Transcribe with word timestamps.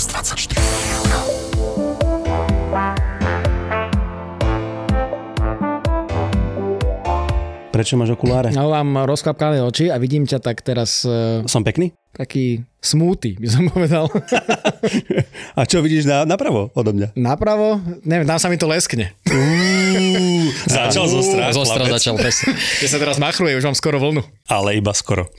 S24 0.00 0.56
Prečo 7.68 8.00
máš 8.00 8.16
okuláre? 8.16 8.48
No 8.56 8.72
mám 8.72 9.04
rozklapkané 9.04 9.60
oči 9.60 9.92
a 9.92 10.00
vidím 10.00 10.24
ťa 10.24 10.40
tak 10.40 10.64
teraz 10.64 11.04
uh, 11.04 11.44
Som 11.44 11.68
pekný? 11.68 11.92
taký 12.10 12.66
smúty, 12.82 13.38
by 13.38 13.48
som 13.48 13.64
povedal. 13.72 14.10
A 15.54 15.62
čo 15.62 15.78
vidíš 15.78 16.10
na, 16.10 16.26
napravo 16.26 16.72
odo 16.74 16.90
mňa? 16.90 17.14
Napravo, 17.14 17.78
neviem, 18.02 18.26
tam 18.26 18.40
sa 18.40 18.50
mi 18.50 18.58
to 18.58 18.66
leskne. 18.66 19.14
Začal 20.66 21.06
zo 21.06 21.22
strach, 21.22 21.54
chlapec. 21.54 21.96
začal 22.02 22.18
presne. 22.18 22.50
Keď 22.82 22.88
sa 22.90 22.98
teraz 22.98 23.16
machruje, 23.22 23.54
už 23.54 23.64
mám 23.68 23.78
skoro 23.78 24.02
vlnu. 24.02 24.26
Ale 24.50 24.76
iba 24.76 24.90
skoro. 24.90 25.30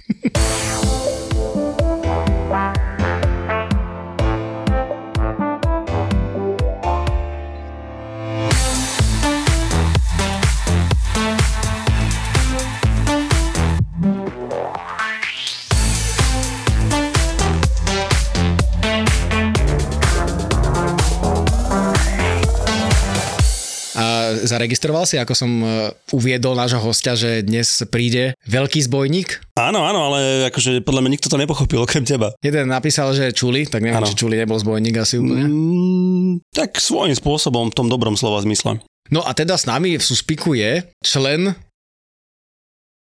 Zaregistroval 24.43 25.05
si, 25.05 25.17
ako 25.17 25.33
som 25.33 25.51
uh, 25.61 25.89
uviedol 26.11 26.53
nášho 26.53 26.81
hostia, 26.81 27.13
že 27.17 27.41
dnes 27.45 27.83
príde 27.89 28.33
veľký 28.45 28.81
zbojník? 28.85 29.41
Áno, 29.57 29.85
áno, 29.85 30.11
ale 30.11 30.49
akože 30.49 30.81
podľa 30.81 31.01
mňa 31.05 31.11
nikto 31.17 31.27
to 31.29 31.37
nepochopil 31.39 31.81
okrem 31.83 32.03
teba. 32.03 32.33
Jeden 32.41 32.69
napísal, 32.69 33.13
že 33.13 33.33
Čuli, 33.35 33.69
tak 33.69 33.85
neviem, 33.85 34.01
Áno. 34.01 34.09
či 34.09 34.17
Čuli 34.17 34.35
nebol 34.37 34.57
zbojník 34.57 34.95
asi 34.97 35.21
úplne. 35.21 35.45
Mm, 35.47 36.31
tak 36.51 36.77
svojím 36.77 37.15
spôsobom, 37.15 37.69
v 37.69 37.77
tom 37.77 37.87
dobrom 37.87 38.17
slova 38.17 38.41
zmysle. 38.41 38.81
No 39.11 39.21
a 39.25 39.35
teda 39.35 39.59
s 39.59 39.67
nami 39.67 39.99
v 39.99 40.03
Suspiku 40.03 40.55
je 40.55 40.87
člen 41.03 41.51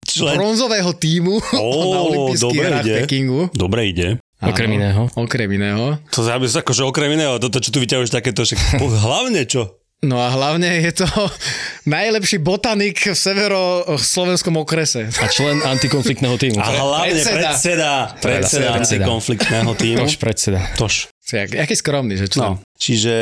Člen... 0.08 0.40
bronzového 0.40 0.96
týmu 0.96 1.36
Ó, 1.52 1.68
na 1.94 2.00
olympijských 2.00 2.60
hrách 2.64 2.84
v 2.84 2.88
ide. 2.88 2.96
Pekingu. 3.04 3.40
Dobre 3.52 3.92
ide. 3.92 4.08
Okrem 4.38 4.70
Áno, 4.70 4.78
iného. 4.78 5.02
Okrem 5.18 5.50
iného. 5.50 5.98
To 6.14 6.22
by 6.22 6.46
akože 6.46 6.86
okrem 6.86 7.10
iného, 7.18 7.42
toto 7.42 7.58
čo 7.58 7.74
tu 7.74 7.82
vyťahuješ 7.82 8.14
takéto, 8.14 8.46
však 8.46 8.78
hlavne 9.06 9.42
čo? 9.44 9.82
No 9.98 10.22
a 10.22 10.30
hlavne 10.30 10.78
je 10.78 11.02
to 11.02 11.06
najlepší 11.90 12.38
botanik 12.38 13.02
v 13.02 13.18
severoslovenskom 13.18 14.54
okrese. 14.62 15.10
A 15.10 15.26
člen 15.26 15.58
antikonfliktného 15.66 16.38
týmu. 16.38 16.62
A 16.62 16.70
hlavne 16.70 17.18
predseda. 17.18 17.34
predseda, 17.34 17.92
predseda, 18.22 18.22
Predseda. 18.22 18.68
antikonfliktného 18.78 19.70
týmu. 19.74 20.06
Tož 20.06 20.14
predseda. 20.22 20.60
Tož. 20.78 21.10
Jak, 21.28 21.50
aký 21.50 21.74
skromný, 21.74 22.14
že 22.14 22.30
čo? 22.30 22.38
No, 22.40 22.50
čiže 22.78 23.14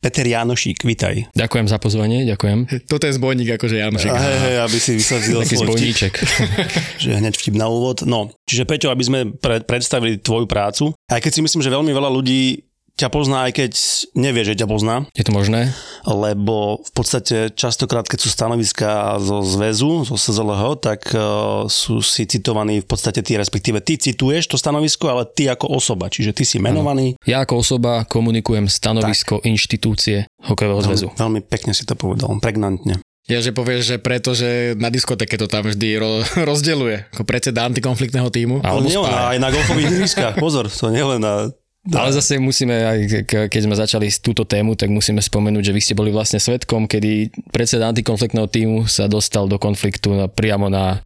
Peter 0.00 0.24
Janošík, 0.24 0.80
vitaj. 0.82 1.28
Ďakujem 1.36 1.66
za 1.68 1.76
pozvanie, 1.76 2.24
ďakujem. 2.24 2.88
Toto 2.88 3.04
je 3.04 3.12
zbojník 3.20 3.60
akože 3.60 3.76
Janošek. 3.78 4.08
Hej, 4.08 4.36
hej, 4.48 4.56
aby 4.64 4.78
si 4.80 4.90
vysvetlil 4.96 5.44
Taký 5.44 5.56
zbojníček. 5.60 6.12
že 7.04 7.08
hneď 7.20 7.36
vtip 7.36 7.54
na 7.60 7.68
úvod. 7.68 8.08
No, 8.08 8.32
čiže 8.48 8.64
Peťo, 8.64 8.88
aby 8.88 9.04
sme 9.04 9.18
pre, 9.36 9.60
predstavili 9.60 10.16
tvoju 10.16 10.48
prácu, 10.48 10.96
aj 11.12 11.20
keď 11.20 11.32
si 11.36 11.40
myslím, 11.44 11.60
že 11.60 11.68
veľmi 11.68 11.92
veľa 11.92 12.10
ľudí 12.16 12.64
ťa 13.00 13.08
pozná, 13.08 13.48
aj 13.48 13.52
keď 13.56 13.72
nevie, 14.12 14.44
že 14.44 14.52
ťa 14.54 14.68
pozná, 14.68 15.08
Je 15.16 15.24
to 15.24 15.32
možné? 15.32 15.72
lebo 16.04 16.80
v 16.84 16.92
podstate 16.92 17.48
častokrát, 17.56 18.04
keď 18.04 18.18
sú 18.20 18.28
stanoviská 18.28 19.16
zo 19.16 19.40
zväzu, 19.40 20.04
zo 20.04 20.16
SZLH, 20.20 20.62
tak 20.80 21.00
uh, 21.16 21.64
sú 21.64 22.04
si 22.04 22.28
citovaní 22.28 22.84
v 22.84 22.88
podstate 22.88 23.24
ty, 23.24 23.40
respektíve 23.40 23.80
ty 23.80 23.96
cituješ 23.96 24.52
to 24.52 24.56
stanovisko, 24.60 25.08
ale 25.08 25.24
ty 25.24 25.48
ako 25.48 25.72
osoba, 25.72 26.12
čiže 26.12 26.36
ty 26.36 26.44
si 26.44 26.60
menovaný. 26.60 27.16
Ja 27.24 27.44
ako 27.44 27.64
osoba 27.64 28.04
komunikujem 28.04 28.68
stanovisko 28.68 29.40
inštitúcie 29.44 30.28
hokejového 30.44 30.80
zväzu. 30.84 31.06
Veľmi, 31.16 31.20
veľmi 31.20 31.40
pekne 31.48 31.72
si 31.72 31.88
to 31.88 31.96
povedal, 31.96 32.36
pregnantne. 32.40 33.00
Ja, 33.30 33.38
že 33.38 33.54
povieš, 33.54 33.94
že 33.94 33.96
preto, 34.02 34.34
že 34.34 34.74
na 34.74 34.90
diskotéke 34.90 35.38
to 35.38 35.46
tam 35.46 35.62
vždy 35.62 36.02
ro- 36.02 36.26
rozdeľuje, 36.50 37.14
ako 37.14 37.22
predseda 37.22 37.62
antikonfliktného 37.70 38.26
týmu. 38.26 38.58
Ale 38.66 38.90
spája. 38.90 39.36
aj 39.36 39.38
na 39.38 39.48
golfových 39.54 39.90
ihriskách, 39.94 40.34
pozor, 40.44 40.66
to 40.66 40.90
nielen 40.90 41.22
na... 41.22 41.52
Ale 41.88 42.12
zase 42.12 42.36
musíme, 42.36 42.76
aj 42.76 42.98
ke- 43.24 43.48
keď 43.48 43.60
sme 43.64 43.72
začali 43.72 44.06
s 44.12 44.20
túto 44.20 44.44
tému, 44.44 44.76
tak 44.76 44.92
musíme 44.92 45.24
spomenúť, 45.24 45.72
že 45.72 45.72
vy 45.72 45.80
ste 45.80 45.94
boli 45.96 46.12
vlastne 46.12 46.36
svetkom, 46.36 46.84
kedy 46.84 47.32
predseda 47.48 47.88
antikonfliktného 47.88 48.44
týmu 48.52 48.84
sa 48.84 49.08
dostal 49.08 49.48
do 49.48 49.56
konfliktu 49.56 50.12
na, 50.12 50.28
priamo 50.28 50.68
na 50.68 51.00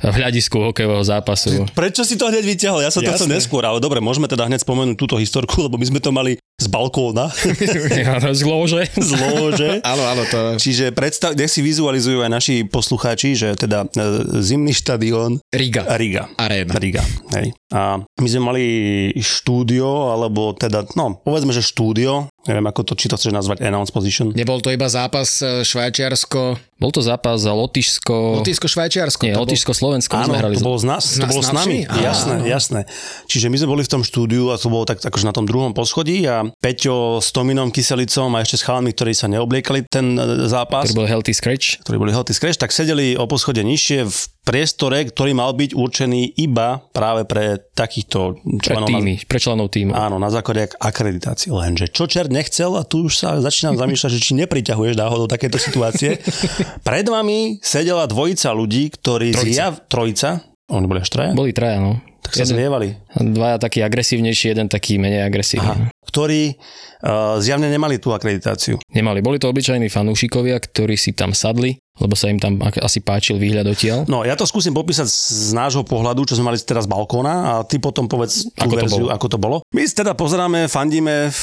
hľadisku 0.00 0.58
hokejového 0.58 1.04
zápasu. 1.04 1.68
Prečo 1.76 2.02
si 2.02 2.16
to 2.16 2.26
hneď 2.32 2.44
vyťahol? 2.44 2.80
Ja 2.82 2.90
som 2.90 3.04
to 3.04 3.12
chcel 3.14 3.30
neskôr, 3.30 3.62
ale 3.62 3.78
dobre, 3.78 4.00
môžeme 4.00 4.26
teda 4.26 4.48
hneď 4.48 4.64
spomenúť 4.64 4.96
túto 4.96 5.20
historku, 5.20 5.60
lebo 5.68 5.76
my 5.76 5.86
sme 5.86 6.00
to 6.00 6.10
mali 6.10 6.40
z 6.54 6.66
balkóna, 6.70 7.34
Z 8.38 8.42
lože. 8.46 8.86
z 9.10 9.12
lože. 9.18 9.70
Áno, 9.82 10.02
áno, 10.06 10.22
to 10.30 10.54
Čiže 10.62 10.94
predstav, 10.94 11.34
nech 11.34 11.50
si 11.50 11.66
vizualizujú 11.66 12.22
aj 12.22 12.30
naši 12.30 12.54
poslucháči, 12.62 13.34
že 13.34 13.58
teda 13.58 13.90
e, 13.90 14.38
zimný 14.38 14.70
štadión 14.70 15.42
Riga. 15.50 15.82
Riga. 15.98 16.30
Arena. 16.38 16.72
Riga, 16.78 17.02
hej. 17.34 17.50
A 17.74 17.98
my 17.98 18.28
sme 18.30 18.42
mali 18.42 18.64
štúdio, 19.18 20.14
alebo 20.14 20.54
teda, 20.54 20.86
no, 20.94 21.18
povedzme, 21.18 21.50
že 21.50 21.58
štúdio, 21.58 22.30
neviem, 22.46 22.66
ako 22.70 22.86
to, 22.86 22.92
či 22.94 23.10
to 23.10 23.18
chceš 23.18 23.34
nazvať 23.34 23.66
announce 23.66 23.90
position. 23.90 24.30
Nebol 24.30 24.62
to 24.62 24.70
iba 24.70 24.86
zápas 24.86 25.42
e, 25.42 25.66
Švajčiarsko, 25.66 26.74
Bol 26.74 26.92
to 26.92 27.00
zápas 27.00 27.40
za 27.40 27.54
Lotyšsko... 27.56 28.44
Lotyšsko-Švajčiarsko. 28.44 29.22
Nie, 29.24 29.32
to 29.32 29.40
bol- 29.40 29.48
Lotyšsko-Slovensko 29.48 30.12
my 30.20 30.22
Áno, 30.28 30.52
to 30.52 30.66
bolo 30.68 30.76
s, 30.76 30.84
nás, 30.84 31.16
to 31.16 31.24
bolo 31.24 31.40
s 31.40 31.48
nami. 31.48 31.88
Jasné, 31.88 32.44
jasné. 32.44 32.80
Čiže 33.24 33.48
my 33.48 33.56
sme 33.56 33.68
boli 33.72 33.82
v 33.86 33.90
tom 33.94 34.02
štúdiu 34.04 34.52
a 34.52 34.60
to 34.60 34.68
bolo 34.68 34.84
tak 34.84 35.00
akože 35.00 35.24
na 35.24 35.32
tom 35.32 35.48
druhom 35.48 35.72
poschodí 35.72 36.28
a 36.28 36.43
Peťo 36.54 37.16
s 37.16 37.30
Tominom 37.30 37.68
Kyselicom 37.68 38.28
a 38.30 38.40
ešte 38.40 38.56
s 38.56 38.62
chalami, 38.62 38.90
ktorí 38.90 39.12
sa 39.12 39.24
neobliekali 39.26 39.86
ten 39.86 40.12
e, 40.12 40.44
zápas, 40.44 40.84
ktorý 40.86 40.98
bol 40.98 41.08
Healthy 41.08 41.32
Scratch. 41.32 41.80
ktorí 41.80 41.96
boli 41.96 42.10
hoty 42.10 42.30
scratch, 42.30 42.56
tak 42.56 42.68
sedeli 42.68 43.14
o 43.14 43.24
poschode 43.24 43.60
nižšie 43.60 43.98
v 44.02 44.16
priestore, 44.42 45.04
ktorý 45.04 45.32
mal 45.32 45.50
byť 45.50 45.72
určený 45.72 46.36
iba 46.36 46.84
práve 46.90 47.24
pre 47.24 47.44
takýchto 47.70 48.36
Pre 48.36 48.60
členov. 48.60 48.88
týmy, 48.88 49.14
pre 49.24 49.38
členov 49.38 49.68
týmu. 49.68 49.90
Áno, 49.90 50.16
na 50.16 50.28
základe 50.28 50.66
ak- 50.66 50.76
akreditácie. 50.76 51.48
Lenže 51.48 51.88
čo 51.88 52.04
čert 52.04 52.28
nechcel 52.28 52.74
a 52.74 52.82
tu 52.82 53.04
už 53.04 53.16
sa 53.16 53.38
začínam 53.38 53.74
zamýšľať, 53.74 54.10
že 54.10 54.20
či 54.20 54.32
nepriťahuješ 54.36 54.94
náhodou 54.94 55.24
takéto 55.24 55.56
situácie. 55.56 56.20
Pred 56.86 57.06
vami 57.06 57.56
sedela 57.60 58.04
dvojica 58.04 58.50
ľudí, 58.50 58.90
ktorí 58.90 59.32
Trojica. 59.32 59.54
zjav... 59.54 59.72
Trojica? 59.86 60.44
Oni 60.66 60.84
boli 60.84 61.00
až 61.00 61.08
traja? 61.08 61.32
Boli 61.32 61.52
traja, 61.52 61.76
no. 61.78 62.00
Tak 62.20 62.32
sa 62.34 62.48
zlievali. 62.48 62.96
Dvaja 63.14 63.60
taký 63.60 63.80
agresívnejší, 63.80 64.44
jeden 64.50 64.64
taký 64.64 64.96
menej 64.96 65.22
agresívny. 65.22 65.68
Aha. 65.68 65.92
Ktorí 66.14 66.54
uh, 66.54 67.42
zjavne 67.42 67.66
nemali 67.66 67.98
tú 67.98 68.14
akreditáciu. 68.14 68.78
Nemali. 68.94 69.18
Boli 69.18 69.42
to 69.42 69.50
obyčajní 69.50 69.90
fanúšikovia, 69.90 70.62
ktorí 70.62 70.94
si 70.94 71.10
tam 71.10 71.34
sadli, 71.34 71.74
lebo 71.98 72.14
sa 72.14 72.30
im 72.30 72.38
tam 72.38 72.62
asi 72.62 73.02
páčil 73.02 73.34
výhľad 73.34 73.66
odtiaľ. 73.66 74.06
No, 74.06 74.22
ja 74.22 74.38
to 74.38 74.46
skúsim 74.46 74.70
popísať 74.70 75.10
z 75.10 75.50
nášho 75.58 75.82
pohľadu, 75.82 76.22
čo 76.22 76.38
sme 76.38 76.54
mali 76.54 76.58
teraz 76.62 76.86
z 76.86 76.94
balkóna 76.94 77.34
a 77.34 77.52
ty 77.66 77.82
potom 77.82 78.06
povedz 78.06 78.46
tú 78.54 78.62
Ako 78.62 78.74
to 78.74 78.86
verziu, 78.86 79.04
bolo. 79.06 79.10
ako 79.10 79.26
to 79.26 79.38
bolo. 79.42 79.56
My 79.74 79.82
teda 79.82 80.14
pozeráme, 80.14 80.70
fandíme 80.70 81.34
v, 81.34 81.42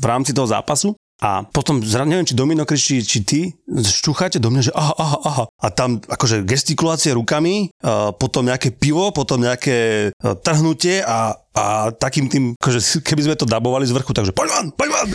v 0.00 0.04
rámci 0.08 0.32
toho 0.32 0.48
zápasu 0.48 0.96
a 1.24 1.40
potom, 1.48 1.80
neviem, 1.80 2.28
či 2.28 2.36
Domino 2.36 2.68
kričí, 2.68 3.00
či 3.00 3.24
ty 3.24 3.40
šťucháte 3.64 4.36
do 4.36 4.52
mňa, 4.52 4.62
že 4.68 4.72
aha, 4.76 4.92
aha, 4.92 5.18
aha. 5.24 5.44
A 5.48 5.66
tam 5.72 5.96
akože 6.04 6.44
gestikulácie 6.44 7.16
rukami, 7.16 7.72
potom 8.20 8.44
nejaké 8.44 8.76
pivo, 8.76 9.08
potom 9.08 9.40
nejaké 9.40 10.10
e, 10.12 10.28
trhnutie 10.44 11.00
a, 11.00 11.32
a 11.56 11.88
takým 11.96 12.28
tým, 12.28 12.52
akože 12.60 13.00
keby 13.00 13.24
sme 13.24 13.34
to 13.40 13.48
dabovali 13.48 13.88
z 13.88 13.96
vrchu, 13.96 14.12
takže 14.12 14.36
poď 14.36 14.48
von, 14.52 14.66
poď 14.76 14.88
von. 14.92 15.08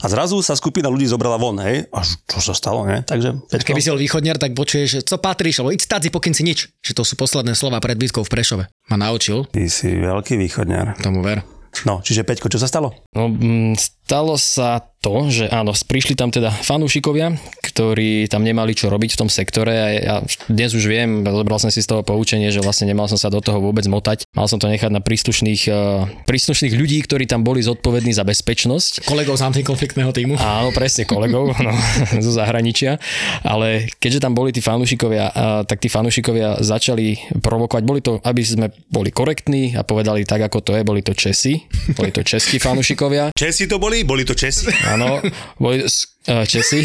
A 0.00 0.06
zrazu 0.08 0.40
sa 0.40 0.56
skupina 0.56 0.88
ľudí 0.88 1.04
zobrala 1.04 1.36
von, 1.36 1.60
hej? 1.60 1.84
A 1.92 2.00
čo 2.08 2.40
sa 2.40 2.56
stalo, 2.56 2.88
ne? 2.88 3.04
Takže, 3.04 3.44
Peťko, 3.52 3.76
Keby 3.76 3.80
si 3.84 3.92
bol 3.92 4.00
východniar, 4.00 4.40
tak 4.40 4.56
počuješ, 4.56 4.88
že 4.88 5.00
co 5.04 5.20
patríš, 5.20 5.60
alebo 5.60 5.76
iď 5.76 5.84
stádzi, 5.84 6.08
pokým 6.08 6.32
si 6.32 6.40
nič. 6.40 6.72
Že 6.80 6.92
to 6.96 7.02
sú 7.04 7.20
posledné 7.20 7.52
slova 7.52 7.84
pred 7.84 8.00
bitkou 8.00 8.24
v 8.24 8.32
Prešove. 8.32 8.64
Ma 8.88 8.96
naučil, 8.96 9.44
Ty 9.52 9.68
si 9.68 9.92
veľký 9.92 10.40
východňar. 10.40 11.04
tomu 11.04 11.20
ver. 11.20 11.44
No, 11.86 12.02
čiže 12.02 12.26
Peťko, 12.26 12.50
čo 12.50 12.58
sa 12.58 12.66
stalo? 12.66 12.90
No, 13.14 13.30
mm, 13.30 13.78
stalo 14.10 14.34
sa 14.34 14.90
to, 15.00 15.32
že 15.32 15.48
áno, 15.48 15.72
prišli 15.72 16.12
tam 16.12 16.28
teda 16.28 16.52
fanúšikovia, 16.52 17.32
ktorí 17.64 18.28
tam 18.28 18.44
nemali 18.44 18.76
čo 18.76 18.92
robiť 18.92 19.16
v 19.16 19.20
tom 19.24 19.30
sektore 19.32 19.72
a 19.72 19.86
ja 19.96 20.16
dnes 20.44 20.76
už 20.76 20.84
viem, 20.84 21.24
zobral 21.24 21.56
som 21.56 21.72
si 21.72 21.80
z 21.80 21.88
toho 21.88 22.04
poučenie, 22.04 22.52
že 22.52 22.60
vlastne 22.60 22.84
nemal 22.84 23.08
som 23.08 23.16
sa 23.16 23.32
do 23.32 23.40
toho 23.40 23.64
vôbec 23.64 23.88
motať. 23.88 24.28
Mal 24.36 24.44
som 24.44 24.60
to 24.60 24.68
nechať 24.68 24.92
na 24.92 25.00
príslušných, 25.00 25.62
uh, 25.72 26.04
príslušných 26.28 26.76
ľudí, 26.76 27.00
ktorí 27.08 27.24
tam 27.24 27.40
boli 27.40 27.64
zodpovední 27.64 28.12
za 28.12 28.28
bezpečnosť. 28.28 29.08
Kolegov 29.08 29.40
z 29.40 29.48
antikonfliktného 29.48 30.12
týmu. 30.12 30.36
Áno, 30.36 30.68
presne 30.76 31.08
kolegov 31.08 31.56
no, 31.64 31.72
zo 32.20 32.32
zahraničia. 32.36 33.00
Ale 33.40 33.88
keďže 33.96 34.20
tam 34.20 34.36
boli 34.36 34.52
tí 34.52 34.60
fanúšikovia, 34.60 35.32
uh, 35.32 35.64
tak 35.64 35.80
tí 35.80 35.88
fanúšikovia 35.88 36.60
začali 36.60 37.40
provokovať. 37.40 37.82
Boli 37.88 38.04
to, 38.04 38.20
aby 38.20 38.44
sme 38.44 38.68
boli 38.92 39.08
korektní 39.08 39.72
a 39.72 39.80
povedali 39.80 40.28
tak, 40.28 40.44
ako 40.44 40.60
to 40.60 40.72
je, 40.76 40.84
boli 40.84 41.00
to 41.00 41.16
Česi, 41.16 41.56
boli 41.96 42.12
to 42.12 42.20
českí 42.20 42.60
fanúšikovia. 42.60 43.32
Česi 43.32 43.64
to 43.64 43.80
boli? 43.80 43.99
Boli 44.04 44.24
to 44.24 44.34
Česi? 44.36 44.68
Áno, 44.88 45.20
boli 45.60 45.84
Česi, 46.24 46.80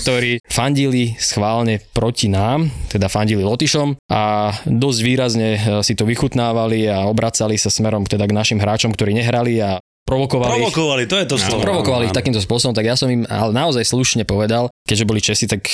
ktorí 0.00 0.40
fandili 0.48 1.14
schválne 1.20 1.78
proti 1.92 2.32
nám, 2.32 2.72
teda 2.88 3.12
fandili 3.12 3.44
Lotyšom 3.44 4.08
a 4.08 4.50
dosť 4.64 5.00
výrazne 5.04 5.48
si 5.84 5.92
to 5.92 6.08
vychutnávali 6.08 6.88
a 6.88 7.04
obracali 7.04 7.60
sa 7.60 7.68
smerom 7.68 8.08
teda 8.08 8.24
k 8.24 8.32
našim 8.32 8.58
hráčom, 8.58 8.90
ktorí 8.96 9.12
nehrali 9.12 9.60
a 9.60 9.78
provokovali. 10.08 10.64
Provokovali, 10.64 11.04
to 11.04 11.16
je 11.20 11.26
to 11.28 11.36
slovo. 11.36 11.60
Provokovali 11.60 12.08
ich 12.08 12.16
takýmto 12.16 12.40
spôsobom, 12.40 12.72
tak 12.72 12.88
ja 12.88 12.96
som 12.96 13.12
im 13.12 13.28
ale 13.28 13.52
naozaj 13.52 13.84
slušne 13.84 14.24
povedal, 14.24 14.72
keďže 14.88 15.08
boli 15.08 15.20
Česi, 15.20 15.44
tak 15.44 15.68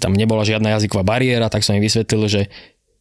tam 0.00 0.12
nebola 0.12 0.44
žiadna 0.44 0.76
jazyková 0.76 1.04
bariéra, 1.04 1.48
tak 1.48 1.64
som 1.64 1.76
im 1.76 1.84
vysvetlil, 1.84 2.28
že 2.28 2.42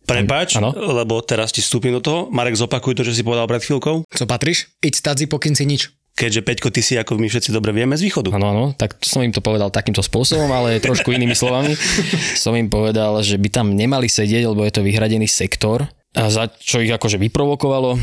Prepač, 0.03 0.59
ano? 0.59 0.75
lebo 0.75 1.23
teraz 1.23 1.55
ti 1.55 1.63
vstúpim 1.63 1.95
do 1.95 2.03
toho. 2.03 2.19
Marek, 2.27 2.59
zopakuj 2.59 2.91
to, 2.91 3.07
že 3.07 3.15
si 3.15 3.23
povedal 3.23 3.47
pred 3.47 3.63
chvíľkou. 3.63 4.03
Co 4.03 4.23
patríš? 4.27 4.67
Iď 4.83 4.99
stadzi, 4.99 5.31
pokyn 5.31 5.55
si 5.55 5.63
nič 5.63 5.95
keďže 6.13 6.45
Peťko, 6.45 6.69
ty 6.69 6.81
si 6.85 6.93
ako 6.97 7.17
my 7.17 7.27
všetci 7.27 7.49
dobre 7.49 7.73
vieme 7.73 7.97
z 7.97 8.05
východu. 8.05 8.29
Áno, 8.33 8.47
áno, 8.53 8.65
tak 8.73 9.01
som 9.01 9.21
im 9.25 9.33
to 9.33 9.41
povedal 9.41 9.73
takýmto 9.73 10.05
spôsobom, 10.05 10.49
ale 10.49 10.77
trošku 10.81 11.09
inými 11.09 11.33
slovami. 11.33 11.73
Som 12.37 12.53
im 12.57 12.69
povedal, 12.69 13.17
že 13.25 13.37
by 13.37 13.49
tam 13.49 13.73
nemali 13.73 14.05
sedieť, 14.05 14.45
lebo 14.45 14.61
je 14.63 14.73
to 14.73 14.85
vyhradený 14.85 15.25
sektor 15.25 15.89
za 16.13 16.45
čo 16.61 16.77
ich 16.77 16.93
akože 16.93 17.17
vyprovokovalo, 17.17 17.97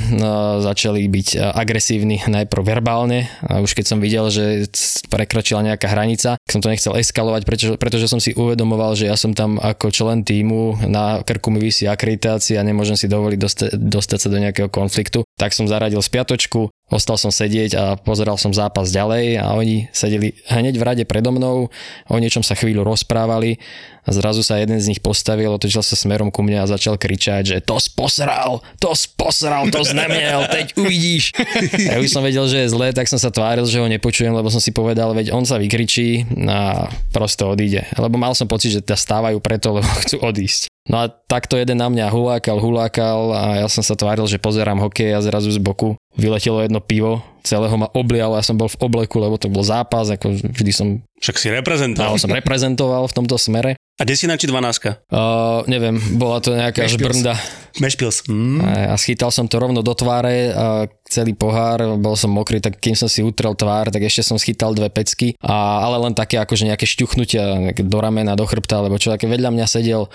začali 0.67 1.07
byť 1.07 1.55
agresívni 1.55 2.19
najprv 2.27 2.63
verbálne 2.67 3.31
a 3.47 3.63
už 3.63 3.79
keď 3.79 3.87
som 3.87 4.03
videl, 4.03 4.27
že 4.35 4.67
prekročila 5.07 5.63
nejaká 5.63 5.87
hranica, 5.87 6.35
som 6.51 6.59
to 6.59 6.75
nechcel 6.75 6.99
eskalovať, 6.99 7.47
pretože, 7.47 7.73
pretože 7.79 8.11
som 8.11 8.19
si 8.19 8.35
uvedomoval, 8.35 8.99
že 8.99 9.07
ja 9.07 9.15
som 9.15 9.31
tam 9.31 9.63
ako 9.63 9.95
člen 9.95 10.27
týmu, 10.27 10.91
na 10.91 11.23
krku 11.23 11.55
mi 11.55 11.63
vysí 11.63 11.87
akreditácia 11.87 12.59
a 12.59 12.67
nemôžem 12.67 12.99
si 12.99 13.07
dovoliť 13.07 13.39
dostať, 13.39 13.69
dostať 13.79 14.19
sa 14.19 14.29
do 14.29 14.43
nejakého 14.43 14.67
konfliktu, 14.67 15.23
tak 15.39 15.55
som 15.55 15.71
zaradil 15.71 16.03
spiatočku, 16.03 16.67
ostal 16.91 17.17
som 17.17 17.31
sedieť 17.31 17.71
a 17.79 17.85
pozeral 17.97 18.37
som 18.37 18.51
zápas 18.51 18.91
ďalej 18.91 19.39
a 19.39 19.55
oni 19.55 19.87
sedeli 19.95 20.35
hneď 20.51 20.75
v 20.77 20.85
rade 20.85 21.05
predo 21.07 21.31
mnou, 21.31 21.71
o 22.11 22.17
niečom 22.19 22.43
sa 22.43 22.59
chvíľu 22.59 22.83
rozprávali 22.83 23.63
a 24.03 24.11
zrazu 24.11 24.43
sa 24.43 24.59
jeden 24.59 24.81
z 24.81 24.91
nich 24.91 25.01
postavil, 25.01 25.53
otočil 25.55 25.85
sa 25.85 25.95
smerom 25.95 26.33
ku 26.33 26.43
mne 26.43 26.65
a 26.65 26.67
začal 26.67 26.99
kričať, 26.99 27.43
že 27.47 27.57
to 27.63 27.79
sposral, 27.79 28.65
to 28.83 28.91
sposral, 28.97 29.69
to 29.69 29.87
znemiel, 29.87 30.49
teď 30.51 30.75
uvidíš. 30.75 31.37
Ja 31.79 32.01
už 32.01 32.11
som 32.11 32.25
vedel, 32.25 32.43
že 32.49 32.65
je 32.67 32.73
zlé, 32.73 32.91
tak 32.97 33.07
som 33.07 33.21
sa 33.21 33.31
tváril, 33.31 33.69
že 33.69 33.79
ho 33.79 33.87
nepočujem, 33.87 34.33
lebo 34.33 34.49
som 34.49 34.59
si 34.59 34.73
povedal, 34.73 35.13
veď 35.13 35.37
on 35.37 35.45
sa 35.45 35.61
vykričí 35.61 36.27
a 36.49 36.89
prosto 37.13 37.53
odíde. 37.53 37.87
Lebo 38.01 38.17
mal 38.17 38.33
som 38.33 38.49
pocit, 38.49 38.73
že 38.73 38.81
teda 38.81 38.97
stávajú 38.97 39.39
preto, 39.39 39.77
lebo 39.79 39.89
chcú 40.03 40.17
odísť. 40.25 40.70
No 40.91 40.97
a 40.99 41.05
takto 41.07 41.55
jeden 41.55 41.79
na 41.79 41.87
mňa 41.87 42.11
hulákal, 42.11 42.59
hulákal 42.59 43.19
a 43.31 43.43
ja 43.63 43.67
som 43.71 43.87
sa 43.87 43.95
tváril, 43.95 44.27
že 44.27 44.43
pozerám 44.43 44.83
hokej 44.83 45.15
a 45.15 45.23
zrazu 45.23 45.55
z 45.55 45.63
boku 45.63 45.95
vyletelo 46.19 46.59
jedno 46.67 46.83
pivo, 46.83 47.23
celého 47.47 47.73
ma 47.79 47.87
oblialo, 47.95 48.35
ja 48.35 48.43
som 48.43 48.59
bol 48.59 48.67
v 48.67 48.75
obleku, 48.83 49.23
lebo 49.23 49.39
to 49.39 49.47
bol 49.47 49.63
zápas, 49.63 50.11
ako 50.11 50.35
vždy 50.51 50.73
som... 50.75 50.87
Však 51.23 51.37
si 51.39 51.49
reprezentoval. 51.55 52.19
som 52.19 52.35
reprezentoval 52.35 53.07
v 53.07 53.15
tomto 53.15 53.39
smere. 53.39 53.79
A 54.01 54.03
desina 54.03 54.35
či 54.35 54.49
dvanáska? 54.49 55.05
Uh, 55.13 55.63
neviem, 55.71 56.01
bola 56.17 56.41
to 56.43 56.57
nejaká 56.57 56.89
žbrnda. 56.89 57.37
Mešpils. 57.79 58.27
Mm. 58.27 58.59
A, 58.65 58.73
a 58.91 58.95
schytal 58.97 59.31
som 59.31 59.47
to 59.47 59.61
rovno 59.61 59.85
do 59.85 59.93
tváre, 59.95 60.51
a 60.51 60.89
celý 61.11 61.35
pohár, 61.35 61.83
bol 61.99 62.15
som 62.15 62.31
mokrý, 62.31 62.63
tak 62.63 62.79
kým 62.79 62.95
som 62.95 63.11
si 63.11 63.27
utrel 63.27 63.59
tvár, 63.59 63.91
tak 63.91 64.07
ešte 64.07 64.23
som 64.23 64.39
schytal 64.39 64.73
dve 64.73 64.87
pecky, 64.89 65.35
a, 65.43 65.83
ale 65.83 65.99
len 66.07 66.15
také 66.15 66.39
akože 66.39 66.71
nejaké 66.71 66.87
šťuchnutia 66.87 67.75
do 67.83 67.99
ramena, 67.99 68.39
do 68.39 68.47
chrbta, 68.47 68.79
alebo 68.79 68.97
čo 68.97 69.11
také. 69.11 69.27
Vedľa 69.27 69.51
mňa 69.51 69.67
sedel 69.67 70.07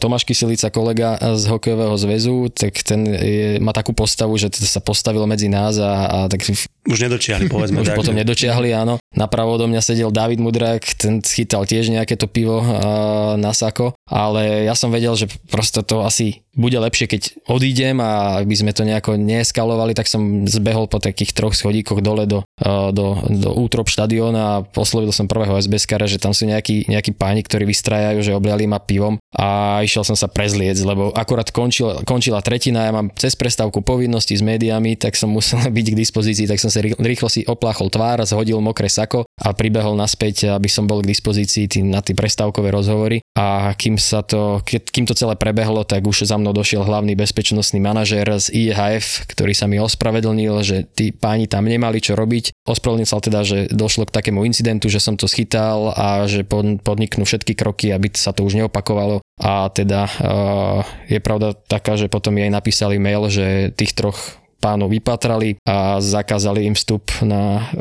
Tomáš 0.00 0.24
Kyselica, 0.24 0.72
kolega 0.72 1.20
z 1.36 1.44
hokejového 1.46 1.94
zväzu, 2.00 2.48
tak 2.48 2.80
ten 2.80 3.04
je, 3.06 3.48
má 3.60 3.76
takú 3.76 3.92
postavu, 3.92 4.40
že 4.40 4.48
sa 4.56 4.80
postavil 4.80 5.22
medzi 5.28 5.52
nás 5.52 5.76
a, 5.76 5.92
a 6.08 6.18
tak 6.32 6.40
už 6.88 6.98
nedočiahli, 7.04 7.52
povedzme. 7.52 7.80
Už 7.84 7.92
tak, 7.92 8.00
potom 8.00 8.16
nedočiahli, 8.16 8.72
áno. 8.72 8.96
Napravo 9.12 9.60
do 9.60 9.68
mňa 9.68 9.84
sedel 9.84 10.08
David 10.08 10.40
Mudrák, 10.40 10.80
ten 10.96 11.20
schytal 11.20 11.68
tiež 11.68 11.92
nejaké 11.92 12.16
to 12.16 12.24
pivo 12.24 12.62
na 13.36 13.52
sako, 13.52 13.92
ale 14.08 14.64
ja 14.64 14.72
som 14.72 14.88
vedel, 14.88 15.12
že 15.12 15.28
proste 15.52 15.84
to 15.84 16.00
asi 16.06 16.40
bude 16.54 16.74
lepšie, 16.74 17.06
keď 17.06 17.22
odídem 17.46 18.02
a 18.02 18.42
aby 18.42 18.54
sme 18.58 18.74
to 18.74 18.82
nejako 18.82 19.14
neeskalovali, 19.14 19.94
tak 19.94 20.10
som 20.10 20.46
zbehol 20.50 20.90
po 20.90 20.98
takých 20.98 21.30
troch 21.30 21.54
schodíkoch 21.54 22.02
dole 22.02 22.26
do, 22.26 22.42
do, 22.90 23.06
do 23.30 23.50
útrop 23.54 23.86
štadióna 23.86 24.42
a 24.42 24.62
poslovil 24.66 25.14
som 25.14 25.30
prvého 25.30 25.54
sbs 25.62 25.86
že 26.10 26.18
tam 26.18 26.34
sú 26.34 26.50
nejakí, 26.50 26.90
nejakí 26.90 27.14
páni, 27.14 27.46
ktorí 27.46 27.62
vystrajajú, 27.70 28.18
že 28.26 28.34
obliali 28.34 28.66
ma 28.66 28.82
pivom 28.82 29.22
a 29.30 29.78
išiel 29.86 30.02
som 30.02 30.18
sa 30.18 30.26
prezliec, 30.26 30.74
lebo 30.82 31.14
akurát 31.14 31.54
končil, 31.54 32.02
končila 32.02 32.42
tretina, 32.42 32.86
ja 32.86 32.92
mám 32.94 33.14
cez 33.14 33.38
prestávku 33.38 33.86
povinnosti 33.86 34.34
s 34.34 34.42
médiami, 34.42 34.98
tak 34.98 35.14
som 35.14 35.30
musel 35.30 35.62
byť 35.76 35.86
k 35.94 35.98
dispozícii, 35.98 36.50
tak 36.50 36.58
som 36.58 36.70
sa 36.70 36.82
rýchlo 36.82 37.30
si 37.30 37.46
opláchol 37.46 37.94
tvár, 37.94 38.26
zhodil 38.26 38.58
mokré 38.58 38.90
sako 38.90 39.22
a 39.40 39.56
pribehol 39.56 39.96
naspäť, 39.96 40.52
aby 40.52 40.68
som 40.68 40.84
bol 40.84 41.00
k 41.00 41.10
dispozícii 41.10 41.64
tým, 41.64 41.88
na 41.88 42.04
tie 42.04 42.12
prestávkové 42.12 42.68
rozhovory 42.68 43.24
a 43.32 43.72
kým 43.72 43.96
sa 43.96 44.20
to, 44.20 44.60
kým 44.68 45.08
to 45.08 45.16
celé 45.16 45.32
prebehlo, 45.40 45.80
tak 45.88 46.04
už 46.04 46.28
za 46.28 46.36
mnou 46.36 46.52
došiel 46.52 46.84
hlavný 46.84 47.16
bezpečnostný 47.16 47.80
manažér 47.80 48.28
z 48.36 48.52
IHF, 48.52 49.32
ktorý 49.32 49.56
sa 49.56 49.64
mi 49.64 49.80
ospravedlnil, 49.80 50.54
že 50.60 50.84
tí 50.92 51.10
páni 51.16 51.48
tam 51.48 51.64
nemali 51.64 52.04
čo 52.04 52.12
robiť. 52.12 52.52
Ospravedlnil 52.68 53.08
sa 53.08 53.24
teda, 53.24 53.40
že 53.40 53.72
došlo 53.72 54.04
k 54.04 54.14
takému 54.20 54.44
incidentu, 54.44 54.92
že 54.92 55.00
som 55.00 55.16
to 55.16 55.24
schytal 55.24 55.96
a 55.96 56.28
že 56.28 56.44
podniknú 56.84 57.24
všetky 57.24 57.56
kroky, 57.56 57.96
aby 57.96 58.12
sa 58.12 58.36
to 58.36 58.44
už 58.44 58.60
neopakovalo. 58.60 59.24
A 59.40 59.72
teda 59.72 60.04
je 61.08 61.16
pravda 61.16 61.56
taká, 61.56 61.96
že 61.96 62.12
potom 62.12 62.36
jej 62.36 62.52
napísali 62.52 63.00
mail, 63.00 63.24
že 63.32 63.72
tých 63.72 63.96
troch 63.96 64.39
pánov 64.60 64.92
vypatrali 64.92 65.56
a 65.64 65.98
zakázali 65.98 66.68
im 66.68 66.76
vstup 66.76 67.08
na, 67.24 67.72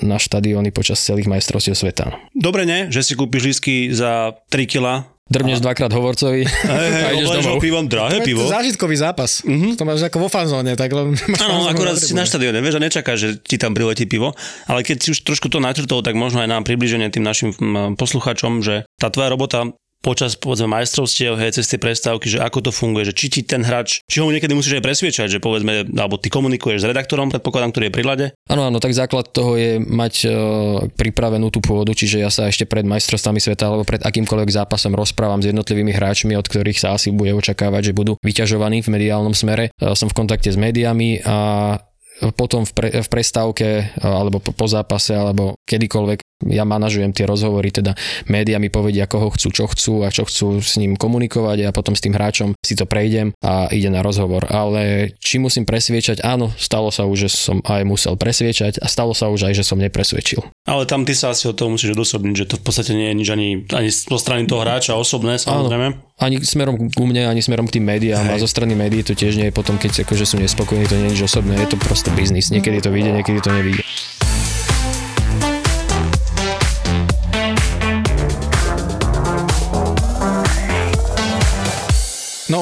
na 0.00 0.16
štadióny 0.16 0.70
počas 0.70 1.02
celých 1.02 1.26
majstrovstiev 1.26 1.74
sveta. 1.74 2.14
Dobre, 2.32 2.62
ne? 2.64 2.86
Že 2.88 3.00
si 3.02 3.12
kúpiš 3.18 3.42
lísky 3.50 3.74
za 3.90 4.38
3 4.48 4.70
kg 4.70 4.86
Drbneš 5.30 5.62
dvakrát 5.62 5.94
hovorcovi 5.94 6.42
hey, 6.42 6.90
hey, 6.90 7.04
a 7.06 7.10
ideš 7.14 7.38
domov. 7.38 7.62
pivom, 7.62 7.86
drahé 7.86 8.18
pivo. 8.26 8.42
To 8.42 8.50
je 8.50 8.56
zážitkový 8.58 8.98
zápas. 8.98 9.46
Mm-hmm. 9.46 9.78
To 9.78 9.82
máš 9.86 10.02
ako 10.10 10.26
vo 10.26 10.28
fanzóne. 10.28 10.74
Tak 10.74 10.90
Áno, 10.90 11.70
akurát 11.70 11.94
si 12.02 12.18
na 12.18 12.26
štadióne, 12.26 12.58
vieš, 12.58 12.82
a 12.82 12.82
nečakáš, 12.82 13.18
že 13.22 13.28
ti 13.38 13.54
tam 13.54 13.70
priletí 13.70 14.10
pivo. 14.10 14.34
Ale 14.66 14.82
keď 14.82 14.98
si 14.98 15.08
už 15.14 15.22
trošku 15.22 15.46
to 15.46 15.62
načrtol, 15.62 16.02
tak 16.02 16.18
možno 16.18 16.42
aj 16.42 16.50
nám 16.50 16.66
približenie 16.66 17.14
tým 17.14 17.22
našim 17.22 17.54
posluchačom, 17.94 18.58
že 18.58 18.82
tá 18.98 19.06
tvoja 19.06 19.30
robota 19.30 19.70
počas 20.00 20.36
povedzme 20.36 20.68
majstrovstiev, 20.68 21.36
hej, 21.36 21.60
cez 21.60 21.68
tie 21.68 21.76
prestávky, 21.76 22.26
že 22.32 22.38
ako 22.40 22.68
to 22.68 22.70
funguje, 22.72 23.12
že 23.12 23.14
či 23.16 23.26
ti 23.28 23.40
ten 23.44 23.60
hráč, 23.60 24.00
či 24.08 24.24
ho 24.24 24.28
niekedy 24.32 24.56
musíš 24.56 24.80
aj 24.80 24.84
presviečať, 24.84 25.28
že 25.28 25.38
povedzme, 25.44 25.92
alebo 25.92 26.16
ty 26.16 26.32
komunikuješ 26.32 26.84
s 26.84 26.88
redaktorom, 26.88 27.28
predpokladám, 27.28 27.70
ktorý 27.76 27.84
je 27.88 27.94
pri 27.94 28.04
ľade. 28.04 28.26
Áno, 28.48 28.64
áno, 28.64 28.80
tak 28.80 28.96
základ 28.96 29.28
toho 29.28 29.60
je 29.60 29.76
mať 29.76 30.14
uh, 30.26 30.32
pripravenú 30.96 31.52
tú 31.52 31.60
pôvodu, 31.60 31.92
čiže 31.92 32.24
ja 32.24 32.32
sa 32.32 32.48
ešte 32.48 32.64
pred 32.64 32.88
majstrovstvami 32.88 33.38
sveta 33.38 33.68
alebo 33.68 33.84
pred 33.84 34.00
akýmkoľvek 34.00 34.50
zápasom 34.50 34.96
rozprávam 34.96 35.44
s 35.44 35.52
jednotlivými 35.52 35.92
hráčmi, 35.92 36.32
od 36.32 36.48
ktorých 36.48 36.80
sa 36.80 36.96
asi 36.96 37.12
bude 37.12 37.36
očakávať, 37.36 37.92
že 37.92 37.96
budú 37.96 38.16
vyťažovaní 38.24 38.80
v 38.80 38.92
mediálnom 38.92 39.36
smere. 39.36 39.68
Uh, 39.76 39.92
som 39.92 40.08
v 40.08 40.16
kontakte 40.16 40.48
s 40.48 40.56
médiami 40.56 41.20
a 41.28 41.76
potom 42.36 42.68
v, 42.68 42.72
pre, 42.76 42.88
v 43.00 43.08
prestávke 43.08 43.96
alebo 43.96 44.44
po, 44.44 44.52
po 44.52 44.66
zápase 44.68 45.16
alebo 45.16 45.56
kedykoľvek 45.64 46.20
ja 46.48 46.64
manažujem 46.64 47.12
tie 47.12 47.28
rozhovory, 47.28 47.68
teda 47.68 47.92
média 48.30 48.56
mi 48.56 48.72
povedia, 48.72 49.04
koho 49.04 49.28
chcú, 49.32 49.48
čo 49.52 49.64
chcú 49.68 49.94
a 50.04 50.08
čo 50.08 50.24
chcú 50.24 50.64
s 50.64 50.80
ním 50.80 50.96
komunikovať 50.96 51.56
a 51.60 51.66
ja 51.68 51.72
potom 51.72 51.92
s 51.92 52.00
tým 52.00 52.16
hráčom 52.16 52.56
si 52.64 52.72
to 52.72 52.88
prejdem 52.88 53.36
a 53.44 53.68
ide 53.68 53.92
na 53.92 54.00
rozhovor. 54.00 54.48
Ale 54.48 55.12
či 55.20 55.36
musím 55.36 55.68
presviečať, 55.68 56.24
áno, 56.24 56.48
stalo 56.56 56.88
sa 56.88 57.04
už, 57.04 57.28
že 57.28 57.30
som 57.30 57.60
aj 57.64 57.84
musel 57.84 58.16
presviečať 58.16 58.80
a 58.80 58.86
stalo 58.88 59.12
sa 59.12 59.28
už 59.28 59.52
aj, 59.52 59.54
že 59.60 59.64
som 59.66 59.76
nepresviečil. 59.76 60.40
Ale 60.64 60.88
tam 60.88 61.04
ty 61.04 61.12
sa 61.12 61.36
asi 61.36 61.50
od 61.50 61.56
toho 61.56 61.68
musíš 61.72 61.92
odosobniť, 61.92 62.34
že 62.36 62.48
to 62.48 62.54
v 62.56 62.64
podstate 62.64 62.92
nie 62.96 63.12
je 63.12 63.16
nič 63.20 63.28
ani, 63.28 63.48
ani 63.76 63.88
zo 63.92 64.16
strany 64.16 64.48
toho 64.48 64.64
hráča 64.64 64.96
osobné, 64.96 65.36
samozrejme. 65.36 65.86
Áno, 65.92 66.08
ani 66.20 66.36
smerom 66.44 66.76
ku 66.92 67.04
mne, 67.08 67.32
ani 67.32 67.40
smerom 67.40 67.64
k 67.64 67.80
tým 67.80 67.84
médiám 67.88 68.28
Hej. 68.28 68.32
a 68.36 68.42
zo 68.44 68.48
strany 68.48 68.76
médií 68.76 69.00
to 69.00 69.16
tiež 69.16 69.40
nie 69.40 69.48
je 69.48 69.56
potom, 69.56 69.80
keď 69.80 70.04
akože 70.04 70.24
sú 70.28 70.36
nespokojní, 70.36 70.84
to 70.84 70.96
nie 71.00 71.08
je 71.08 71.12
nič 71.16 71.22
osobné, 71.24 71.56
je 71.64 71.72
to 71.72 71.80
proste 71.80 72.12
biznis. 72.12 72.52
Niekedy 72.52 72.84
to 72.84 72.92
vyjde, 72.92 73.16
niekedy 73.16 73.40
to 73.40 73.48
nevyjde. 73.48 73.84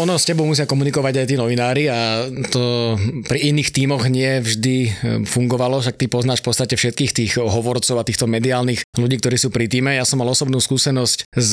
Ono 0.09 0.17
s 0.17 0.25
tebou 0.25 0.49
musia 0.49 0.65
komunikovať 0.65 1.21
aj 1.21 1.27
tí 1.29 1.37
novinári 1.37 1.85
a 1.93 2.25
to 2.49 2.97
pri 3.29 3.53
iných 3.53 3.77
tímoch 3.77 4.09
nie 4.09 4.41
vždy 4.41 4.77
e, 4.89 4.91
fungovalo, 5.29 5.85
však 5.85 6.01
ty 6.01 6.09
poznáš 6.09 6.41
v 6.41 6.49
podstate 6.49 6.75
všetkých 6.81 7.13
tých 7.13 7.33
hovorcov 7.37 8.01
a 8.01 8.09
týchto 8.09 8.25
mediálnych 8.25 8.89
ľudí, 8.97 9.21
ktorí 9.21 9.37
sú 9.37 9.53
pri 9.53 9.69
týme. 9.69 9.93
Ja 9.93 10.09
som 10.09 10.25
mal 10.25 10.33
osobnú 10.33 10.65
skúsenosť 10.65 11.29
z 11.37 11.53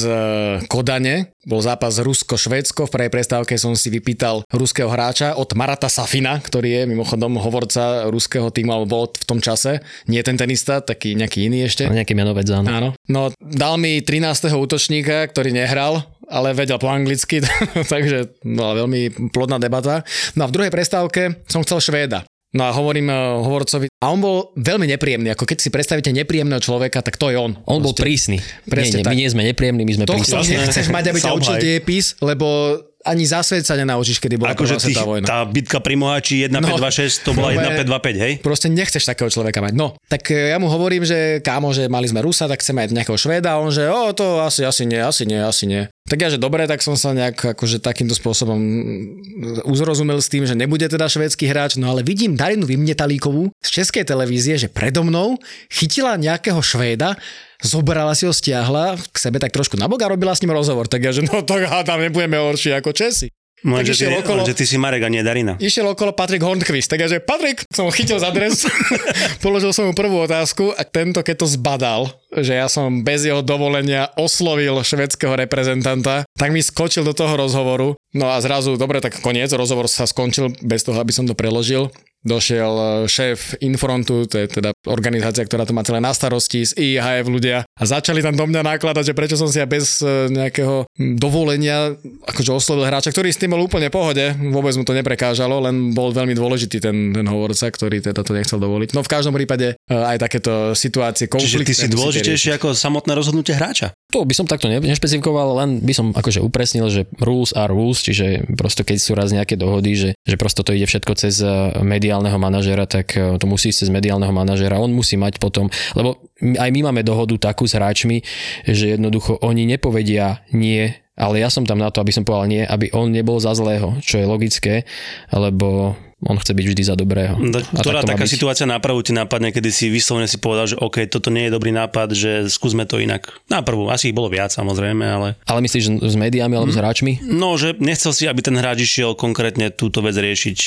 Kodane, 0.72 1.36
bol 1.44 1.60
zápas 1.60 2.00
Rusko-Švédsko, 2.00 2.88
v 2.88 2.94
prvej 2.96 3.12
prestávke 3.12 3.60
som 3.60 3.76
si 3.76 3.92
vypýtal 3.92 4.48
ruského 4.56 4.88
hráča 4.88 5.36
od 5.36 5.52
Marata 5.60 5.92
Safina, 5.92 6.40
ktorý 6.40 6.80
je 6.80 6.84
mimochodom 6.88 7.36
hovorca 7.36 8.08
ruského 8.08 8.48
týmu, 8.56 8.72
alebo 8.72 8.88
bol 8.88 9.04
v 9.12 9.26
tom 9.28 9.44
čase, 9.44 9.84
nie 10.08 10.24
ten 10.24 10.40
tenista, 10.40 10.80
taký 10.80 11.20
nejaký 11.20 11.52
iný 11.52 11.68
ešte. 11.68 11.92
Nejaký 11.92 12.16
menovec, 12.16 12.48
áno. 12.56 12.68
Áno. 12.72 12.90
No, 13.12 13.36
dal 13.44 13.76
mi 13.76 14.00
13. 14.00 14.48
útočníka, 14.56 15.28
ktorý 15.28 15.52
nehral, 15.52 16.08
ale 16.29 16.53
vedel 16.53 16.77
po 16.77 16.89
anglicky, 16.89 17.41
takže 17.94 18.41
bola 18.44 18.86
veľmi 18.86 19.32
plodná 19.32 19.58
debata. 19.58 20.01
No 20.34 20.46
a 20.46 20.50
v 20.50 20.55
druhej 20.55 20.72
prestávke 20.74 21.46
som 21.46 21.62
chcel 21.62 21.82
Švéda. 21.82 22.25
No 22.55 22.63
a 22.63 22.72
hovorím 22.72 23.12
eh, 23.12 23.17
hovorcovi, 23.44 23.91
a 23.91 24.05
on 24.08 24.24
bol 24.24 24.55
veľmi 24.55 24.88
nepríjemný, 24.88 25.36
ako 25.36 25.44
keď 25.44 25.58
si 25.60 25.67
predstavíte 25.67 26.15
nepríjemného 26.15 26.63
človeka, 26.63 27.03
tak 27.03 27.20
to 27.20 27.27
je 27.27 27.36
on. 27.36 27.60
On 27.67 27.84
bol 27.84 27.91
prísny. 27.91 28.39
Presne 28.63 29.03
nie, 29.03 29.03
nie, 29.03 29.05
tak. 29.05 29.12
my 29.12 29.17
nie 29.20 29.29
sme 29.29 29.44
nepríjemní, 29.44 29.84
my 29.84 29.94
sme 30.00 30.05
To 30.08 30.15
prísni. 30.15 30.55
nechceš 30.55 30.88
mať, 30.88 31.03
aby 31.12 31.20
ťa 31.20 31.36
učil 31.36 31.55
dejepis, 31.60 32.15
lebo 32.24 32.79
ani 33.06 33.24
za 33.24 33.46
svet 33.46 33.64
sa 33.64 33.78
nenaučíš, 33.78 34.18
kedy 34.18 34.36
bola 34.36 34.58
Akože 34.58 34.76
prvá 34.76 34.90
tých, 34.90 34.98
vojna. 34.98 35.26
tá 35.30 35.46
bitka 35.46 35.78
pri 35.78 35.94
Mohači 35.94 36.50
1526, 36.50 37.22
to 37.22 37.32
bola 37.38 37.54
No, 37.54 37.70
1525, 37.86 38.18
hej? 38.18 38.34
Proste 38.42 38.68
nechceš 38.68 39.06
takého 39.06 39.30
človeka 39.30 39.62
mať. 39.62 39.74
No, 39.78 39.94
tak 40.10 40.26
e, 40.34 40.52
ja 40.52 40.58
mu 40.58 40.66
hovorím, 40.68 41.06
že 41.06 41.40
kámo, 41.40 41.70
že 41.70 41.86
mali 41.86 42.10
sme 42.10 42.26
Rusa, 42.26 42.50
tak 42.50 42.66
chceme 42.66 42.82
mať 42.82 42.98
nejakého 42.98 43.16
Švéda 43.16 43.54
a 43.54 43.62
on, 43.62 43.70
že 43.70 43.86
o, 43.86 44.10
to 44.12 44.42
asi, 44.42 44.66
asi 44.66 44.84
nie, 44.84 44.98
asi 44.98 45.24
nie, 45.24 45.38
asi 45.38 45.70
nie. 45.70 45.86
Tak 46.06 46.18
ja, 46.22 46.30
že 46.30 46.38
dobre, 46.38 46.66
tak 46.66 46.86
som 46.86 46.94
sa 46.94 47.14
nejak 47.14 47.58
akože 47.58 47.82
takýmto 47.82 48.14
spôsobom 48.14 48.58
mm, 48.58 49.66
uzrozumel 49.66 50.22
s 50.22 50.30
tým, 50.30 50.46
že 50.46 50.54
nebude 50.54 50.86
teda 50.86 51.06
švédsky 51.06 51.46
hráč, 51.46 51.78
no 51.78 51.90
ale 51.90 52.06
vidím 52.06 52.38
Darinu 52.38 52.66
Vymnetalíkovú 52.66 53.50
z 53.62 53.70
českej 53.82 54.06
televízie, 54.06 54.58
že 54.58 54.70
predo 54.70 55.02
mnou 55.02 55.38
chytila 55.70 56.18
nejakého 56.18 56.62
Švéda, 56.62 57.18
zobrala 57.64 58.16
si 58.18 58.26
ho, 58.26 58.34
stiahla 58.34 58.98
k 59.00 59.16
sebe 59.16 59.38
tak 59.40 59.54
trošku 59.54 59.78
nabok 59.80 60.04
a 60.04 60.12
robila 60.12 60.36
s 60.36 60.42
ním 60.44 60.56
rozhovor. 60.56 60.90
Tak 60.90 61.02
ja, 61.04 61.12
že 61.16 61.24
no 61.24 61.44
tak 61.44 61.68
hádam, 61.68 62.02
nebudeme 62.02 62.40
horší 62.40 62.76
ako 62.76 62.92
Česi. 62.92 63.32
Lenže 63.66 63.98
ty, 63.98 64.06
išiel 64.06 64.22
okolo- 64.22 64.46
lenže 64.46 64.54
ty 64.62 64.66
si 64.70 64.78
Marek 64.78 65.02
a 65.02 65.10
nie 65.10 65.26
Darina. 65.26 65.58
Išiel 65.58 65.90
okolo 65.90 66.14
Patrik 66.14 66.46
Hornquist, 66.46 66.86
tak 66.86 67.02
ja, 67.02 67.10
že 67.10 67.18
Patrik, 67.18 67.66
som 67.74 67.90
ho 67.90 67.92
chytil 67.94 68.22
za 68.22 68.30
dres, 68.30 68.62
položil 69.44 69.74
som 69.74 69.90
mu 69.90 69.98
prvú 69.98 70.22
otázku 70.22 70.70
a 70.78 70.86
tento, 70.86 71.26
keď 71.26 71.36
to 71.42 71.48
zbadal, 71.50 72.14
že 72.30 72.54
ja 72.54 72.70
som 72.70 73.02
bez 73.02 73.26
jeho 73.26 73.42
dovolenia 73.42 74.14
oslovil 74.22 74.78
švedského 74.86 75.34
reprezentanta, 75.34 76.30
tak 76.38 76.54
mi 76.54 76.62
skočil 76.62 77.02
do 77.02 77.18
toho 77.18 77.34
rozhovoru. 77.34 77.98
No 78.14 78.30
a 78.30 78.38
zrazu, 78.38 78.78
dobre, 78.78 79.02
tak 79.02 79.18
koniec, 79.24 79.50
rozhovor 79.50 79.90
sa 79.90 80.06
skončil 80.06 80.54
bez 80.62 80.86
toho, 80.86 81.02
aby 81.02 81.10
som 81.10 81.26
to 81.26 81.34
preložil. 81.34 81.90
Došiel 82.25 82.74
e, 82.74 82.88
šéf 83.05 83.53
Infrontu, 83.62 84.25
to 84.25 84.41
je 84.41 84.50
teda 84.50 84.74
organizácia, 84.89 85.46
ktorá 85.46 85.65
to 85.70 85.77
má 85.77 85.86
celé 85.86 86.01
na 86.01 86.10
starosti, 86.10 86.65
z 86.65 86.74
IHF 86.74 87.29
ľudia 87.29 87.64
a 87.75 87.84
začali 87.84 88.24
tam 88.24 88.39
do 88.39 88.48
mňa 88.48 88.63
nakladať, 88.63 89.12
že 89.12 89.17
prečo 89.17 89.36
som 89.36 89.51
si 89.51 89.60
ja 89.60 89.67
bez 89.67 90.00
e, 90.00 90.32
nejakého 90.32 90.88
dovolenia 91.20 91.91
akože 92.24 92.55
oslovil 92.55 92.88
hráča, 92.88 93.12
ktorý 93.12 93.27
s 93.27 93.36
tým 93.36 93.51
bol 93.51 93.67
úplne 93.67 93.91
pohode, 93.91 94.32
vôbec 94.48 94.72
mu 94.79 94.88
to 94.88 94.96
neprekážalo, 94.96 95.60
len 95.60 95.91
bol 95.91 96.15
veľmi 96.15 96.32
dôležitý 96.32 96.79
ten, 96.79 97.12
ten 97.12 97.27
hovorca, 97.27 97.67
ktorý 97.67 98.00
teda 98.00 98.24
to 98.24 98.32
nechcel 98.32 98.63
dovoliť. 98.63 98.96
No 98.96 99.03
v 99.03 99.12
každom 99.12 99.36
prípade 99.36 99.75
e, 99.75 99.91
aj 99.91 100.24
takéto 100.24 100.72
situácie, 100.72 101.27
Čiže 101.27 101.36
konflikty. 101.36 101.75
ty 101.75 101.75
si 101.75 101.88
dôležitejší 101.91 102.50
ako 102.55 102.72
samotné 102.72 103.12
rozhodnutie 103.12 103.51
hráča. 103.51 103.91
To 104.15 104.24
by 104.24 104.32
som 104.32 104.48
takto 104.48 104.72
ne- 104.72 104.79
nešpecifikoval, 104.79 105.60
len 105.60 105.84
by 105.84 105.91
som 105.91 106.15
akože 106.15 106.39
upresnil, 106.39 106.88
že 106.88 107.12
rules 107.20 107.51
are 107.51 107.75
rules, 107.75 108.00
čiže 108.00 108.55
prosto 108.55 108.88
keď 108.88 108.98
sú 109.03 109.12
raz 109.20 109.36
nejaké 109.36 109.60
dohody, 109.60 110.00
že, 110.00 110.10
že 110.24 110.39
prosto 110.39 110.63
to 110.63 110.72
ide 110.72 110.88
všetko 110.88 111.12
cez 111.20 111.44
eh, 111.44 111.75
mediálneho 111.84 112.39
manažera, 112.39 112.88
tak 112.88 113.12
to 113.20 113.46
musí 113.51 113.75
ísť 113.75 113.84
cez 113.84 113.89
mediálneho 113.91 114.32
manažera. 114.32 114.79
On 114.79 114.88
musí 114.88 115.20
mať 115.20 115.44
potom, 115.44 115.67
lebo 115.91 116.24
aj 116.39 116.70
my 116.72 116.79
máme 116.91 117.03
dohodu 117.03 117.51
takú 117.51 117.64
s 117.65 117.77
hráčmi, 117.77 118.22
že 118.65 118.95
jednoducho 118.95 119.41
oni 119.41 119.65
nepovedia 119.65 120.41
nie, 120.50 120.93
ale 121.15 121.39
ja 121.39 121.50
som 121.50 121.63
tam 121.63 121.79
na 121.79 121.89
to, 121.91 122.01
aby 122.03 122.12
som 122.12 122.27
povedal 122.27 122.48
nie, 122.48 122.63
aby 122.63 122.91
on 122.91 123.12
nebol 123.12 123.39
za 123.39 123.55
zlého, 123.55 123.98
čo 124.03 124.19
je 124.19 124.25
logické, 124.27 124.84
lebo 125.31 125.95
on 126.25 126.39
chce 126.41 126.57
byť 126.57 126.65
vždy 126.65 126.84
za 126.84 126.95
dobrého. 126.98 127.38
Ktorá 127.75 128.01
tak 128.01 128.17
taká 128.17 128.25
byť. 128.25 128.34
situácia 128.34 128.65
na 128.65 128.79
prvú 128.81 129.03
ti 129.03 129.13
napadne, 129.13 129.51
kedy 129.51 129.69
si 129.69 129.91
vyslovene 129.91 130.25
si 130.25 130.39
povedal, 130.41 130.65
že 130.65 130.79
OK, 130.79 131.05
toto 131.05 131.29
nie 131.29 131.45
je 131.48 131.53
dobrý 131.53 131.69
nápad, 131.75 132.15
že 132.15 132.31
skúsme 132.50 132.88
to 132.88 132.98
inak. 132.98 133.29
Na 133.51 133.62
prvú, 133.62 133.91
asi 133.91 134.10
ich 134.10 134.17
bolo 134.17 134.31
viac 134.31 134.50
samozrejme, 134.50 135.05
ale 135.05 135.27
Ale 135.45 135.60
myslíš, 135.62 135.84
že 135.86 135.91
s 136.01 136.15
médiami 136.17 136.55
alebo 136.55 136.72
s 136.72 136.79
hráčmi? 136.79 137.19
no, 137.22 137.60
že 137.60 137.77
nechcel 137.77 138.15
si, 138.15 138.25
aby 138.25 138.41
ten 138.41 138.55
hráč 138.57 138.88
išiel 138.88 139.13
konkrétne 139.13 139.69
túto 139.69 140.01
vec 140.01 140.15
riešiť. 140.17 140.60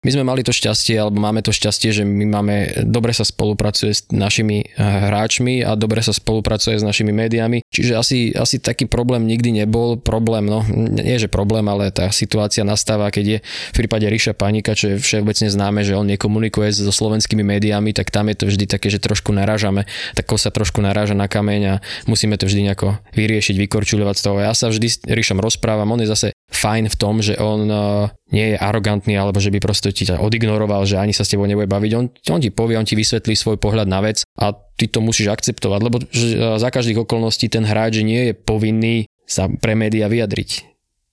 My 0.00 0.16
sme 0.16 0.24
mali 0.24 0.40
to 0.40 0.48
šťastie, 0.48 0.96
alebo 0.96 1.20
máme 1.20 1.44
to 1.44 1.52
šťastie, 1.52 1.92
že 1.92 2.08
my 2.08 2.24
máme, 2.24 2.88
dobre 2.88 3.12
sa 3.12 3.20
spolupracuje 3.20 3.92
s 3.92 4.08
našimi 4.08 4.64
eh, 4.64 4.80
hráčmi 4.80 5.60
a 5.60 5.76
dobre 5.76 6.00
sa 6.00 6.16
spolupracuje 6.16 6.80
s 6.80 6.84
našimi 6.84 7.12
médiami. 7.12 7.60
Čiže 7.68 7.92
asi, 7.92 8.18
asi 8.32 8.64
taký 8.64 8.88
problém 8.88 9.28
nikdy 9.28 9.60
nebol. 9.60 10.00
Problém, 10.00 10.48
no, 10.48 10.64
nie 10.72 11.20
že 11.20 11.28
problém, 11.28 11.68
ale 11.68 11.92
tá 11.92 12.08
situácia 12.08 12.64
nastáva, 12.64 13.12
keď 13.12 13.24
je 13.28 13.38
v 13.44 13.74
prípade 13.76 14.08
Ríša 14.08 14.32
Panika, 14.32 14.72
čo 14.72 14.96
je 14.96 15.04
všeobecne 15.04 15.52
známe, 15.52 15.84
že 15.84 15.92
on 15.92 16.08
nekomunikuje 16.08 16.72
so 16.72 16.88
slovenskými 16.88 17.44
médiami, 17.44 17.92
tak 17.92 18.08
tam 18.08 18.32
je 18.32 18.40
to 18.40 18.44
vždy 18.48 18.64
také, 18.64 18.88
že 18.88 19.04
trošku 19.04 19.36
narážame. 19.36 19.84
Tak 20.16 20.32
sa 20.40 20.48
trošku 20.48 20.80
naráža 20.80 21.12
na 21.12 21.28
kameň 21.28 21.62
a 21.68 21.74
musíme 22.08 22.40
to 22.40 22.48
vždy 22.48 22.72
nejako 22.72 22.96
vyriešiť, 23.12 23.52
vykorčuľovať 23.68 24.16
z 24.16 24.22
toho. 24.24 24.36
Ja 24.40 24.56
sa 24.56 24.72
vždy 24.72 24.86
s 24.88 25.04
Ríšom 25.04 25.36
rozprávam, 25.36 25.92
on 25.92 26.00
je 26.00 26.08
zase 26.08 26.32
fajn 26.50 26.90
v 26.90 26.96
tom, 26.98 27.22
že 27.22 27.38
on 27.38 27.70
eh, 27.70 28.10
nie 28.34 28.54
je 28.54 28.56
arogantný 28.58 29.14
alebo 29.14 29.38
že 29.38 29.54
by 29.54 29.58
proste 29.62 29.89
ti 29.92 30.08
ťa 30.08 30.22
odignoroval, 30.22 30.86
že 30.86 30.98
ani 30.98 31.14
sa 31.14 31.26
s 31.26 31.30
tebou 31.30 31.46
nebude 31.46 31.68
baviť. 31.70 31.92
On, 31.94 32.06
on 32.08 32.40
ti 32.40 32.50
povie, 32.50 32.78
on 32.78 32.86
ti 32.86 32.96
vysvetlí 32.96 33.34
svoj 33.36 33.60
pohľad 33.60 33.86
na 33.86 34.00
vec 34.00 34.22
a 34.38 34.54
ty 34.54 34.88
to 34.88 35.04
musíš 35.04 35.30
akceptovať, 35.30 35.80
lebo 35.84 35.96
že, 36.08 36.38
za 36.58 36.68
každých 36.72 37.04
okolností 37.04 37.52
ten 37.52 37.66
hráč 37.66 38.00
nie 38.00 38.30
je 38.30 38.34
povinný 38.34 39.10
sa 39.30 39.46
pre 39.46 39.78
média 39.78 40.10
vyjadriť. 40.10 40.70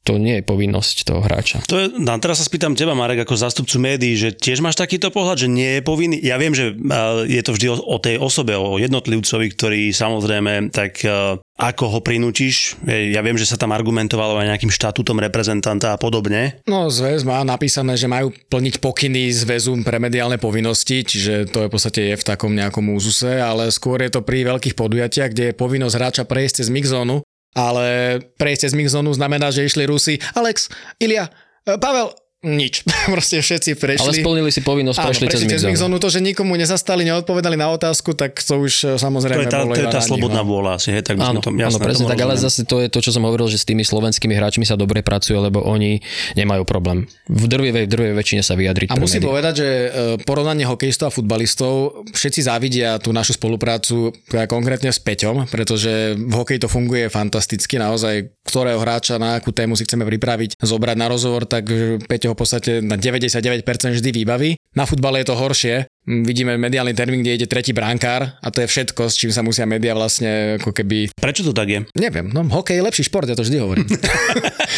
To 0.07 0.15
nie 0.15 0.39
je 0.39 0.43
povinnosť 0.47 1.03
toho 1.03 1.19
hráča. 1.19 1.67
To 1.67 1.75
je, 1.83 1.85
no, 1.99 2.15
a 2.15 2.17
teraz 2.23 2.39
sa 2.39 2.47
spýtam 2.47 2.79
teba, 2.79 2.95
Marek, 2.95 3.27
ako 3.27 3.35
zástupcu 3.35 3.75
médií, 3.75 4.15
že 4.15 4.31
tiež 4.31 4.63
máš 4.63 4.79
takýto 4.79 5.11
pohľad, 5.11 5.43
že 5.43 5.51
nie 5.51 5.77
je 5.77 5.81
povinný? 5.83 6.17
Ja 6.23 6.39
viem, 6.39 6.55
že 6.55 6.71
uh, 6.71 7.27
je 7.27 7.41
to 7.43 7.51
vždy 7.51 7.67
o, 7.67 7.75
o 7.75 7.97
tej 7.99 8.15
osobe, 8.15 8.55
o 8.55 8.79
jednotlivcovi, 8.79 9.51
ktorý 9.51 9.91
samozrejme, 9.91 10.71
tak 10.71 11.03
uh, 11.03 11.35
ako 11.57 11.97
ho 11.97 11.99
prinútiš? 11.99 12.77
Ja 12.87 13.25
viem, 13.25 13.35
že 13.35 13.49
sa 13.49 13.57
tam 13.57 13.73
argumentovalo 13.73 14.37
aj 14.37 14.55
nejakým 14.55 14.69
štatútom 14.71 15.17
reprezentanta 15.17 15.97
a 15.97 15.99
podobne. 15.99 16.61
No, 16.69 16.87
zväz 16.87 17.25
má 17.25 17.41
napísané, 17.41 17.97
že 17.97 18.05
majú 18.05 18.29
plniť 18.29 18.77
pokyny 18.77 19.33
zväzu 19.33 19.73
pre 19.81 19.97
mediálne 19.97 20.37
povinnosti, 20.39 21.01
čiže 21.01 21.49
to 21.49 21.65
je 21.65 21.67
v 21.67 21.73
podstate 21.73 22.01
je 22.13 22.15
v 22.15 22.23
takom 22.23 22.53
nejakom 22.53 22.93
úzuse, 22.93 23.41
ale 23.41 23.73
skôr 23.73 24.05
je 24.05 24.13
to 24.13 24.21
pri 24.21 24.45
veľkých 24.45 24.77
podujatiach, 24.77 25.33
kde 25.33 25.51
je 25.51 25.59
povinnosť 25.59 25.97
hráča 25.97 26.23
prejsť 26.29 26.63
cez 26.63 26.67
mixzónu, 26.69 27.25
ale 27.57 28.21
prejsť 28.37 28.69
cez 28.69 28.73
mixzónu 28.77 29.09
znamená, 29.17 29.49
že 29.49 29.65
išli 29.65 29.89
Rusi. 29.89 30.21
Alex, 30.37 30.69
Ilia, 31.01 31.33
e, 31.65 31.81
Pavel, 31.81 32.13
nič. 32.47 32.87
Proste 33.13 33.43
všetci 33.43 33.75
Ale 33.75 33.79
prešli. 33.79 34.23
splnili 34.23 34.49
si 34.49 34.61
povinnosť, 34.63 34.97
Áno, 34.97 35.07
prešli 35.11 35.25
cez 35.27 35.39
prešli 35.43 35.47
cez 35.51 35.61
mixzónu. 35.67 35.71
mixzónu. 35.71 35.95
To, 35.99 36.07
že 36.07 36.19
nikomu 36.23 36.53
nezastali, 36.55 37.01
neodpovedali 37.03 37.59
na 37.59 37.67
otázku, 37.75 38.15
tak 38.15 38.39
to 38.39 38.63
už 38.63 38.73
e, 38.83 38.95
To 38.95 39.01
samozrejme 39.01 39.43
je 39.43 39.51
tá, 39.51 39.61
bolo 39.67 39.75
to 39.75 39.81
je 39.83 39.89
tá 39.91 40.01
slobodná 40.01 40.41
no. 40.41 40.49
vôľa 40.49 40.71
asi, 40.79 40.89
hej, 40.95 41.03
tak 41.03 41.19
by 41.19 41.27
Áno, 41.27 41.39
som 41.39 41.43
to 41.43 41.49
áno, 41.51 41.59
jasné, 41.67 41.83
presne 41.83 42.05
tak, 42.07 42.19
ale 42.23 42.33
zase 42.39 42.61
to 42.63 42.79
je 42.79 42.87
to, 42.87 42.99
čo 43.03 43.11
som 43.11 43.23
hovoril, 43.27 43.51
že 43.51 43.59
s 43.59 43.65
tými 43.67 43.83
slovenskými 43.83 44.33
hráčmi 44.33 44.63
sa 44.63 44.79
dobre 44.79 45.03
pracuje, 45.03 45.35
lebo 45.35 45.59
oni 45.65 45.99
nemajú 46.39 46.63
problém. 46.63 47.09
V 47.27 47.45
drvivej, 47.49 47.85
v 47.85 47.91
drvivej 47.91 48.15
väčšine 48.15 48.41
sa 48.45 48.55
vyjadriť. 48.55 48.93
A 48.93 48.95
musím 48.95 49.27
povedať, 49.27 49.53
že 49.59 49.67
e, 49.67 49.87
porovnanie 50.23 50.63
hokejistov 50.63 51.09
a 51.09 51.11
futbalistov, 51.11 52.05
všetci 52.15 52.47
závidia 52.47 52.95
tú 53.03 53.11
našu 53.11 53.35
spoluprácu 53.35 54.15
teda 54.29 54.45
konkrétne 54.47 54.93
s 54.93 54.99
Peťom, 55.01 55.49
pretože 55.49 56.15
v 56.15 56.33
hokeji 56.33 56.63
to 56.63 56.69
funguje 56.69 57.09
fantasticky, 57.11 57.81
naozaj 57.81 58.29
ktorého 58.47 58.79
hráča 58.79 59.19
na 59.19 59.35
akú 59.39 59.51
tému 59.51 59.75
si 59.75 59.83
chceme 59.83 60.07
pripraviť, 60.07 60.59
zobrať 60.61 60.95
na 60.95 61.07
rozhovor, 61.11 61.43
tak 61.43 61.67
Peťo 62.07 62.31
ho 62.31 62.35
v 62.37 62.45
podstate 62.45 62.71
na 62.85 63.01
99% 63.01 63.65
vždy 63.97 64.09
vybaví. 64.13 64.61
Na 64.77 64.85
futbale 64.85 65.25
je 65.25 65.33
to 65.33 65.33
horšie, 65.33 65.89
vidíme 66.07 66.55
mediálny 66.55 66.95
termín, 66.95 67.19
kde 67.19 67.43
ide 67.43 67.47
tretí 67.51 67.75
bránkár 67.75 68.39
a 68.39 68.47
to 68.47 68.63
je 68.63 68.67
všetko, 68.71 69.11
s 69.11 69.19
čím 69.19 69.31
sa 69.35 69.43
musia 69.43 69.67
médiá 69.67 69.91
vlastne 69.91 70.55
ako 70.55 70.71
keby, 70.71 71.11
Prečo 71.19 71.43
to 71.43 71.51
tak 71.51 71.67
je? 71.67 71.79
neviem, 71.99 72.31
no 72.31 72.47
hokej 72.47 72.79
je 72.79 72.87
lepší 72.87 73.03
šport, 73.11 73.27
ja 73.27 73.35
to 73.35 73.43
vždy 73.43 73.59
hovorím. 73.59 73.87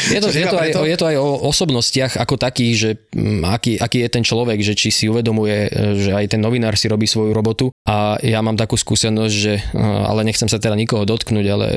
Je 0.10 0.22
to, 0.22 0.30
je, 0.32 0.46
to 0.48 0.58
aj, 0.58 0.70
je 0.86 0.98
to 0.98 1.06
aj 1.06 1.18
o 1.18 1.50
osobnostiach 1.50 2.18
ako 2.22 2.38
takých, 2.40 2.74
že 2.78 2.90
mm, 3.14 3.42
aký, 3.46 3.74
aký 3.78 4.06
je 4.06 4.10
ten 4.10 4.24
človek, 4.24 4.62
že 4.62 4.74
či 4.78 4.90
si 4.94 5.06
uvedomuje, 5.10 5.70
e, 5.70 5.70
že 5.98 6.12
aj 6.14 6.34
ten 6.34 6.42
novinár 6.42 6.78
si 6.78 6.88
robí 6.88 7.06
svoju 7.10 7.34
robotu 7.34 7.70
a 7.86 8.18
ja 8.22 8.40
mám 8.40 8.56
takú 8.56 8.78
skúsenosť, 8.78 9.34
že, 9.34 9.60
e, 9.60 9.82
ale 9.82 10.26
nechcem 10.26 10.48
sa 10.50 10.62
teda 10.62 10.78
nikoho 10.78 11.04
dotknúť, 11.06 11.46
ale 11.50 11.68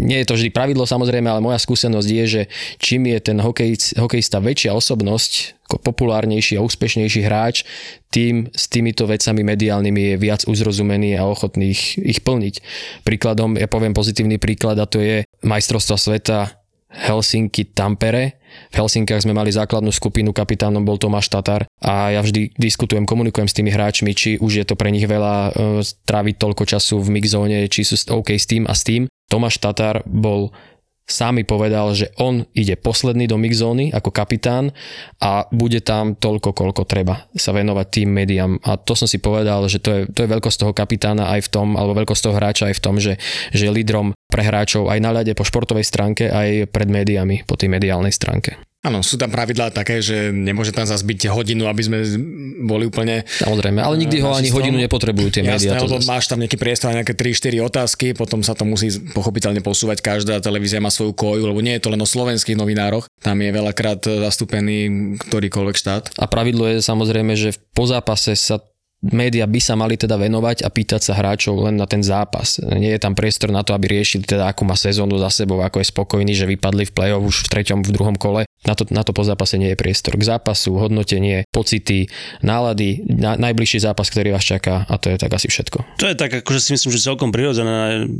nie 0.00 0.20
je 0.20 0.26
to 0.26 0.34
vždy 0.36 0.48
pravidlo 0.52 0.88
samozrejme, 0.88 1.28
ale 1.28 1.44
moja 1.44 1.60
skúsenosť 1.60 2.08
je, 2.08 2.24
že 2.24 2.42
čím 2.80 3.08
je 3.08 3.18
ten 3.20 3.38
hokej, 3.40 3.96
hokejista 4.00 4.42
väčšia 4.42 4.72
osobnosť, 4.72 5.56
populárnejší 5.68 6.56
a 6.56 6.64
úspešnejší 6.64 7.20
hráč, 7.26 7.66
tým 8.14 8.48
s 8.54 8.70
týmito 8.70 9.04
vecami 9.04 9.42
mediálnymi 9.42 10.14
je 10.14 10.16
viac 10.16 10.42
uzrozumený 10.46 11.18
a 11.18 11.26
ochotný 11.26 11.74
ich, 11.74 11.98
ich 11.98 12.22
plniť. 12.22 12.62
Príkladom, 13.02 13.58
ja 13.58 13.66
poviem 13.66 13.92
pozitívny 13.92 14.38
príklad 14.38 14.78
a 14.78 14.86
to 14.86 15.02
je 15.02 15.26
majstrovstva 15.42 15.96
sveta 15.98 16.38
Helsinki 16.96 17.76
Tampere. 17.76 18.40
V 18.72 18.74
Helsinkách 18.80 19.20
sme 19.20 19.36
mali 19.36 19.52
základnú 19.52 19.92
skupinu, 19.92 20.32
kapitánom 20.32 20.80
bol 20.80 20.96
Tomáš 20.96 21.28
Tatar 21.28 21.68
a 21.84 22.08
ja 22.08 22.24
vždy 22.24 22.56
diskutujem, 22.56 23.04
komunikujem 23.04 23.50
s 23.50 23.56
tými 23.56 23.68
hráčmi, 23.68 24.16
či 24.16 24.40
už 24.40 24.52
je 24.62 24.64
to 24.64 24.80
pre 24.80 24.88
nich 24.88 25.04
veľa 25.04 25.36
e, 25.36 25.50
tráviť 25.84 26.34
toľko 26.40 26.64
času 26.64 26.96
v 27.04 27.20
mixzóne, 27.20 27.68
či 27.68 27.84
sú 27.84 28.00
OK 28.16 28.32
s 28.32 28.48
tým 28.48 28.64
a 28.64 28.72
s 28.72 28.86
tým. 28.86 29.12
Tomáš 29.28 29.60
Tatar 29.60 30.00
bol 30.08 30.56
sám 31.06 31.38
povedal, 31.46 31.94
že 31.94 32.10
on 32.18 32.42
ide 32.52 32.74
posledný 32.74 33.30
do 33.30 33.38
mixzóny 33.38 33.94
ako 33.94 34.10
kapitán 34.10 34.74
a 35.22 35.46
bude 35.54 35.78
tam 35.86 36.18
toľko, 36.18 36.50
koľko 36.50 36.82
treba 36.82 37.30
sa 37.38 37.54
venovať 37.54 37.86
tým 37.86 38.08
médiám. 38.10 38.52
A 38.66 38.74
to 38.74 38.98
som 38.98 39.06
si 39.06 39.22
povedal, 39.22 39.62
že 39.70 39.78
to 39.78 39.90
je, 39.94 40.00
to 40.10 40.26
je 40.26 40.32
veľkosť 40.34 40.58
toho 40.66 40.72
kapitána 40.74 41.30
aj 41.38 41.46
v 41.46 41.52
tom, 41.54 41.68
alebo 41.78 42.02
veľkosť 42.02 42.22
toho 42.26 42.34
hráča 42.34 42.64
aj 42.68 42.76
v 42.76 42.82
tom, 42.82 42.94
že, 42.98 43.14
že 43.54 43.70
je 43.70 43.72
lídrom 43.72 44.18
pre 44.26 44.42
hráčov 44.42 44.90
aj 44.90 44.98
na 44.98 45.14
ľade 45.14 45.32
po 45.38 45.46
športovej 45.46 45.86
stránke, 45.86 46.26
aj 46.26 46.74
pred 46.74 46.88
médiami 46.90 47.46
po 47.46 47.54
tej 47.54 47.70
mediálnej 47.70 48.10
stránke. 48.10 48.65
Áno, 48.86 49.02
sú 49.02 49.18
tam 49.18 49.34
pravidlá 49.34 49.74
také, 49.74 49.98
že 49.98 50.30
nemôže 50.30 50.70
tam 50.70 50.86
zase 50.86 51.02
byť 51.02 51.26
hodinu, 51.34 51.66
aby 51.66 51.82
sme 51.82 51.98
boli 52.62 52.86
úplne... 52.86 53.26
Samozrejme, 53.26 53.82
ale 53.82 53.98
nikdy 53.98 54.22
ho 54.22 54.30
ani 54.30 54.54
hodinu 54.54 54.78
nepotrebujú 54.78 55.34
tie 55.34 55.42
médiá. 55.42 55.74
Jasné, 55.74 55.82
lebo 55.82 55.98
máš 56.06 56.30
tam 56.30 56.38
nejaký 56.38 56.54
priestor, 56.54 56.94
nejaké 56.94 57.18
3-4 57.18 57.66
otázky, 57.66 58.06
potom 58.14 58.46
sa 58.46 58.54
to 58.54 58.62
musí 58.62 58.94
pochopiteľne 59.10 59.58
posúvať, 59.58 59.98
každá 59.98 60.38
televízia 60.38 60.78
má 60.78 60.94
svoju 60.94 61.18
koju, 61.18 61.42
lebo 61.50 61.58
nie 61.58 61.74
je 61.74 61.82
to 61.82 61.90
len 61.90 61.98
o 61.98 62.06
slovenských 62.06 62.54
novinároch, 62.54 63.10
tam 63.18 63.42
je 63.42 63.50
veľakrát 63.50 64.06
zastúpený 64.06 65.18
ktorýkoľvek 65.18 65.74
štát. 65.74 66.04
A 66.22 66.30
pravidlo 66.30 66.70
je 66.70 66.78
samozrejme, 66.78 67.34
že 67.34 67.58
po 67.74 67.90
zápase 67.90 68.38
sa 68.38 68.62
média 69.12 69.44
by 69.44 69.60
sa 69.60 69.76
mali 69.76 69.94
teda 69.94 70.16
venovať 70.16 70.64
a 70.64 70.68
pýtať 70.72 71.00
sa 71.04 71.12
hráčov 71.14 71.68
len 71.68 71.76
na 71.76 71.84
ten 71.84 72.00
zápas. 72.00 72.58
Nie 72.58 72.96
je 72.96 73.02
tam 73.02 73.12
priestor 73.12 73.52
na 73.52 73.60
to, 73.60 73.76
aby 73.76 73.92
riešili 74.00 74.24
teda, 74.24 74.48
akú 74.48 74.64
má 74.64 74.74
sezónu 74.74 75.20
za 75.20 75.28
sebou, 75.30 75.60
ako 75.60 75.84
je 75.84 75.92
spokojný, 75.92 76.32
že 76.32 76.48
vypadli 76.48 76.88
v 76.88 76.94
play-off 76.96 77.22
už 77.22 77.46
v 77.46 77.50
treťom, 77.52 77.84
v 77.84 77.92
druhom 77.92 78.16
kole. 78.16 78.48
Na 78.66 78.74
to, 78.74 78.84
na 78.90 79.06
to 79.06 79.14
po 79.14 79.22
zápase 79.22 79.56
nie 79.56 79.72
je 79.72 79.78
priestor. 79.78 80.18
K 80.18 80.26
zápasu, 80.26 80.74
hodnotenie, 80.74 81.46
pocity, 81.54 82.10
nálady, 82.42 83.06
na, 83.06 83.38
najbližší 83.38 83.80
zápas, 83.86 84.10
ktorý 84.10 84.34
vás 84.34 84.42
čaká 84.42 84.84
a 84.90 84.98
to 84.98 85.14
je 85.14 85.16
tak 85.16 85.30
asi 85.32 85.46
všetko. 85.46 86.02
To 86.02 86.06
je 86.10 86.18
tak, 86.18 86.42
akože 86.42 86.60
si 86.60 86.70
myslím, 86.74 86.90
že 86.90 87.06
celkom 87.06 87.30
prirodzené. 87.30 88.10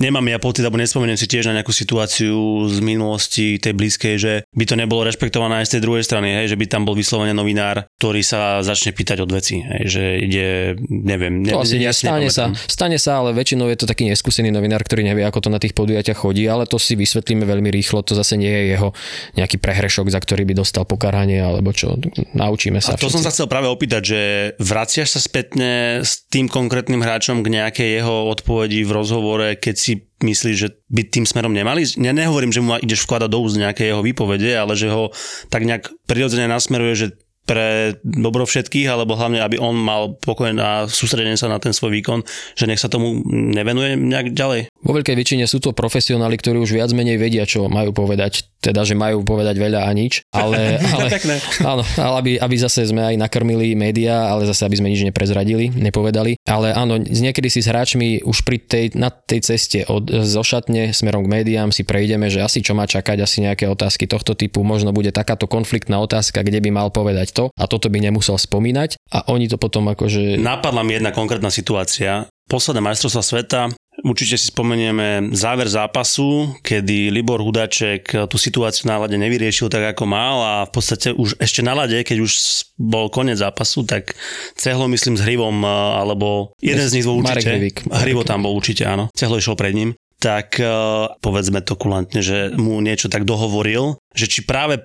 Nemám 0.00 0.26
ja 0.26 0.40
pocit, 0.40 0.64
alebo 0.64 0.80
nespomeniem 0.80 1.20
si 1.20 1.28
tiež 1.28 1.52
na 1.52 1.60
nejakú 1.60 1.70
situáciu 1.70 2.66
z 2.66 2.78
minulosti 2.80 3.60
tej 3.60 3.76
blízkej, 3.76 4.14
že 4.16 4.32
by 4.56 4.64
to 4.64 4.74
nebolo 4.74 5.04
rešpektované 5.04 5.62
aj 5.62 5.66
z 5.68 5.72
tej 5.78 5.82
druhej 5.84 6.04
strany, 6.06 6.32
hej, 6.42 6.54
že 6.54 6.58
by 6.58 6.66
tam 6.66 6.82
bol 6.88 6.96
vyslovene 6.96 7.36
novinár, 7.36 7.84
ktorý 8.00 8.22
sa 8.24 8.64
začne 8.64 8.96
pýtať 8.96 9.20
od 9.20 9.30
veci, 9.30 9.60
hej, 9.60 9.82
že 9.84 10.02
ide, 10.18 10.48
neviem, 10.88 11.44
ne, 11.44 11.52
to 11.52 11.62
asi 11.62 11.78
ne, 11.78 11.92
stane 11.92 12.28
sa, 12.32 12.50
stane 12.54 12.98
sa, 12.98 13.20
ale 13.20 13.36
väčšinou 13.36 13.68
je 13.70 13.78
to 13.78 13.86
taký 13.86 14.08
neskúsený 14.08 14.50
novinár, 14.50 14.82
ktorý 14.82 15.04
nevie, 15.04 15.22
ako 15.26 15.46
to 15.46 15.50
na 15.52 15.60
tých 15.60 15.76
podujatiach 15.76 16.18
chodí, 16.18 16.46
ale 16.48 16.64
to 16.64 16.80
si 16.80 16.96
vysvetlíme 16.96 17.44
veľmi 17.44 17.68
rýchlo, 17.70 18.02
to 18.02 18.16
zase 18.16 18.38
nie 18.40 18.50
je 18.50 18.62
jeho 18.78 18.88
nejaký 19.36 19.58
prehrešok, 19.74 20.06
za 20.06 20.22
ktorý 20.22 20.46
by 20.46 20.54
dostal 20.54 20.86
pokaranie, 20.86 21.42
alebo 21.42 21.74
čo, 21.74 21.98
naučíme 22.30 22.78
sa. 22.78 22.94
A 22.94 22.96
to 22.96 23.10
všetci. 23.10 23.14
som 23.18 23.26
sa 23.26 23.34
chcel 23.34 23.50
práve 23.50 23.66
opýtať, 23.66 24.02
že 24.06 24.20
vraciaš 24.62 25.18
sa 25.18 25.20
spätne 25.20 25.98
s 26.06 26.22
tým 26.30 26.46
konkrétnym 26.46 27.02
hráčom 27.02 27.42
k 27.42 27.58
nejakej 27.58 27.90
jeho 27.98 28.30
odpovedi 28.30 28.86
v 28.86 28.94
rozhovore, 28.94 29.58
keď 29.58 29.74
si 29.74 30.06
myslíš, 30.22 30.56
že 30.56 30.78
by 30.94 31.02
tým 31.10 31.26
smerom 31.26 31.50
nemali? 31.50 31.82
Ja 31.98 32.14
nehovorím, 32.14 32.54
že 32.54 32.62
mu 32.62 32.78
ideš 32.78 33.02
vkladať 33.02 33.26
do 33.26 33.42
úst 33.42 33.58
nejaké 33.58 33.90
jeho 33.90 33.98
výpovede, 33.98 34.54
ale 34.54 34.78
že 34.78 34.86
ho 34.94 35.10
tak 35.50 35.66
nejak 35.66 35.90
prirodzene 36.06 36.46
nasmeruje, 36.46 36.94
že 36.94 37.08
pre 37.44 37.92
dobro 38.00 38.48
všetkých, 38.48 38.88
alebo 38.88 39.20
hlavne, 39.20 39.44
aby 39.44 39.60
on 39.60 39.76
mal 39.76 40.16
pokoj 40.16 40.48
a 40.56 40.88
sústredenie 40.88 41.36
sa 41.36 41.52
na 41.52 41.60
ten 41.60 41.76
svoj 41.76 41.92
výkon, 42.00 42.24
že 42.56 42.64
nech 42.64 42.80
sa 42.80 42.88
tomu 42.88 43.20
nevenuje 43.28 44.00
nejak 44.00 44.32
ďalej. 44.32 44.72
Vo 44.80 44.96
veľkej 44.96 45.16
väčšine 45.16 45.44
sú 45.44 45.60
to 45.60 45.76
profesionáli, 45.76 46.40
ktorí 46.40 46.56
už 46.56 46.72
viac 46.72 46.90
menej 46.96 47.20
vedia, 47.20 47.44
čo 47.44 47.68
majú 47.68 47.92
povedať. 47.92 48.48
Teda, 48.64 48.80
že 48.80 48.96
majú 48.96 49.20
povedať 49.20 49.60
veľa 49.60 49.84
a 49.84 49.92
nič. 49.92 50.24
Ale, 50.32 50.80
ale, 50.96 51.12
áno, 51.60 51.84
ale 52.00 52.14
aby, 52.24 52.30
aby 52.40 52.56
zase 52.56 52.88
sme 52.88 53.04
aj 53.04 53.20
nakrmili 53.20 53.76
médiá, 53.76 54.32
ale 54.32 54.48
zase 54.48 54.64
aby 54.64 54.80
sme 54.80 54.88
nič 54.88 55.04
neprezradili, 55.04 55.68
nepovedali. 55.68 56.40
Ale 56.48 56.72
áno, 56.72 56.96
niekedy 56.96 57.52
si 57.52 57.60
s 57.60 57.68
hráčmi 57.68 58.24
už 58.24 58.40
pri 58.48 58.56
tej, 58.64 58.84
na 58.96 59.12
tej 59.12 59.44
ceste 59.44 59.84
od 59.84 60.08
zošatne 60.08 60.96
smerom 60.96 61.28
k 61.28 61.32
médiám 61.40 61.68
si 61.68 61.84
prejdeme, 61.84 62.32
že 62.32 62.40
asi 62.40 62.64
čo 62.64 62.72
má 62.72 62.88
čakať, 62.88 63.20
asi 63.20 63.44
nejaké 63.44 63.68
otázky 63.68 64.08
tohto 64.08 64.32
typu. 64.32 64.64
Možno 64.64 64.96
bude 64.96 65.12
takáto 65.12 65.44
konfliktná 65.44 66.00
otázka, 66.00 66.40
kde 66.40 66.64
by 66.64 66.70
mal 66.72 66.88
povedať 66.88 67.36
to 67.36 67.44
a 67.52 67.68
toto 67.68 67.92
by 67.92 68.00
nemusel 68.00 68.40
spomínať 68.40 68.96
a 69.12 69.28
oni 69.28 69.50
to 69.50 69.60
potom 69.60 69.92
akože... 69.92 70.40
Napadla 70.40 70.80
mi 70.80 70.96
jedna 70.96 71.12
konkrétna 71.12 71.52
situácia. 71.52 72.24
Posledné 72.44 72.84
majstrovstva 72.84 73.24
sveta, 73.24 73.60
Určite 74.04 74.36
si 74.36 74.52
spomenieme 74.52 75.32
záver 75.32 75.64
zápasu, 75.64 76.60
kedy 76.60 77.08
Libor 77.08 77.40
Hudaček 77.40 78.28
tú 78.28 78.36
situáciu 78.36 78.92
na 78.92 79.00
lade 79.00 79.16
nevyriešil 79.16 79.72
tak, 79.72 79.96
ako 79.96 80.04
mal 80.04 80.36
a 80.44 80.54
v 80.68 80.72
podstate 80.76 81.16
už 81.16 81.40
ešte 81.40 81.64
na 81.64 81.72
lade, 81.72 81.96
keď 82.04 82.20
už 82.20 82.32
bol 82.76 83.08
koniec 83.08 83.40
zápasu, 83.40 83.88
tak 83.88 84.12
cehlo 84.60 84.84
myslím 84.92 85.16
s 85.16 85.24
Hrivom, 85.24 85.64
alebo 85.64 86.52
jeden 86.60 86.84
z 86.84 87.00
nich 87.00 87.08
bol 87.08 87.24
určite. 87.24 87.56
Marek 87.56 87.88
Hrivo 88.04 88.28
tam 88.28 88.44
bol 88.44 88.52
určite, 88.52 88.84
áno. 88.84 89.08
Cehlo 89.16 89.40
išiel 89.40 89.56
pred 89.56 89.72
ním 89.72 89.96
tak 90.14 90.56
povedzme 91.20 91.60
to 91.60 91.76
kulantne, 91.76 92.24
že 92.24 92.56
mu 92.56 92.80
niečo 92.80 93.12
tak 93.12 93.28
dohovoril, 93.28 94.00
že 94.16 94.24
či 94.24 94.40
práve 94.40 94.80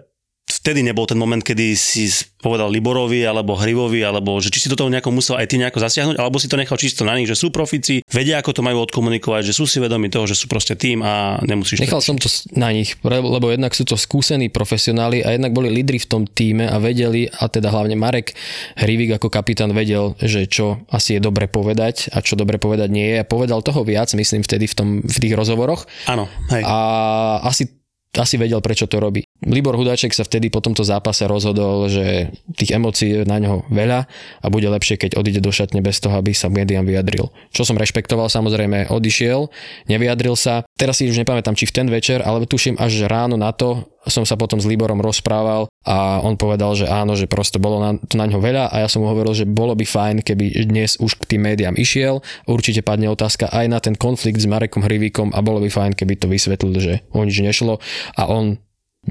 vtedy 0.50 0.82
nebol 0.82 1.06
ten 1.06 1.16
moment, 1.16 1.40
kedy 1.40 1.78
si 1.78 2.10
povedal 2.42 2.72
Liborovi 2.74 3.22
alebo 3.24 3.54
Hrivovi, 3.54 4.02
alebo 4.02 4.42
že 4.42 4.50
či 4.50 4.66
si 4.66 4.72
do 4.72 4.80
toho 4.80 4.90
nejako 4.90 5.14
musel 5.14 5.38
aj 5.38 5.48
ty 5.52 5.56
nejako 5.62 5.80
zasiahnuť, 5.84 6.16
alebo 6.18 6.42
si 6.42 6.50
to 6.50 6.58
nechal 6.58 6.76
čisto 6.80 7.06
na 7.06 7.14
nich, 7.14 7.30
že 7.30 7.38
sú 7.38 7.54
profici, 7.54 8.02
vedia, 8.10 8.42
ako 8.42 8.60
to 8.60 8.62
majú 8.66 8.82
odkomunikovať, 8.88 9.52
že 9.52 9.54
sú 9.54 9.70
si 9.70 9.78
vedomi 9.78 10.10
toho, 10.10 10.26
že 10.26 10.34
sú 10.34 10.50
proste 10.50 10.74
tým 10.74 11.06
a 11.06 11.38
nemusíš. 11.46 11.84
Nechal 11.84 12.02
som 12.02 12.18
to 12.18 12.32
na 12.58 12.74
nich, 12.74 12.98
lebo 13.06 13.54
jednak 13.54 13.76
sú 13.78 13.86
to 13.86 14.00
skúsení 14.00 14.50
profesionáli 14.50 15.22
a 15.22 15.36
jednak 15.36 15.54
boli 15.54 15.70
lídri 15.70 16.02
v 16.02 16.08
tom 16.10 16.24
týme 16.26 16.66
a 16.66 16.82
vedeli, 16.82 17.30
a 17.30 17.46
teda 17.52 17.70
hlavne 17.70 17.94
Marek 18.00 18.34
Hrivik 18.80 19.22
ako 19.22 19.30
kapitán 19.30 19.76
vedel, 19.76 20.18
že 20.18 20.50
čo 20.50 20.82
asi 20.90 21.20
je 21.20 21.22
dobre 21.22 21.46
povedať 21.46 22.10
a 22.16 22.24
čo 22.24 22.40
dobre 22.40 22.58
povedať 22.58 22.90
nie 22.90 23.14
je 23.14 23.18
a 23.22 23.28
povedal 23.28 23.62
toho 23.62 23.84
viac, 23.84 24.10
myslím 24.16 24.42
vtedy 24.42 24.66
v, 24.66 24.76
tom, 24.76 24.88
v 25.04 25.18
tých 25.20 25.36
rozhovoroch. 25.36 25.86
Áno. 26.08 26.26
A 26.50 26.78
asi 27.46 27.80
asi 28.18 28.42
vedel, 28.42 28.58
prečo 28.58 28.90
to 28.90 28.98
robí. 28.98 29.22
Libor 29.48 29.80
Hudáček 29.80 30.12
sa 30.12 30.28
vtedy 30.28 30.52
po 30.52 30.60
tomto 30.60 30.84
zápase 30.84 31.24
rozhodol, 31.24 31.88
že 31.88 32.36
tých 32.60 32.76
emócií 32.76 33.24
je 33.24 33.24
na 33.24 33.40
ňo 33.40 33.72
veľa 33.72 34.00
a 34.44 34.46
bude 34.52 34.68
lepšie, 34.68 35.00
keď 35.00 35.16
odíde 35.16 35.40
do 35.40 35.48
šatne 35.54 35.80
bez 35.80 36.04
toho, 36.04 36.20
aby 36.20 36.36
sa 36.36 36.52
médiám 36.52 36.84
vyjadril. 36.84 37.32
Čo 37.56 37.64
som 37.64 37.80
rešpektoval, 37.80 38.28
samozrejme 38.28 38.92
odišiel, 38.92 39.48
nevyjadril 39.88 40.36
sa. 40.36 40.68
Teraz 40.76 41.00
si 41.00 41.08
už 41.08 41.16
nepamätám, 41.24 41.56
či 41.56 41.72
v 41.72 41.76
ten 41.76 41.88
večer, 41.88 42.20
ale 42.20 42.44
tuším 42.44 42.76
až 42.76 43.08
ráno 43.08 43.40
na 43.40 43.56
to 43.56 43.88
som 44.08 44.24
sa 44.24 44.40
potom 44.40 44.64
s 44.64 44.66
Liborom 44.68 45.04
rozprával 45.04 45.68
a 45.84 46.24
on 46.24 46.40
povedal, 46.40 46.72
že 46.72 46.88
áno, 46.88 47.20
že 47.20 47.28
proste 47.28 47.60
bolo 47.60 47.84
na, 47.84 47.92
to 48.00 48.16
na 48.16 48.32
ňo 48.32 48.40
veľa 48.40 48.72
a 48.72 48.76
ja 48.84 48.88
som 48.88 49.04
mu 49.04 49.12
hovoril, 49.12 49.36
že 49.36 49.44
bolo 49.44 49.76
by 49.76 49.84
fajn, 49.84 50.24
keby 50.24 50.66
dnes 50.72 50.96
už 51.04 51.20
k 51.20 51.36
tým 51.36 51.44
médiám 51.44 51.76
išiel. 51.76 52.24
Určite 52.48 52.80
padne 52.80 53.12
otázka 53.12 53.52
aj 53.52 53.66
na 53.68 53.80
ten 53.84 54.00
konflikt 54.00 54.40
s 54.40 54.48
Marekom 54.48 54.88
Hrivíkom 54.88 55.36
a 55.36 55.40
bolo 55.44 55.60
by 55.60 55.68
fajn, 55.68 56.00
keby 56.00 56.16
to 56.16 56.32
vysvetlil, 56.32 56.80
že 56.80 56.94
o 57.12 57.22
nič 57.28 57.44
nešlo 57.44 57.84
a 58.16 58.24
on 58.32 58.56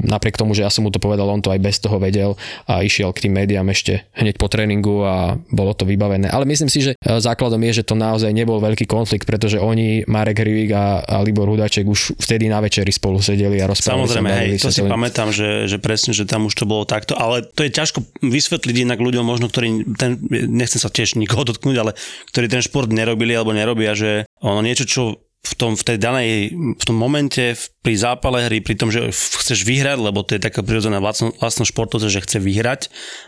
napriek 0.03 0.39
tomu, 0.39 0.55
že 0.55 0.65
ja 0.65 0.71
som 0.71 0.87
mu 0.87 0.91
to 0.91 1.03
povedal, 1.03 1.29
on 1.29 1.43
to 1.43 1.51
aj 1.51 1.61
bez 1.61 1.83
toho 1.83 1.99
vedel 1.99 2.35
a 2.67 2.83
išiel 2.83 3.11
k 3.13 3.29
tým 3.29 3.37
médiám 3.39 3.67
ešte 3.71 4.07
hneď 4.17 4.39
po 4.39 4.47
tréningu 4.51 5.05
a 5.05 5.37
bolo 5.51 5.73
to 5.75 5.85
vybavené. 5.85 6.31
Ale 6.31 6.49
myslím 6.49 6.71
si, 6.71 6.83
že 6.83 6.93
e, 6.95 7.19
základom 7.19 7.61
je, 7.71 7.83
že 7.83 7.87
to 7.87 7.99
naozaj 7.99 8.31
nebol 8.31 8.59
veľký 8.63 8.87
konflikt, 8.87 9.27
pretože 9.27 9.59
oni, 9.59 10.07
Marek 10.07 10.43
Hrivík 10.43 10.71
a, 10.75 11.03
a 11.03 11.17
Libor 11.23 11.51
Hudaček 11.51 11.87
už 11.87 12.19
vtedy 12.19 12.47
na 12.51 12.63
večeri 12.63 12.91
spolu 12.91 13.19
sedeli 13.23 13.59
a 13.63 13.71
rozprávali 13.71 14.09
Samozrejme, 14.09 14.31
hej, 14.33 14.51
to 14.63 14.71
si 14.71 14.83
pamätám, 14.85 15.29
že, 15.35 15.67
že 15.67 15.79
presne, 15.79 16.15
že 16.15 16.25
tam 16.25 16.47
už 16.47 16.55
to 16.55 16.65
bolo 16.65 16.89
takto, 16.89 17.19
ale 17.19 17.45
to 17.45 17.67
je 17.67 17.71
ťažko 17.71 18.05
vysvetliť 18.23 18.77
inak 18.89 18.99
ľuďom 18.99 19.25
možno, 19.25 19.51
ktorí, 19.51 19.97
ten, 19.97 20.19
nechcem 20.31 20.81
sa 20.81 20.89
tiež 20.89 21.19
nikoho 21.19 21.47
dotknúť, 21.47 21.77
ale 21.79 21.93
ktorí 22.33 22.47
ten 22.49 22.63
šport 22.65 22.91
nerobili 22.91 23.35
alebo 23.35 23.55
nerobia, 23.55 23.93
že 23.93 24.29
ono 24.39 24.63
niečo, 24.63 24.85
čo 24.87 25.03
v 25.39 25.55
tom, 25.55 25.79
v 25.79 25.87
tej 25.87 25.99
danej, 26.03 26.31
v 26.53 26.85
tom 26.85 26.99
momente, 26.99 27.55
pri 27.81 27.95
zápale 27.95 28.51
hry, 28.51 28.59
pri 28.59 28.75
tom, 28.75 28.91
že 28.91 29.09
chceš 29.15 29.63
vyhrať, 29.63 29.99
lebo 30.03 30.27
to 30.27 30.35
je 30.35 30.43
taká 30.43 30.67
prirodzená 30.67 30.99
vlastnosť 30.99 31.71
športovca, 31.71 32.11
že 32.11 32.21
chce 32.21 32.39
vyhrať 32.43 32.81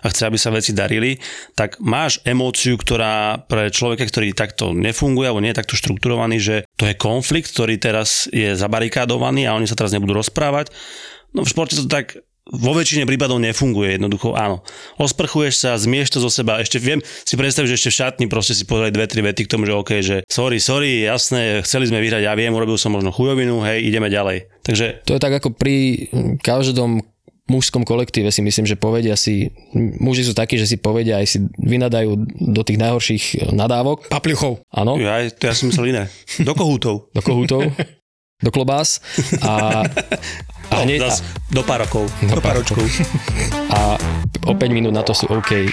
a 0.03 0.11
chce, 0.11 0.23
aby 0.27 0.37
sa 0.37 0.51
veci 0.51 0.75
darili, 0.75 1.23
tak 1.55 1.79
máš 1.79 2.18
emóciu, 2.27 2.75
ktorá 2.75 3.46
pre 3.46 3.70
človeka, 3.70 4.05
ktorý 4.11 4.35
takto 4.35 4.75
nefunguje 4.75 5.31
alebo 5.31 5.40
nie 5.40 5.55
je 5.55 5.61
takto 5.62 5.79
štrukturovaný, 5.79 6.37
že 6.42 6.57
to 6.75 6.90
je 6.90 6.99
konflikt, 6.99 7.55
ktorý 7.55 7.79
teraz 7.79 8.27
je 8.35 8.59
zabarikádovaný 8.59 9.46
a 9.46 9.55
oni 9.55 9.70
sa 9.70 9.79
teraz 9.79 9.94
nebudú 9.94 10.18
rozprávať. 10.18 10.75
No 11.31 11.46
v 11.46 11.51
športe 11.51 11.79
to 11.79 11.87
tak 11.87 12.18
vo 12.48 12.72
väčšine 12.74 13.05
prípadov 13.05 13.38
nefunguje 13.38 14.00
jednoducho, 14.00 14.35
áno. 14.35 14.64
Osprchuješ 14.96 15.55
sa, 15.61 15.70
zmieš 15.76 16.16
to 16.16 16.18
zo 16.24 16.31
seba, 16.33 16.59
ešte 16.59 16.81
viem 16.81 16.98
si 17.05 17.37
predstaviť, 17.37 17.68
že 17.68 17.76
ešte 17.76 17.90
v 17.92 17.98
šatni 18.00 18.26
proste 18.26 18.57
si 18.57 18.64
povedali 18.64 18.90
dve, 18.90 19.07
tri 19.07 19.20
vety 19.20 19.46
k 19.46 19.53
tomu, 19.53 19.68
že 19.68 19.76
OK, 19.76 19.90
že 20.00 20.16
sorry, 20.26 20.59
sorry, 20.59 21.07
jasné, 21.07 21.62
chceli 21.62 21.87
sme 21.87 22.03
vyhrať, 22.03 22.26
ja 22.26 22.35
viem, 22.35 22.50
urobil 22.50 22.81
som 22.81 22.90
možno 22.90 23.14
chujovinu, 23.14 23.62
hej, 23.62 23.87
ideme 23.87 24.11
ďalej. 24.11 24.50
Takže... 24.66 25.07
To 25.07 25.14
je 25.14 25.22
tak 25.22 25.37
ako 25.38 25.55
pri 25.55 26.09
každom 26.42 27.05
mužskom 27.50 27.83
kolektíve 27.83 28.31
si 28.31 28.46
myslím, 28.46 28.62
že 28.62 28.79
povedia 28.79 29.18
si, 29.18 29.50
muži 29.74 30.22
sú 30.22 30.38
takí, 30.38 30.55
že 30.55 30.70
si 30.70 30.79
povedia 30.79 31.18
aj 31.18 31.26
si 31.26 31.38
vynadajú 31.59 32.14
do 32.55 32.62
tých 32.62 32.79
najhorších 32.79 33.50
nadávok. 33.50 34.07
Papľuchov. 34.07 34.62
Áno. 34.70 34.94
Ja, 35.03 35.26
to 35.26 35.50
ja 35.50 35.55
som 35.59 35.66
myslel 35.66 35.90
iné. 35.90 36.03
Do 36.38 36.55
kohútov. 36.55 37.11
Do 37.11 37.20
kohútov. 37.20 37.66
do 38.40 38.50
klobás 38.50 39.00
a, 39.44 39.85
a, 39.85 40.74
No, 40.81 40.87
hneď, 40.87 41.03
a, 41.03 41.11
do 41.50 41.62
pár 41.66 41.83
rokov. 41.83 42.07
Do, 42.22 42.38
Do 42.38 42.40
pár 42.40 42.55
pár 42.55 42.62
ročkov. 42.62 42.87
a 43.74 43.98
o 44.46 44.55
5 44.55 44.70
minút 44.70 44.94
na 44.94 45.03
to 45.03 45.11
sú 45.11 45.26
OK. 45.26 45.66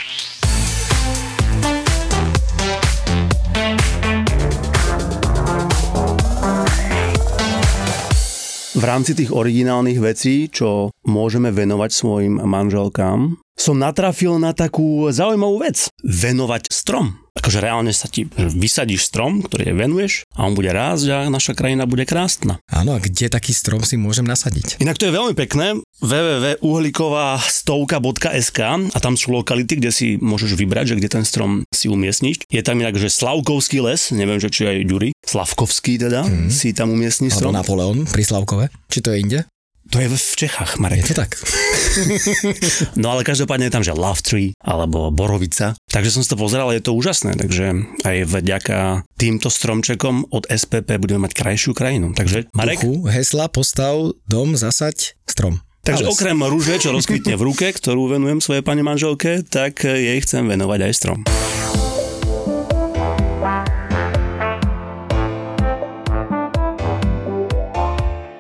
v 8.77 8.85
rámci 8.85 9.17
tých 9.17 9.33
originálnych 9.33 9.97
vecí, 9.97 10.53
čo 10.53 10.93
môžeme 11.09 11.49
venovať 11.49 11.89
svojim 11.89 12.37
manželkám, 12.37 13.33
som 13.57 13.73
natrafil 13.81 14.37
na 14.37 14.53
takú 14.53 15.09
zaujímavú 15.09 15.65
vec. 15.65 15.89
Venovať 16.05 16.69
strom. 16.69 17.17
Akože 17.37 17.61
reálne 17.61 17.93
sa 17.93 18.09
ti 18.09 18.25
vysadíš 18.35 19.05
strom, 19.07 19.41
ktorý 19.45 19.69
jej 19.71 19.77
venuješ 19.77 20.25
a 20.33 20.49
on 20.49 20.57
bude 20.57 20.73
rásť 20.73 21.13
a 21.13 21.29
naša 21.29 21.53
krajina 21.53 21.85
bude 21.85 22.09
krásna. 22.09 22.57
Áno, 22.67 22.97
a 22.97 22.99
kde 22.99 23.29
taký 23.29 23.53
strom 23.53 23.85
si 23.85 23.95
môžem 23.95 24.25
nasadiť? 24.25 24.81
Inak 24.81 24.97
to 24.97 25.05
je 25.07 25.13
veľmi 25.13 25.37
pekné, 25.37 25.77
www.uhlikovastovka.sk 26.01 28.59
a 28.93 28.97
tam 28.97 29.13
sú 29.13 29.29
lokality, 29.33 29.75
kde 29.77 29.91
si 29.93 30.17
môžeš 30.17 30.57
vybrať, 30.57 30.87
že 30.93 30.95
kde 30.97 31.09
ten 31.09 31.25
strom 31.25 31.63
si 31.69 31.89
umiestniš. 31.89 32.37
Je 32.49 32.61
tam 32.65 32.81
inak, 32.81 32.97
že 32.97 33.09
Slavkovský 33.13 33.81
les, 33.85 34.11
neviem, 34.13 34.39
že 34.41 34.49
či 34.49 34.65
aj 34.65 34.85
Ďuri, 34.87 35.11
Slavkovský 35.21 35.97
teda, 36.01 36.23
mm. 36.25 36.49
si 36.49 36.73
tam 36.73 36.89
umiestni 36.93 37.27
Alebo 37.29 37.37
strom. 37.37 37.53
Napoleon 37.53 38.05
pri 38.09 38.23
Slavkove? 38.25 38.69
Či 38.89 39.01
to 39.03 39.11
je 39.13 39.19
inde? 39.21 39.45
To 39.87 39.97
je 39.97 40.07
v 40.09 40.15
Čechách, 40.17 40.75
Je 40.75 40.81
Marek. 40.83 41.07
to 41.07 41.15
tak. 41.15 41.31
No 42.99 43.13
ale 43.13 43.23
každopádne 43.23 43.69
je 43.69 43.73
tam, 43.73 43.83
že 43.85 43.93
Love 43.93 44.21
Tree 44.21 44.51
alebo 44.59 45.09
Borovica. 45.09 45.73
Takže 45.87 46.09
som 46.11 46.21
si 46.21 46.29
to 46.29 46.37
pozeral, 46.37 46.69
je 46.69 46.83
to 46.83 46.93
úžasné. 46.93 47.33
Takže 47.33 47.65
aj 48.03 48.17
vďaka 48.27 48.77
týmto 49.15 49.47
stromčekom 49.47 50.29
od 50.29 50.43
SPP 50.45 50.97
budeme 50.99 51.25
mať 51.25 51.33
krajšiu 51.33 51.71
krajinu. 51.73 52.11
Takže 52.13 52.51
Marek, 52.53 52.83
Duchu, 52.83 53.07
hesla, 53.07 53.47
postav, 53.47 53.95
dom, 54.25 54.53
zasaď, 54.53 55.15
strom. 55.25 55.61
takže 55.81 56.03
Ales. 56.05 56.13
okrem 56.13 56.37
rúže, 56.37 56.77
čo 56.77 56.91
rozkvitne 56.91 57.33
v 57.33 57.45
ruke, 57.47 57.71
ktorú 57.71 58.11
venujem 58.11 58.43
svojej 58.43 58.61
pani 58.61 58.83
manželke, 58.83 59.41
tak 59.41 59.81
jej 59.81 60.19
chcem 60.21 60.45
venovať 60.45 60.79
aj 60.83 60.93
strom. 60.93 61.19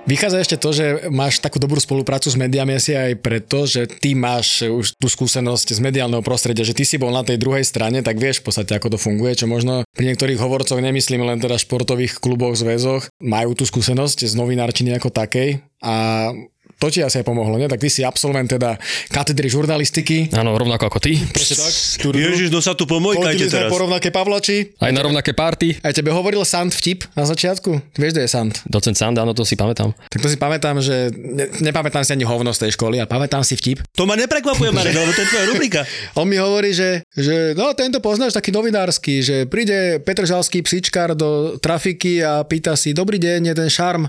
Vychádza 0.07 0.39
ešte 0.39 0.55
to, 0.55 0.71
že 0.71 0.85
máš 1.11 1.43
takú 1.43 1.59
dobrú 1.59 1.83
spoluprácu 1.83 2.31
s 2.31 2.39
médiami 2.39 2.79
asi 2.79 2.95
aj 2.95 3.19
preto, 3.19 3.67
že 3.67 3.91
ty 3.91 4.15
máš 4.15 4.63
už 4.63 4.95
tú 4.95 5.11
skúsenosť 5.11 5.75
z 5.75 5.83
mediálneho 5.83 6.23
prostredia, 6.23 6.63
že 6.63 6.71
ty 6.71 6.87
si 6.87 6.95
bol 6.95 7.11
na 7.11 7.27
tej 7.27 7.35
druhej 7.35 7.67
strane, 7.67 7.99
tak 7.99 8.15
vieš 8.15 8.39
v 8.39 8.47
podstate, 8.47 8.71
ako 8.71 8.95
to 8.95 9.03
funguje, 9.03 9.35
čo 9.35 9.51
možno 9.51 9.83
pri 9.91 10.07
niektorých 10.07 10.39
hovorcoch, 10.39 10.79
nemyslím 10.79 11.27
len 11.27 11.43
teda 11.43 11.59
športových 11.59 12.23
kluboch, 12.23 12.55
zväzoch, 12.55 13.11
majú 13.19 13.51
tú 13.51 13.67
skúsenosť 13.67 14.23
z 14.23 14.33
novinárčiny 14.39 14.95
ako 14.95 15.11
takej 15.11 15.59
a 15.83 16.31
to 16.77 16.93
ti 16.93 17.01
asi 17.01 17.21
aj 17.21 17.25
pomohlo, 17.25 17.57
nie? 17.57 17.65
Tak 17.65 17.81
ty 17.81 17.89
si 17.89 18.05
absolvent 18.05 18.45
teda 18.45 18.77
katedry 19.09 19.49
žurnalistiky. 19.49 20.29
Áno, 20.37 20.53
rovnako 20.53 20.93
ako 20.93 20.99
ty. 21.01 21.17
Presne 21.33 21.57
tak. 21.57 21.73
Ježiš, 22.13 22.53
no 22.53 22.61
sa 22.61 22.77
tu 22.77 22.85
pomojkajte 22.85 23.49
teraz. 23.49 23.69
po 23.69 23.81
rovnaké 23.81 24.13
Pavlači. 24.13 24.77
Aj 24.77 24.93
na 24.93 25.01
rovnaké 25.01 25.33
party. 25.33 25.81
Aj 25.81 25.89
tebe 25.89 26.13
hovoril 26.13 26.45
Sant 26.45 26.69
vtip 26.69 27.09
na 27.17 27.25
začiatku? 27.25 27.97
Vieš, 27.97 28.11
kde 28.13 28.21
je 28.25 28.29
Sant? 28.29 28.53
Docent 28.69 28.93
Sand, 28.93 29.17
áno, 29.17 29.33
to 29.33 29.41
si 29.41 29.57
pamätám. 29.57 29.89
Tak 30.13 30.19
to 30.21 30.29
si 30.29 30.37
pamätám, 30.37 30.77
že 30.77 31.09
ne, 31.13 31.49
nepamätám 31.65 32.05
si 32.05 32.13
ani 32.13 32.29
hovno 32.29 32.53
z 32.53 32.69
tej 32.69 32.77
školy 32.77 33.01
a 33.01 33.09
pamätám 33.09 33.41
si 33.41 33.57
vtip. 33.57 33.81
To 33.97 34.05
ma 34.05 34.13
neprekvapuje, 34.13 34.69
Marek, 34.69 34.93
lebo 34.93 35.11
to 35.17 35.21
je 35.25 35.29
tvoja 35.33 35.45
rubrika. 35.49 35.81
On 36.21 36.29
mi 36.29 36.37
hovorí, 36.37 36.77
že, 36.77 37.01
že 37.17 37.57
no 37.57 37.73
tento 37.73 37.97
poznáš 37.97 38.37
taký 38.37 38.53
novinársky, 38.53 39.25
že 39.25 39.49
príde 39.49 39.97
Petržalský 40.05 40.61
psičkár 40.61 41.17
do 41.17 41.57
trafiky 41.57 42.21
a 42.21 42.45
pýta 42.45 42.77
si, 42.77 42.93
dobrý 42.93 43.17
deň, 43.17 43.49
je 43.49 43.55
ten 43.57 43.69
šarm. 43.69 44.05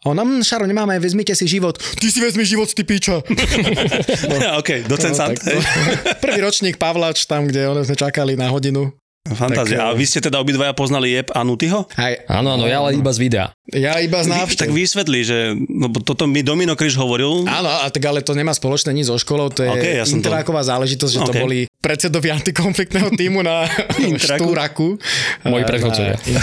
A 0.00 0.08
on, 0.08 0.16
mm, 0.16 0.40
šarm 0.40 0.64
nemáme, 0.64 0.96
vezmite 0.96 1.32
si 1.32 1.44
život. 1.46 1.76
Ty 1.76 2.06
si 2.06 2.18
vezmi 2.18 2.40
život, 2.42 2.66
ty 2.66 2.82
píča. 2.82 3.20
OK, 4.60 4.88
docent 4.88 5.12
No, 5.12 5.20
tak 5.26 5.36
to- 5.36 5.60
Prvý 6.24 6.40
ročník 6.40 6.76
Pavlač, 6.76 7.24
tam, 7.24 7.44
kde 7.44 7.68
one 7.68 7.82
sme 7.82 7.92
čakali 7.94 8.32
na 8.32 8.48
hodinu. 8.48 8.96
Fantázia. 9.22 9.76
Tak, 9.76 9.84
A 9.84 9.92
vy 9.92 10.04
ste 10.06 10.18
teda 10.18 10.40
obidvaja 10.40 10.72
poznali 10.72 11.12
Jeb 11.12 11.28
a 11.30 11.44
Nutyho? 11.44 11.84
Aj, 11.92 12.16
Áno, 12.26 12.56
áno, 12.56 12.64
ja 12.64 12.80
ale 12.80 12.96
iba 12.96 13.12
z 13.12 13.20
videa. 13.20 13.46
ja 13.68 14.00
iba 14.00 14.16
z 14.18 14.32
návštev. 14.32 14.56
tak 14.58 14.72
vysvetli, 14.72 15.20
že 15.20 15.36
no, 15.60 15.92
toto 15.92 16.24
mi 16.24 16.40
Domino 16.40 16.72
Kryš 16.72 16.96
hovoril. 16.96 17.44
Áno, 17.44 17.68
a 17.68 17.86
tak 17.86 18.00
ale 18.02 18.24
to 18.24 18.32
nemá 18.32 18.50
spoločné 18.50 18.90
nič 18.90 19.06
so 19.06 19.20
školou, 19.20 19.52
to 19.52 19.60
je 19.60 19.68
OK, 19.68 19.86
ja 19.94 20.04
som 20.04 20.18
to- 20.18 20.24
interáková 20.24 20.64
záležitosť, 20.64 21.12
že 21.12 21.20
to 21.22 21.32
OK. 21.32 21.38
boli 21.38 21.58
predsedovi 21.80 22.28
antikonfliktného 22.28 23.08
týmu 23.16 23.40
na 23.40 23.64
Intraku. 24.12 24.52
Štúraku. 24.52 24.88
Moji 25.48 25.64
predchodcovia. 25.64 26.16
na 26.36 26.40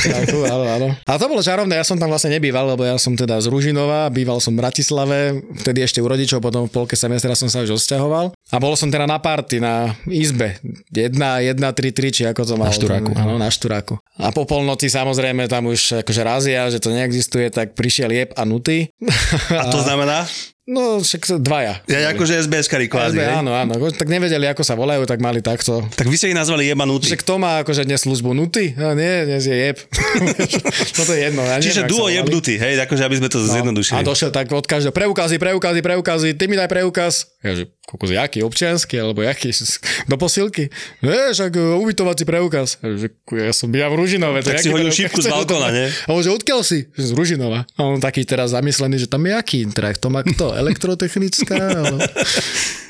áno, 0.50 0.66
áno. 0.66 0.88
A 1.06 1.12
to 1.22 1.30
bolo 1.30 1.46
čarovné, 1.46 1.78
ja 1.78 1.86
som 1.86 2.02
tam 2.02 2.10
vlastne 2.10 2.34
nebýval, 2.34 2.74
lebo 2.74 2.82
ja 2.82 2.98
som 2.98 3.14
teda 3.14 3.38
z 3.38 3.48
Ružinova, 3.48 4.10
býval 4.10 4.42
som 4.42 4.58
v 4.58 4.66
Bratislave, 4.66 5.46
vtedy 5.62 5.86
ešte 5.86 6.02
u 6.02 6.10
rodičov, 6.10 6.42
potom 6.42 6.66
v 6.66 6.74
polke 6.74 6.98
semestra 6.98 7.38
som 7.38 7.48
sa 7.48 7.62
už 7.62 7.78
odsťahoval. 7.78 8.34
A 8.34 8.58
bol 8.58 8.74
som 8.74 8.90
teda 8.90 9.06
na 9.06 9.22
party, 9.22 9.62
na 9.62 9.94
izbe. 10.10 10.58
1, 10.90 11.14
1, 11.14 11.54
3, 11.54 11.54
3, 11.54 12.10
či 12.12 12.22
ako 12.26 12.42
to 12.42 12.56
malo. 12.58 12.74
Štúraku, 12.74 13.14
Áno, 13.14 13.38
na 13.38 13.54
Štúraku. 13.54 14.02
A 14.18 14.34
po 14.34 14.50
polnoci 14.50 14.90
samozrejme 14.90 15.46
tam 15.46 15.70
už 15.70 16.02
akože 16.02 16.22
razia, 16.26 16.66
že 16.74 16.82
to 16.82 16.90
neexistuje, 16.90 17.54
tak 17.54 17.78
prišiel 17.78 18.10
Jeb 18.10 18.34
a 18.34 18.42
Nuty. 18.42 18.90
A 19.54 19.70
to 19.70 19.80
znamená? 19.88 20.26
No, 20.68 21.00
však 21.00 21.40
dvaja. 21.40 21.80
Ja 21.88 22.12
akože 22.12 22.44
SBS-kari 22.44 22.92
kvázi, 22.92 23.16
SB, 23.16 23.24
áno, 23.24 23.56
áno. 23.56 23.72
Tak 23.88 24.04
nevedeli, 24.12 24.52
ako 24.52 24.68
sa 24.68 24.76
volajú, 24.76 25.08
tak 25.08 25.24
mali 25.24 25.40
takto. 25.40 25.80
Tak 25.96 26.12
vy 26.12 26.20
ste 26.20 26.28
ich 26.28 26.36
nazvali 26.36 26.68
Jeba 26.68 26.84
Nuty. 26.84 27.08
Že 27.08 27.24
kto 27.24 27.40
má 27.40 27.64
akože 27.64 27.88
dnes 27.88 28.04
službu 28.04 28.36
nuty? 28.36 28.76
A 28.76 28.92
nie, 28.92 29.32
dnes 29.32 29.48
je 29.48 29.56
jeb. 29.56 29.80
no 31.00 31.02
to 31.08 31.12
je 31.16 31.20
jedno. 31.24 31.40
Ja 31.48 31.64
Čiže 31.64 31.88
duo. 31.88 32.12
Jeb 32.12 32.28
Nuty, 32.28 32.60
hej, 32.60 32.84
akože 32.84 33.00
aby 33.00 33.16
sme 33.16 33.32
to 33.32 33.40
No. 33.40 33.48
zjednodušili. 33.48 33.96
A 33.96 34.04
došiel 34.04 34.28
tak 34.28 34.52
od 34.52 34.68
každého 34.68 34.92
preukazy, 34.92 35.40
preukazy, 35.40 35.80
preukazy, 35.80 36.28
ty 36.36 36.52
mi 36.52 36.60
daj 36.60 36.68
preukaz. 36.68 37.32
Ja 37.48 37.56
že, 37.56 37.72
kokos, 37.88 38.12
jaký, 38.12 38.44
občiansky, 38.44 39.00
alebo 39.00 39.24
jaký, 39.24 39.56
do 40.12 40.20
posilky? 40.20 40.68
Nie, 41.00 41.32
však 41.32 41.56
uh, 41.56 41.80
ubytovací 41.80 42.28
preukaz. 42.28 42.76
Ja, 42.84 42.92
že, 42.92 43.08
ja 43.32 43.56
som 43.56 43.72
bývam 43.72 43.96
v 43.96 44.04
Ružinove. 44.04 44.44
Tak 44.44 44.60
si 44.60 44.68
hodil 44.68 44.92
šípku 44.92 45.24
z 45.24 45.32
balkóna, 45.32 45.72
nie? 45.72 45.88
A 45.88 46.12
on 46.12 46.20
že, 46.20 46.28
odkiaľ 46.28 46.60
si? 46.68 46.92
Z 46.92 47.16
Ružinova. 47.16 47.64
A 47.80 47.88
on 47.88 48.04
taký 48.04 48.28
teraz 48.28 48.52
zamyslený, 48.52 49.00
že 49.00 49.08
tam 49.08 49.24
je 49.24 49.32
aký 49.32 49.64
intrak, 49.64 49.96
to 49.96 50.12
má 50.12 50.28
kto? 50.28 50.57
Elektrotechnická? 50.58 51.56
Ale... 51.56 52.02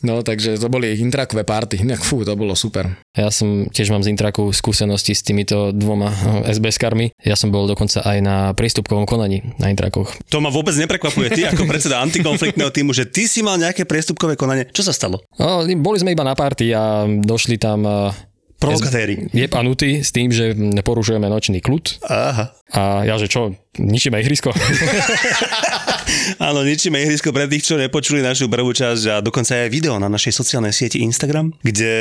No, 0.05 0.21
takže 0.21 0.61
to 0.61 0.69
boli 0.69 0.93
intrakové 0.95 1.43
party. 1.43 1.81
Inak 1.83 2.05
fú, 2.05 2.21
to 2.21 2.37
bolo 2.37 2.53
super. 2.53 2.87
Ja 3.17 3.33
som 3.33 3.67
tiež 3.67 3.89
mám 3.89 4.05
z 4.05 4.13
Intraku 4.13 4.53
skúsenosti 4.53 5.11
s 5.17 5.25
týmito 5.25 5.73
dvoma 5.73 6.13
SBS-karmi. 6.47 7.17
Ja 7.25 7.33
som 7.33 7.49
bol 7.49 7.65
dokonca 7.65 8.05
aj 8.05 8.17
na 8.21 8.37
priestupkovom 8.53 9.09
konaní 9.09 9.41
na 9.57 9.73
Intrakoch. 9.73 10.13
To 10.29 10.37
ma 10.39 10.53
vôbec 10.53 10.77
neprekvapuje. 10.77 11.33
Ty 11.33 11.41
ako 11.51 11.65
predseda 11.65 11.99
antikonfliktného 12.05 12.71
týmu, 12.71 12.93
že 12.93 13.09
ty 13.09 13.25
si 13.25 13.41
mal 13.41 13.57
nejaké 13.57 13.83
priestupkové 13.89 14.37
konanie. 14.37 14.69
Čo 14.69 14.85
sa 14.87 14.93
stalo? 14.93 15.25
No, 15.41 15.65
boli 15.65 15.97
sme 15.97 16.13
iba 16.13 16.23
na 16.23 16.37
party 16.37 16.71
a 16.77 17.09
došli 17.09 17.57
tam 17.57 17.83
eh, 17.83 18.13
Provokatéri. 18.57 19.29
je 19.29 19.45
panuty 19.45 20.01
s 20.01 20.09
tým, 20.09 20.33
že 20.33 20.57
porušujeme 20.81 21.29
nočný 21.29 21.61
kľud. 21.61 22.01
Aha. 22.09 22.57
A 22.73 23.05
ja, 23.05 23.13
že 23.21 23.29
čo, 23.29 23.53
ničíme 23.77 24.17
ihrisko? 24.19 24.51
Áno, 26.47 26.63
ničíme 26.63 26.97
ihrisko 26.97 27.31
pre 27.31 27.47
tých, 27.47 27.63
čo 27.63 27.75
nepočuli 27.75 28.19
našu 28.19 28.47
prvú 28.47 28.71
časť 28.71 29.03
a 29.09 29.15
dokonca 29.19 29.55
aj 29.55 29.71
video 29.71 29.95
na 29.97 30.07
našej 30.07 30.33
sociálnej 30.33 30.71
sieti 30.71 31.03
Instagram, 31.03 31.51
kde 31.61 31.93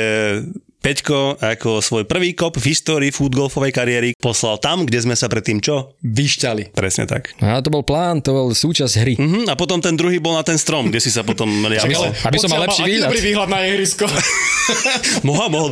Peťko 0.77 1.41
ako 1.41 1.81
svoj 1.81 2.05
prvý 2.05 2.37
kop 2.37 2.55
v 2.55 2.71
histórii 2.71 3.09
foodgolfovej 3.09 3.73
kariéry 3.73 4.09
poslal 4.13 4.61
tam, 4.61 4.85
kde 4.85 5.03
sme 5.03 5.17
sa 5.17 5.25
predtým 5.25 5.57
čo? 5.57 5.97
Vyšťali. 5.99 6.71
Presne 6.71 7.09
tak. 7.09 7.33
A 7.41 7.59
to 7.59 7.67
bol 7.67 7.81
plán, 7.81 8.21
to 8.21 8.31
bol 8.31 8.47
súčasť 8.53 8.93
hry. 9.01 9.13
Mhm, 9.17 9.51
a 9.51 9.57
potom 9.57 9.81
ten 9.81 9.97
druhý 9.97 10.21
bol 10.21 10.37
na 10.37 10.45
ten 10.45 10.55
strom, 10.55 10.87
kde 10.87 11.01
si 11.01 11.11
sa 11.11 11.25
potom 11.25 11.49
liapal. 11.71 12.13
Aby 12.23 12.37
som 12.37 12.47
mal 12.47 12.63
lepší 12.63 12.85
aký 12.85 12.91
výhľad. 12.93 13.09
dobrý 13.09 13.21
výhľad 13.25 13.49
na 13.49 13.59
ihrisko. 13.65 14.05
Mohol, 15.27 15.47
mohol 15.49 15.69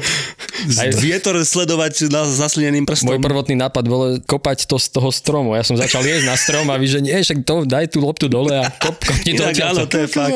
Aj- 0.80 0.92
vietor 0.96 1.36
sledovať 1.38 2.08
na 2.10 2.26
zaslineným 2.26 2.88
prstom. 2.88 3.12
Môj 3.12 3.20
prvotný 3.20 3.56
nápad 3.56 3.84
bol 3.86 4.20
kopať 4.24 4.68
to 4.68 4.80
z 4.80 4.88
toho 4.90 5.12
stromu. 5.12 5.56
Ja 5.56 5.64
som 5.64 5.76
začal 5.76 5.95
jesť 6.04 6.26
na 6.28 6.36
strom 6.36 6.68
a 6.68 6.76
vy, 6.76 6.88
že 6.92 7.00
nie, 7.00 7.16
však 7.16 7.48
to, 7.48 7.64
daj 7.64 7.88
tú 7.88 8.04
loptu 8.04 8.28
dole 8.28 8.52
a 8.52 8.68
kop, 8.68 9.00
kopni 9.00 9.40
to 9.40 9.48
Inak 9.48 9.56
áno, 9.64 9.88
to 9.88 10.04
je 10.04 10.08
fakt. 10.12 10.36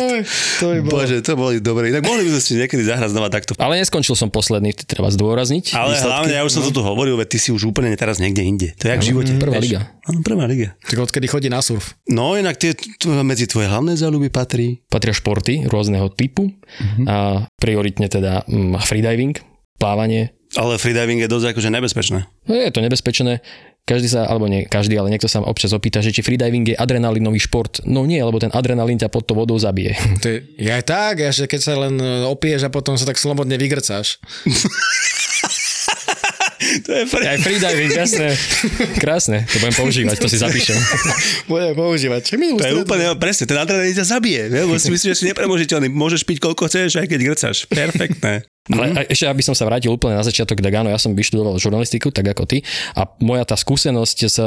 to 0.62 0.66
by 0.72 0.80
bolo. 0.86 0.92
Bože, 1.04 1.18
to 1.20 1.34
boli 1.36 1.58
dobré. 1.60 1.92
Tak 1.92 2.08
mohli 2.08 2.24
by 2.24 2.38
sme 2.38 2.42
si 2.46 2.52
niekedy 2.56 2.84
zahrať 2.88 3.10
znova 3.12 3.28
takto. 3.28 3.58
Ale 3.60 3.76
neskončil 3.76 4.16
som 4.16 4.32
posledný, 4.32 4.72
to 4.72 4.88
treba 4.88 5.12
zdôrazniť. 5.12 5.76
Ale 5.76 5.98
Výsledky. 5.98 6.08
hlavne, 6.08 6.34
ja 6.40 6.44
už 6.48 6.52
som 6.56 6.64
to 6.64 6.72
tu 6.72 6.82
hovoril, 6.86 7.20
veď 7.20 7.28
ty 7.28 7.38
si 7.42 7.50
už 7.52 7.68
úplne 7.68 7.92
teraz 8.00 8.22
niekde 8.24 8.46
inde. 8.46 8.68
To 8.80 8.88
je 8.88 8.92
jak 8.94 9.02
v 9.04 9.08
živote. 9.12 9.32
prvá 9.36 9.60
vieš. 9.60 9.66
liga. 9.76 9.80
Áno, 10.06 10.20
prvá 10.24 10.46
liga. 10.48 10.78
Tak 10.86 10.98
odkedy 11.10 11.28
chodí 11.28 11.50
na 11.50 11.60
surf. 11.60 11.98
No 12.08 12.38
inak 12.38 12.56
tie, 12.62 12.78
medzi 13.26 13.50
tvoje 13.50 13.68
hlavné 13.68 13.98
záľuby 13.98 14.30
patrí. 14.30 14.86
Patria 14.88 15.12
športy 15.12 15.66
rôzneho 15.66 16.08
typu 16.14 16.54
a 17.10 17.50
prioritne 17.58 18.06
teda 18.06 18.46
mm, 18.46 18.78
freediving, 18.86 19.34
plávanie. 19.82 20.34
Ale 20.58 20.82
freediving 20.82 21.22
je 21.22 21.30
dosť 21.30 21.54
akože 21.54 21.70
nebezpečné. 21.70 22.26
No, 22.50 22.54
je 22.58 22.74
to 22.74 22.82
nebezpečné. 22.82 23.46
Každý 23.90 24.06
sa, 24.06 24.30
alebo 24.30 24.46
nie 24.46 24.70
každý, 24.70 24.94
ale 25.02 25.10
niekto 25.10 25.26
sa 25.26 25.42
občas 25.42 25.74
opýta, 25.74 25.98
že 26.06 26.14
či 26.14 26.22
freediving 26.22 26.62
je 26.62 26.78
adrenalinový 26.78 27.42
šport. 27.42 27.82
No 27.90 28.06
nie, 28.06 28.22
lebo 28.22 28.38
ten 28.38 28.54
adrenalín 28.54 29.02
ťa 29.02 29.10
pod 29.10 29.26
to 29.26 29.34
vodou 29.34 29.58
zabije. 29.58 29.98
To 30.22 30.30
je, 30.30 30.46
je 30.62 30.70
aj 30.70 30.86
tak, 30.86 31.26
ja, 31.26 31.34
že 31.34 31.50
keď 31.50 31.62
sa 31.66 31.74
len 31.74 31.98
e, 31.98 32.30
opieš 32.30 32.70
a 32.70 32.70
potom 32.70 32.94
sa 32.94 33.10
tak 33.10 33.18
slobodne 33.18 33.58
vygrcáš. 33.58 34.22
to 36.86 36.92
je 36.94 37.04
pre... 37.10 37.24
Aj 37.26 37.38
freediving, 37.42 37.92
jasné. 37.92 38.34
Krásne, 39.02 39.46
to 39.50 39.58
budem 39.60 39.76
používať, 39.76 40.16
to 40.20 40.28
si 40.30 40.38
zapíšem. 40.38 40.78
Budem 41.52 41.74
používať. 41.74 42.22
Čo 42.30 42.36
To 42.38 42.68
je 42.70 42.76
úplne, 42.78 43.06
presne, 43.18 43.50
ten 43.50 43.58
adrenalín 43.58 43.96
ťa 43.96 44.06
zabije, 44.06 44.42
ne? 44.52 44.66
lebo 44.68 44.78
si 44.78 44.90
myslíš, 44.94 45.10
že 45.14 45.18
si 45.18 45.26
nepremožiteľný, 45.30 45.88
môžeš 45.90 46.24
piť 46.28 46.38
koľko 46.44 46.70
chceš, 46.70 47.02
aj 47.02 47.08
keď 47.10 47.20
grcaš. 47.26 47.58
Perfektné. 47.70 48.46
Ale 48.70 48.86
a 48.94 49.02
ešte, 49.10 49.26
aby 49.26 49.42
som 49.42 49.58
sa 49.58 49.66
vrátil 49.66 49.90
úplne 49.90 50.14
na 50.14 50.22
začiatok 50.22 50.62
Dagano, 50.62 50.94
ja 50.94 51.02
som 51.02 51.18
vyštudoval 51.18 51.58
žurnalistiku, 51.58 52.14
tak 52.14 52.30
ako 52.30 52.46
ty, 52.46 52.62
a 52.94 53.10
moja 53.18 53.42
tá 53.42 53.58
skúsenosť 53.58 54.18
s 54.30 54.38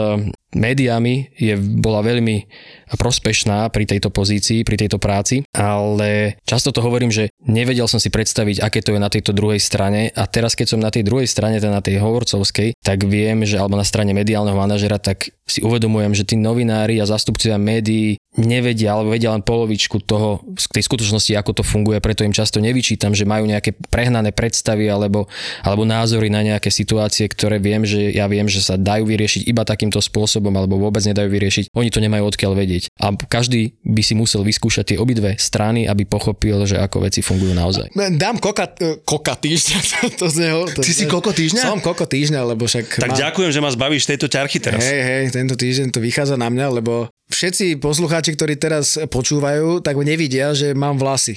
médiami 0.55 1.35
je, 1.35 1.59
bola 1.59 2.07
veľmi 2.07 2.47
prospešná 2.95 3.67
pri 3.75 3.89
tejto 3.89 4.15
pozícii, 4.15 4.63
pri 4.63 4.79
tejto 4.79 5.03
práci, 5.03 5.43
ale 5.51 6.39
často 6.47 6.71
to 6.71 6.85
hovorím, 6.85 7.11
že 7.11 7.32
nevedel 7.47 7.87
som 7.91 7.99
si 7.99 8.09
predstaviť, 8.09 8.63
aké 8.63 8.81
to 8.85 8.95
je 8.95 9.01
na 9.03 9.11
tejto 9.11 9.35
druhej 9.35 9.59
strane. 9.59 10.15
A 10.15 10.25
teraz, 10.31 10.55
keď 10.55 10.67
som 10.77 10.81
na 10.81 10.95
tej 10.95 11.03
druhej 11.03 11.27
strane, 11.27 11.59
teda 11.59 11.75
na 11.75 11.85
tej 11.85 11.99
hovorcovskej, 11.99 12.79
tak 12.79 13.05
viem, 13.07 13.43
že 13.43 13.59
alebo 13.59 13.75
na 13.75 13.87
strane 13.87 14.15
mediálneho 14.15 14.55
manažera, 14.55 15.03
tak 15.03 15.35
si 15.47 15.61
uvedomujem, 15.63 16.15
že 16.15 16.27
tí 16.27 16.39
novinári 16.39 17.03
a 17.03 17.09
zástupcovia 17.09 17.59
médií 17.59 18.22
nevedia 18.41 18.97
alebo 18.97 19.13
vedia 19.13 19.29
len 19.29 19.45
polovičku 19.45 20.01
toho, 20.09 20.41
z 20.57 20.65
tej 20.73 20.85
skutočnosti, 20.89 21.33
ako 21.37 21.61
to 21.61 21.63
funguje, 21.65 22.01
preto 22.01 22.25
im 22.25 22.33
často 22.33 22.65
nevyčítam, 22.65 23.13
že 23.13 23.29
majú 23.29 23.45
nejaké 23.45 23.77
prehnané 23.93 24.33
predstavy 24.33 24.89
alebo, 24.89 25.29
alebo 25.61 25.85
názory 25.85 26.33
na 26.33 26.41
nejaké 26.41 26.73
situácie, 26.73 27.29
ktoré 27.29 27.61
viem, 27.61 27.85
že 27.85 28.09
ja 28.17 28.25
viem, 28.33 28.49
že 28.49 28.65
sa 28.65 28.81
dajú 28.81 29.05
vyriešiť 29.05 29.45
iba 29.45 29.69
takýmto 29.69 30.01
spôsobom 30.01 30.53
alebo 30.57 30.81
vôbec 30.81 31.05
nedajú 31.05 31.29
vyriešiť. 31.29 31.77
Oni 31.77 31.93
to 31.93 32.01
nemajú 32.01 32.33
odkiaľ 32.33 32.53
vedieť. 32.57 32.89
A 32.97 33.13
každý 33.13 33.77
by 33.85 34.01
si 34.01 34.17
musel 34.17 34.41
vyskúšať 34.49 34.97
tie 34.97 34.99
obidve 34.99 35.37
strany, 35.37 35.85
aby 35.85 36.09
pochopil, 36.09 36.65
že 36.65 36.81
ako 36.81 37.05
veci 37.05 37.21
fungujú 37.21 37.53
naozaj. 37.53 37.93
Dám 38.17 38.41
koka, 38.41 38.73
e, 38.81 39.05
koka 39.05 39.37
týždňa. 39.37 39.81
To, 40.03 40.27
to 40.27 40.27
z 40.35 40.49
neho, 40.49 40.67
to, 40.67 40.83
Ty 40.83 40.91
si 40.91 41.05
koko 41.07 41.31
týždňa? 41.31 41.63
Som 41.63 41.79
koko 41.79 42.09
týždňa, 42.09 42.43
lebo 42.43 42.67
však... 42.67 42.99
Tak 42.99 43.15
ďakujem, 43.15 43.55
že 43.55 43.61
ma 43.63 43.71
zbavíš 43.71 44.09
tejto 44.09 44.27
ťarchy 44.27 44.59
teraz. 44.59 44.83
Hej, 44.83 45.01
hej, 45.05 45.25
tento 45.31 45.55
týždeň 45.55 45.95
to 45.95 46.03
vychádza 46.03 46.35
na 46.35 46.51
mňa, 46.51 46.83
lebo 46.83 47.07
všetci 47.33 47.81
poslucháči, 47.81 48.37
ktorí 48.37 48.55
teraz 48.61 49.01
počúvajú, 49.09 49.81
tak 49.81 49.97
nevidia, 49.99 50.53
že 50.53 50.77
mám 50.77 51.01
vlasy. 51.01 51.37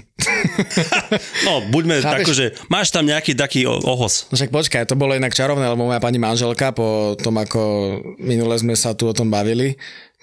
No, 1.47 1.65
buďme 1.73 2.03
tako, 2.03 2.31
že 2.31 2.53
máš 2.69 2.93
tam 2.93 3.07
nejaký 3.07 3.33
taký 3.33 3.65
ohos. 3.65 4.29
No 4.29 4.37
však 4.37 4.51
počkaj, 4.53 4.83
to 4.85 4.99
bolo 4.99 5.17
inak 5.17 5.33
čarovné, 5.33 5.65
lebo 5.65 5.89
moja 5.89 6.03
pani 6.03 6.21
manželka 6.21 6.75
po 6.75 7.17
tom, 7.17 7.39
ako 7.41 7.61
minule 8.21 8.53
sme 8.59 8.77
sa 8.77 8.93
tu 8.93 9.09
o 9.09 9.13
tom 9.15 9.31
bavili, 9.31 9.75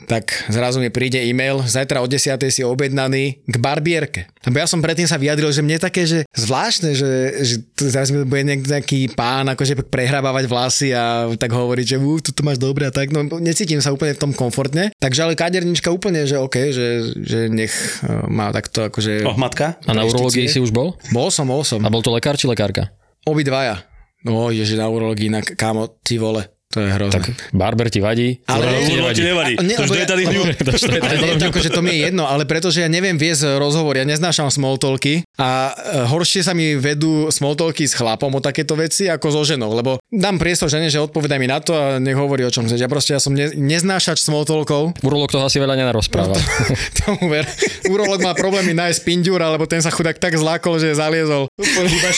tak 0.07 0.47
zrazu 0.51 0.83
mi 0.83 0.91
príde 0.91 1.21
e-mail, 1.23 1.63
zajtra 1.65 2.03
o 2.03 2.07
10. 2.07 2.39
si 2.51 2.63
objednaný 2.63 3.43
k 3.47 3.57
barbierke. 3.57 4.29
Lebo 4.45 4.59
ja 4.59 4.67
som 4.67 4.83
predtým 4.83 5.07
sa 5.07 5.17
vyjadril, 5.17 5.51
že 5.55 5.63
mne 5.63 5.79
je 5.79 5.87
také, 5.87 6.03
že 6.05 6.19
zvláštne, 6.35 6.93
že, 6.99 7.11
že 7.47 7.55
teraz 7.79 8.11
mi 8.11 8.27
bude 8.27 8.43
nejak- 8.43 8.67
nejaký 8.67 9.01
pán 9.15 9.47
akože 9.51 9.79
prehrabávať 9.87 10.45
vlasy 10.51 10.89
a 10.91 11.31
tak 11.39 11.55
hovoriť, 11.55 11.87
že 11.87 11.97
uh, 12.03 12.19
tu 12.19 12.35
to 12.35 12.43
máš 12.43 12.59
dobre 12.59 12.87
a 12.87 12.93
tak. 12.93 13.15
No 13.15 13.23
necítim 13.39 13.79
sa 13.79 13.95
úplne 13.95 14.15
v 14.15 14.23
tom 14.29 14.33
komfortne. 14.35 14.91
Takže 14.99 15.21
ale 15.23 15.39
kadernička 15.39 15.89
úplne, 15.95 16.27
že 16.27 16.37
OK, 16.39 16.57
že, 16.75 16.87
že 17.23 17.39
nech 17.47 17.73
uh, 18.03 18.27
má 18.27 18.51
takto 18.51 18.87
akože... 18.87 19.25
Ohmatka? 19.25 19.79
A 19.87 19.93
na 19.95 20.03
urológii 20.05 20.51
si 20.51 20.59
už 20.59 20.75
bol? 20.75 20.99
Bol 21.15 21.31
som, 21.33 21.47
bol 21.49 21.63
som. 21.63 21.81
A 21.81 21.89
bol 21.89 22.03
to 22.03 22.11
lekár 22.13 22.35
či 22.35 22.51
lekárka? 22.51 22.91
Obidvaja. 23.23 23.87
No, 24.23 24.55
ježe 24.55 24.79
na 24.79 24.87
urológii, 24.87 25.35
na 25.35 25.43
kámo, 25.43 25.91
ty 26.07 26.15
vole. 26.15 26.47
To 26.73 26.81
je 26.81 26.89
hrozné. 26.89 27.13
Tak 27.21 27.25
barber 27.53 27.93
ti 27.93 28.01
vadí? 28.01 28.41
Ale- 28.49 28.65
ti 29.13 29.21
nevadí. 29.21 29.61
Ne, 29.61 29.77
To 29.77 29.85
lebo 29.85 29.93
je 29.93 30.07
tady 30.09 30.23
hňu. 30.25 30.43
To 30.65 30.73
to- 30.73 31.37
to 31.39 31.45
akože 31.53 31.69
to 31.69 31.81
mi 31.85 31.93
je 31.93 31.99
jedno, 32.09 32.25
ale 32.25 32.49
pretože 32.49 32.81
ja 32.81 32.89
neviem 32.89 33.21
viesť 33.21 33.61
rozhovor, 33.61 33.93
ja 33.93 34.09
neznášam 34.09 34.49
smalltalky 34.49 35.21
a 35.37 35.69
e, 35.69 36.09
horšie 36.09 36.41
sa 36.41 36.57
mi 36.57 36.73
vedú 36.75 37.29
smalltalky 37.29 37.85
s 37.85 37.93
chlapom 37.93 38.33
o 38.33 38.41
takéto 38.41 38.73
veci 38.73 39.05
ako 39.07 39.27
so 39.29 39.43
ženou, 39.45 39.69
lebo 39.71 40.01
dám 40.09 40.41
priestor 40.41 40.73
žene, 40.73 40.89
že 40.89 40.97
odpovedaj 40.97 41.37
mi 41.37 41.45
na 41.45 41.61
to 41.61 41.77
a 41.77 42.01
nech 42.01 42.17
hovorí 42.17 42.41
o 42.43 42.53
čom 42.53 42.65
chceš. 42.65 42.81
Ja 42.81 42.89
proste 42.89 43.13
ja 43.13 43.21
som 43.21 43.37
ne, 43.37 43.53
neznášač 43.53 44.25
smalltalkov. 44.25 44.97
Urológ 45.05 45.29
toho 45.29 45.45
asi 45.45 45.61
veľa 45.61 45.77
nenarozpráva. 45.77 46.33
Tomu 47.05 47.29
ver. 47.29 47.45
Urolog 47.85 48.25
má 48.25 48.33
problémy 48.33 48.73
nájsť 48.73 49.01
pinďúr, 49.03 49.39
alebo 49.39 49.69
ten 49.69 49.85
sa 49.85 49.93
chudák 49.93 50.17
tak 50.17 50.33
zlákol, 50.35 50.81
že 50.81 50.97
zaliezol. 50.97 51.53
Iba. 51.61 52.11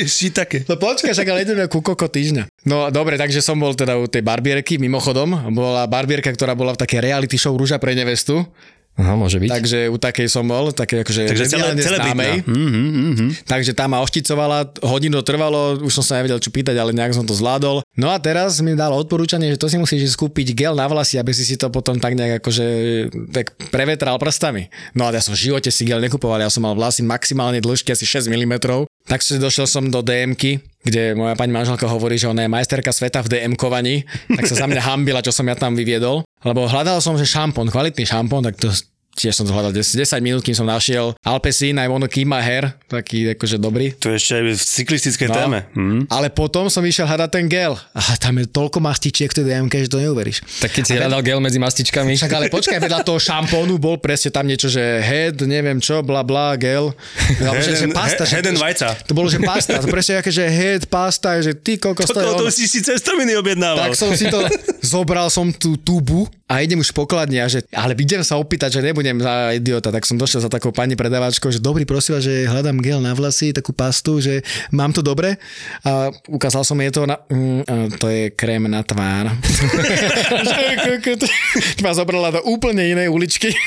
Šitake. 0.00 0.64
No 0.64 0.76
počkaj, 0.76 1.12
však 1.12 1.28
ale 1.28 1.44
ideme 1.44 1.64
ku 1.66 1.84
koko 1.84 2.06
týždňa. 2.06 2.59
No 2.68 2.92
dobre, 2.92 3.16
takže 3.16 3.40
som 3.40 3.56
bol 3.56 3.72
teda 3.72 3.96
u 3.96 4.04
tej 4.04 4.20
barbierky, 4.20 4.76
mimochodom, 4.76 5.52
bola 5.56 5.88
barbierka, 5.88 6.28
ktorá 6.28 6.52
bola 6.52 6.76
v 6.76 6.80
takej 6.84 7.00
reality 7.00 7.40
show 7.40 7.56
Rúža 7.56 7.80
pre 7.80 7.96
nevestu, 7.96 8.44
Aha, 9.00 9.16
môže 9.16 9.40
byť. 9.40 9.48
takže 9.48 9.78
u 9.88 9.96
takej 9.96 10.28
som 10.28 10.44
bol, 10.44 10.76
také 10.76 11.00
akože 11.00 11.32
Takže 11.32 11.46
celé, 11.48 11.72
celé 11.80 11.96
mm-hmm, 12.04 12.44
mm-hmm. 12.44 13.30
Takže 13.48 13.72
tá 13.72 13.88
ma 13.88 14.04
ošticovala, 14.04 14.76
hodinu 14.84 15.22
to 15.22 15.24
trvalo, 15.24 15.80
už 15.80 15.94
som 15.94 16.04
sa 16.04 16.20
nevedel 16.20 16.36
čo 16.36 16.52
pýtať, 16.52 16.76
ale 16.76 16.92
nejak 16.92 17.16
som 17.16 17.24
to 17.24 17.32
zvládol. 17.32 17.80
No 17.96 18.12
a 18.12 18.20
teraz 18.20 18.60
mi 18.60 18.76
dal 18.76 18.92
odporúčanie, 18.92 19.48
že 19.56 19.60
to 19.62 19.72
si 19.72 19.80
musíš 19.80 20.18
skúpiť 20.18 20.52
gel 20.52 20.74
na 20.76 20.84
vlasy, 20.84 21.16
aby 21.16 21.32
si 21.32 21.48
si 21.48 21.56
to 21.56 21.72
potom 21.72 21.96
tak 21.96 22.12
nejak 22.12 22.44
akože 22.44 22.66
tak 23.32 23.56
prevetral 23.72 24.20
prstami. 24.20 24.68
No 24.92 25.08
a 25.08 25.14
ja 25.14 25.24
som 25.24 25.32
v 25.32 25.48
živote 25.48 25.72
si 25.72 25.88
gel 25.88 26.02
nekupoval, 26.02 26.42
ja 26.42 26.52
som 26.52 26.66
mal 26.66 26.76
vlasy 26.76 27.00
maximálne 27.00 27.62
dĺžky 27.62 27.96
asi 27.96 28.04
6 28.04 28.28
mm. 28.28 28.60
Tak 29.08 29.24
si 29.24 29.40
došiel 29.40 29.64
som 29.64 29.88
do 29.88 30.04
DMky, 30.04 30.60
kde 30.80 31.12
moja 31.12 31.36
pani 31.36 31.52
manželka 31.52 31.84
hovorí, 31.84 32.16
že 32.16 32.28
ona 32.28 32.44
je 32.44 32.50
majsterka 32.52 32.88
sveta 32.92 33.20
v 33.20 33.30
DM 33.36 33.54
kovaní, 33.56 34.04
tak 34.32 34.48
sa 34.48 34.64
za 34.64 34.66
mňa 34.66 34.80
hambila, 34.80 35.20
čo 35.20 35.32
som 35.32 35.44
ja 35.44 35.56
tam 35.56 35.76
vyviedol. 35.76 36.24
Lebo 36.40 36.64
hľadal 36.64 37.04
som, 37.04 37.20
že 37.20 37.28
šampón, 37.28 37.68
kvalitný 37.68 38.08
šampón, 38.08 38.48
tak 38.48 38.56
to 38.56 38.72
tiež 39.14 39.34
som 39.34 39.44
to 39.44 39.52
hľadal 39.52 39.74
10, 39.74 39.82
10 39.96 40.22
minút, 40.22 40.40
kým 40.40 40.54
som 40.54 40.64
našiel 40.64 41.12
Alpecin, 41.20 41.76
keep 42.08 42.26
my 42.26 42.40
hair, 42.40 42.74
taký 42.86 43.34
akože 43.34 43.56
dobrý. 43.56 43.92
To 43.98 44.10
je 44.10 44.16
ešte 44.16 44.32
aj 44.38 44.42
v 44.42 44.52
cyklistickej 44.56 45.28
No. 45.30 45.34
téme. 45.36 45.58
Hm. 45.74 46.02
Ale 46.08 46.30
potom 46.30 46.66
som 46.66 46.82
išiel 46.82 47.06
hľadať 47.06 47.30
ten 47.30 47.46
gel. 47.46 47.78
A 47.94 48.16
tam 48.16 48.38
je 48.40 48.46
toľko 48.48 48.78
mastičiek 48.82 49.30
tej 49.30 49.46
DMK, 49.46 49.86
že 49.86 49.90
to 49.92 50.02
neuveríš. 50.02 50.42
Tak 50.58 50.70
keď 50.74 50.82
si 50.82 50.92
hľadal 50.96 51.20
gel 51.22 51.38
medzi 51.38 51.58
mastičkami, 51.60 52.16
Však 52.16 52.32
ale 52.32 52.46
počkaj, 52.50 52.78
vedľa 52.80 53.00
toho 53.06 53.20
šampónu 53.30 53.78
bol 53.78 54.00
presne 54.00 54.34
tam 54.34 54.46
niečo, 54.46 54.66
že 54.66 54.80
head, 55.00 55.38
neviem 55.44 55.78
čo, 55.78 56.02
bla 56.02 56.26
bla, 56.26 56.56
gel. 56.58 56.90
Alebo 57.38 57.60
že, 57.62 57.76
že 57.76 57.86
pasta. 57.92 58.24
head 58.26 58.46
and 58.46 58.58
vajca. 58.58 58.94
To 59.06 59.12
bolo, 59.14 59.30
že 59.30 59.38
pasta. 59.38 59.78
To 59.78 59.86
presne 59.86 60.18
aké, 60.18 60.30
že 60.34 60.44
head, 60.48 60.86
pasta, 60.90 61.38
že 61.38 61.54
ty 61.54 61.78
koľko. 61.78 62.06
Toto 62.10 62.18
to 62.18 62.46
ono. 62.46 62.50
si 62.50 62.66
si 62.66 62.82
cestoviny 62.82 63.38
objednával. 63.38 63.90
Tak 63.90 63.94
som 63.94 64.10
si 64.16 64.26
to, 64.26 64.40
zobral 64.82 65.30
som 65.30 65.50
tú 65.54 65.76
tubu 65.78 66.26
a 66.50 66.66
idem 66.66 66.82
už 66.82 66.90
pokladne 66.90 67.38
a 67.38 67.46
že, 67.46 67.62
ale 67.70 67.94
idem 67.94 68.26
sa 68.26 68.34
opýtať, 68.34 68.78
že 68.78 68.80
nebudem 68.82 69.09
za 69.18 69.50
idiota, 69.56 69.90
tak 69.90 70.06
som 70.06 70.14
došiel 70.14 70.46
za 70.46 70.50
takou 70.52 70.70
pani 70.70 70.94
predávačkou, 70.94 71.50
že 71.50 71.58
dobrý, 71.58 71.82
prosím 71.82 72.20
vás, 72.20 72.22
že 72.22 72.46
hľadám 72.46 72.78
gel 72.78 73.02
na 73.02 73.16
vlasy, 73.16 73.50
takú 73.50 73.74
pastu, 73.74 74.22
že 74.22 74.46
mám 74.70 74.94
to 74.94 75.02
dobre 75.02 75.40
a 75.82 76.14
ukázal 76.30 76.62
som 76.62 76.78
jej 76.78 76.94
to 76.94 77.08
na, 77.08 77.18
mm, 77.26 77.98
to 77.98 78.06
je 78.06 78.30
krém 78.30 78.62
na 78.70 78.86
tvár. 78.86 79.34
Ma 81.82 81.90
zobrala 81.96 82.30
do 82.38 82.40
úplne 82.46 82.86
inej 82.86 83.10
uličky. 83.10 83.50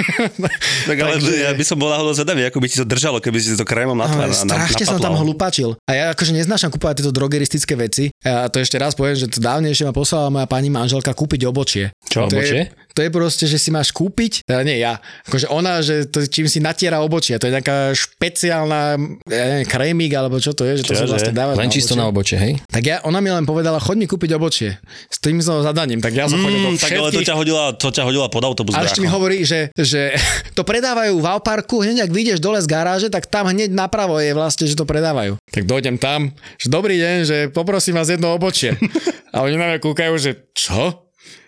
Tak 0.84 1.00
ale 1.00 1.16
ja 1.24 1.56
by 1.56 1.64
som 1.64 1.80
bol 1.80 1.90
náhodou 1.90 2.12
zvedavý, 2.14 2.46
ako 2.50 2.60
by 2.60 2.68
ti 2.68 2.78
to 2.78 2.86
držalo, 2.86 3.18
keby 3.24 3.40
si 3.40 3.56
to 3.56 3.64
krémom 3.64 3.96
na 3.96 4.06
tvár 4.06 4.30
Ale 4.30 4.36
na, 4.36 4.68
strašne 4.68 4.86
som 4.86 5.00
tam 5.00 5.16
hlupačil. 5.16 5.80
A 5.88 5.92
ja 5.96 6.06
akože 6.12 6.36
neznášam 6.36 6.70
kúpovať 6.70 7.02
tieto 7.02 7.16
drogeristické 7.16 7.74
veci. 7.80 8.12
A 8.22 8.52
to 8.52 8.60
ešte 8.60 8.76
raz 8.78 8.94
poviem, 8.94 9.16
že 9.16 9.32
to 9.32 9.40
dávnejšie 9.40 9.88
ma 9.88 9.96
poslala 9.96 10.30
moja 10.30 10.46
pani 10.46 10.68
manželka 10.70 11.16
kúpiť 11.16 11.48
obočie. 11.48 11.96
Čo, 12.06 12.28
to 12.28 12.36
obočie? 12.36 12.68
Je, 12.68 12.83
to 12.94 13.02
je 13.02 13.10
proste, 13.10 13.46
že 13.50 13.58
si 13.58 13.74
máš 13.74 13.90
kúpiť, 13.90 14.46
teda 14.46 14.62
nie 14.62 14.78
ja, 14.78 15.02
akože 15.26 15.50
ona, 15.50 15.82
že 15.82 16.06
to, 16.06 16.22
čím 16.30 16.46
si 16.46 16.62
natiera 16.62 17.02
obočie, 17.02 17.42
to 17.42 17.50
je 17.50 17.54
nejaká 17.58 17.94
špeciálna 17.94 18.82
ja 19.26 19.46
neviem, 19.50 19.66
krémik, 19.66 20.12
alebo 20.14 20.38
čo 20.38 20.54
to 20.54 20.68
je, 20.68 20.82
že 20.82 20.84
to 20.86 20.94
sa 20.94 21.08
vlastne 21.08 21.34
dáva 21.34 21.58
len 21.58 21.72
čisto 21.72 21.98
na 21.98 22.06
obočie, 22.06 22.38
hej? 22.38 22.54
Tak 22.70 22.84
ja, 22.84 22.98
ona 23.08 23.18
mi 23.24 23.34
len 23.34 23.48
povedala, 23.48 23.82
choď 23.82 23.96
mi 24.04 24.08
kúpiť 24.10 24.36
obočie. 24.38 24.78
S 25.10 25.18
tým 25.18 25.42
som 25.42 25.64
zadaním, 25.64 26.04
tak 26.04 26.14
ja 26.14 26.28
som 26.28 26.38
chodil 26.38 26.60
do 26.60 26.74
Mm, 26.74 26.82
tak 26.82 26.98
ale 26.98 27.14
to 27.14 27.22
všetkých 27.22 27.30
ťa 27.30 27.38
hodila, 27.38 27.64
to 27.78 27.88
ťa 27.94 28.04
hodila 28.08 28.28
pod 28.34 28.44
autobus. 28.50 28.74
a 28.74 28.82
ešte 28.82 29.04
mi 29.04 29.10
hovorí, 29.10 29.46
že, 29.46 29.70
že 29.78 30.18
to 30.58 30.66
predávajú 30.66 31.22
v 31.22 31.26
Alparku, 31.30 31.86
hneď 31.86 32.10
ak 32.10 32.12
vyjdeš 32.12 32.40
dole 32.42 32.58
z 32.58 32.68
garáže, 32.68 33.08
tak 33.14 33.30
tam 33.30 33.46
hneď 33.50 33.70
napravo 33.70 34.18
je 34.18 34.34
vlastne, 34.34 34.66
že 34.66 34.74
to 34.74 34.90
predávajú. 34.90 35.38
Tak 35.54 35.70
dojdem 35.70 36.02
tam, 36.02 36.34
že 36.58 36.68
dobrý 36.74 36.98
deň, 36.98 37.18
že 37.26 37.38
poprosím 37.54 37.94
vás 37.94 38.10
jedno 38.10 38.34
obočie. 38.34 38.74
A 39.34 39.42
oni 39.42 39.58
na 39.58 39.66
mňa 39.74 39.80
kúkajú, 39.82 40.14
že 40.18 40.50
čo? 40.54 41.03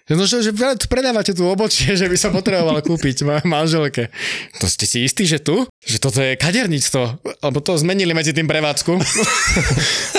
No, 0.06 0.22
že, 0.30 0.46
že 0.46 0.54
predávate 0.86 1.34
tu 1.34 1.50
obočie, 1.50 1.96
že 2.00 2.06
by 2.06 2.18
som 2.18 2.30
potreboval 2.30 2.78
kúpiť 2.86 3.26
mojej 3.26 3.46
manželke. 3.50 4.14
To 4.62 4.70
ste 4.70 4.86
si 4.86 5.02
istí, 5.02 5.26
že 5.26 5.42
tu? 5.42 5.66
Že 5.86 5.98
toto 6.02 6.18
je 6.18 6.34
kaderníctvo. 6.34 7.02
Alebo 7.46 7.62
to 7.62 7.78
zmenili 7.78 8.10
medzi 8.18 8.34
tým 8.34 8.50
prevádzku. 8.50 8.98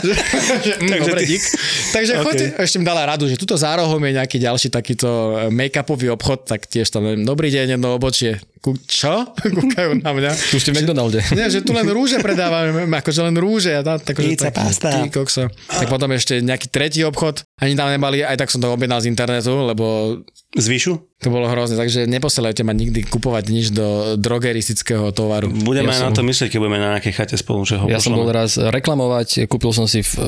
mm, 0.06 0.86
Takže 0.86 1.02
dobre, 1.02 1.20
ty- 1.26 1.34
dík. 1.34 1.42
Takže 1.90 2.12
OK. 2.22 2.26
okay. 2.30 2.54
ešte 2.62 2.78
mi 2.78 2.86
dala 2.86 3.02
radu, 3.02 3.26
že 3.26 3.34
tuto 3.34 3.58
za 3.58 3.74
rohom 3.74 3.98
je 3.98 4.14
nejaký 4.14 4.38
ďalší 4.38 4.70
takýto 4.70 5.08
eh, 5.34 5.50
make-upový 5.50 6.14
obchod, 6.14 6.46
tak 6.46 6.70
tiež 6.70 6.86
tam, 6.94 7.02
neviem, 7.02 7.26
dobrý 7.26 7.50
deň, 7.50 7.74
jedno 7.74 7.98
obočie. 7.98 8.38
Kú, 8.62 8.78
čo? 8.86 9.26
Kúkajú 9.58 10.06
na 10.06 10.10
mňa. 10.14 10.30
Tu 10.54 10.62
ste 10.62 10.70
v 10.70 10.86
McDonalde. 10.86 11.18
Nie, 11.34 11.50
že 11.50 11.66
tu 11.66 11.74
len 11.74 11.90
rúže 11.90 12.22
predávame, 12.22 12.86
akože 12.86 13.20
len 13.26 13.34
rúže. 13.34 13.74
A 13.74 13.82
tak, 13.82 14.14
Pizza, 14.14 14.54
pasta. 14.54 14.90
Ty, 14.90 15.10
kokso. 15.10 15.50
Tak 15.66 15.90
potom 15.90 16.14
ešte 16.14 16.38
nejaký 16.46 16.70
tretí 16.70 17.02
obchod, 17.02 17.42
ani 17.58 17.74
tam 17.74 17.90
nemali, 17.90 18.22
aj 18.22 18.38
tak 18.38 18.54
som 18.54 18.62
to 18.62 18.70
objednal 18.70 19.02
z 19.02 19.10
internetu, 19.10 19.66
lebo 19.66 20.18
Z 20.56 20.66
výšu? 20.72 20.92
To 21.20 21.28
bolo 21.28 21.48
hrozné, 21.48 21.76
takže 21.76 22.08
neposielajte 22.08 22.64
ma 22.64 22.72
nikdy 22.72 23.04
kupovať 23.04 23.44
nič 23.52 23.66
do 23.76 24.16
drogeristického 24.16 25.12
tovaru. 25.12 25.52
Budeme 25.52 25.92
Ja 25.92 26.00
aj 26.00 26.00
na 26.00 26.08
som- 26.12 26.16
to 26.16 26.22
myslieť, 26.24 26.48
keď 26.48 26.58
budeme 26.64 26.80
na 26.80 26.88
nejakej 26.96 27.12
chate 27.12 27.36
spolu, 27.36 27.68
že 27.68 27.76
ho 27.76 27.84
Ja 27.88 28.00
som 28.00 28.16
bol 28.16 28.28
raz 28.32 28.56
reklamovať, 28.56 29.44
kúpil 29.48 29.76
som 29.76 29.84
si 29.84 30.00
v 30.00 30.12
uh, 30.16 30.24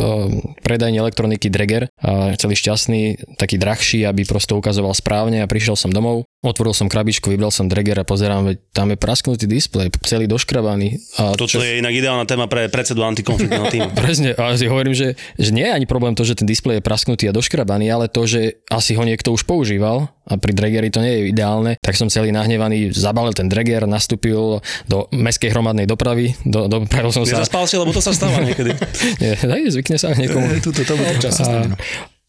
predajni 0.60 1.00
elektroniky 1.00 1.48
Dreger, 1.48 1.88
a 2.04 2.36
celý 2.36 2.60
šťastný, 2.60 3.00
taký 3.40 3.56
drahší, 3.56 4.04
aby 4.04 4.28
prosto 4.28 4.60
ukazoval 4.60 4.92
správne 4.92 5.40
a 5.40 5.48
prišiel 5.48 5.80
som 5.80 5.88
domov, 5.88 6.27
otvoril 6.38 6.70
som 6.70 6.86
krabičku, 6.86 7.34
vybral 7.34 7.50
som 7.50 7.66
Dreger 7.66 7.98
a 7.98 8.06
pozerám, 8.06 8.54
veď 8.54 8.56
tam 8.70 8.94
je 8.94 8.98
prasknutý 8.98 9.50
displej, 9.50 9.90
celý 10.06 10.30
doškrabaný. 10.30 11.18
A 11.18 11.34
Toto 11.34 11.58
je 11.58 11.82
inak 11.82 11.90
ideálna 11.90 12.30
téma 12.30 12.46
pre 12.46 12.70
predsedu 12.70 13.02
antikonfliktného 13.02 13.66
týmu. 13.74 13.90
Presne, 13.98 14.38
a 14.38 14.54
ja 14.54 14.56
si 14.56 14.70
hovorím, 14.70 14.94
že, 14.94 15.18
že 15.34 15.50
nie 15.50 15.66
je 15.66 15.74
ani 15.74 15.86
problém 15.90 16.14
to, 16.14 16.22
že 16.22 16.38
ten 16.38 16.46
displej 16.46 16.78
je 16.78 16.86
prasknutý 16.86 17.26
a 17.26 17.34
doškrabaný, 17.34 17.90
ale 17.90 18.06
to, 18.06 18.22
že 18.22 18.62
asi 18.70 18.94
ho 18.94 19.02
niekto 19.02 19.34
už 19.34 19.42
používal 19.42 20.14
a 20.30 20.38
pri 20.38 20.52
Dregeri 20.54 20.94
to 20.94 21.02
nie 21.02 21.10
je 21.10 21.20
ideálne, 21.34 21.74
tak 21.82 21.98
som 21.98 22.06
celý 22.06 22.30
nahnevaný, 22.30 22.94
zabalil 22.94 23.34
ten 23.34 23.50
Dreger, 23.50 23.90
nastúpil 23.90 24.62
do 24.86 24.98
mestskej 25.10 25.50
hromadnej 25.50 25.90
dopravy, 25.90 26.38
do, 26.46 26.70
dopravil 26.70 27.10
som 27.10 27.26
sa... 27.26 27.42
Nezaspal 27.42 27.66
si, 27.66 27.74
lebo 27.74 27.90
to 27.90 27.98
sa 27.98 28.14
stáva 28.14 28.44
niekedy. 28.46 28.78
Nie, 29.48 29.66
zvykne 29.74 29.98
sa 29.98 30.14
niekomu. 30.14 30.62
Tuto, 30.62 30.86
to 30.86 30.94
stane, 31.34 31.74
no. 31.74 31.76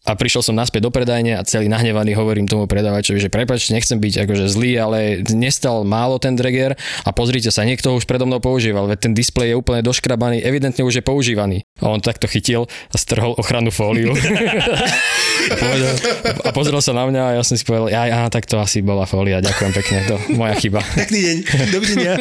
A 0.00 0.16
prišiel 0.16 0.40
som 0.40 0.56
naspäť 0.56 0.88
do 0.88 0.90
predajne 0.90 1.36
a 1.36 1.44
celý 1.44 1.68
nahnevaný 1.68 2.16
hovorím 2.16 2.48
tomu 2.48 2.64
predávačovi, 2.64 3.20
že 3.20 3.28
prepač, 3.28 3.68
nechcem 3.68 4.00
byť 4.00 4.24
akože 4.24 4.48
zlý, 4.48 4.72
ale 4.74 4.98
nestal 5.28 5.84
málo 5.84 6.16
ten 6.16 6.32
dreger 6.32 6.72
a 7.04 7.10
pozrite 7.12 7.52
sa, 7.52 7.62
niekto 7.62 7.92
ho 7.92 8.00
už 8.00 8.08
predo 8.08 8.24
mnou 8.24 8.40
používal, 8.40 8.88
veď 8.88 8.98
ten 9.04 9.12
displej 9.12 9.52
je 9.52 9.60
úplne 9.60 9.84
doškrabaný, 9.84 10.40
evidentne 10.40 10.80
už 10.80 10.98
je 10.98 11.04
používaný. 11.04 11.68
A 11.78 11.92
on 11.92 12.00
takto 12.00 12.24
chytil 12.24 12.64
a 12.64 12.96
strhol 12.96 13.36
ochrannú 13.36 13.68
fóliu. 13.68 14.16
Povedal- 15.50 15.98
a 16.44 16.50
pozrel 16.50 16.80
sa 16.80 16.92
na 16.92 17.04
mňa 17.04 17.22
a 17.22 17.30
ja 17.36 17.42
som 17.42 17.56
si 17.56 17.64
povedal, 17.64 17.88
ja, 17.88 18.02
ja, 18.06 18.20
tak 18.28 18.44
to 18.44 18.56
asi 18.56 18.80
bola 18.80 19.04
fólia, 19.04 19.40
ďakujem 19.40 19.72
pekne, 19.74 19.98
to 20.06 20.16
moja 20.32 20.56
chyba. 20.56 20.80
Pekný 20.96 21.20
deň, 21.20 21.36
dovidenia. 21.68 22.12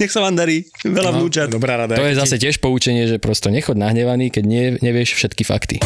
Nech 0.00 0.08
sa 0.08 0.24
vám 0.24 0.32
darí. 0.32 0.64
Veľa 0.80 1.10
No, 1.12 1.16
vnúčat. 1.20 1.48
Dobrá 1.48 1.76
rada. 1.76 1.92
To 1.92 2.04
je 2.04 2.16
zase 2.16 2.36
tiež 2.36 2.56
poučenie, 2.56 3.04
že 3.04 3.20
prosto 3.20 3.48
nechod 3.48 3.76
nahnevaný, 3.76 4.32
keď 4.32 4.44
nie, 4.44 4.64
nevieš 4.80 5.12
všetky 5.12 5.44
fakty. 5.44 5.76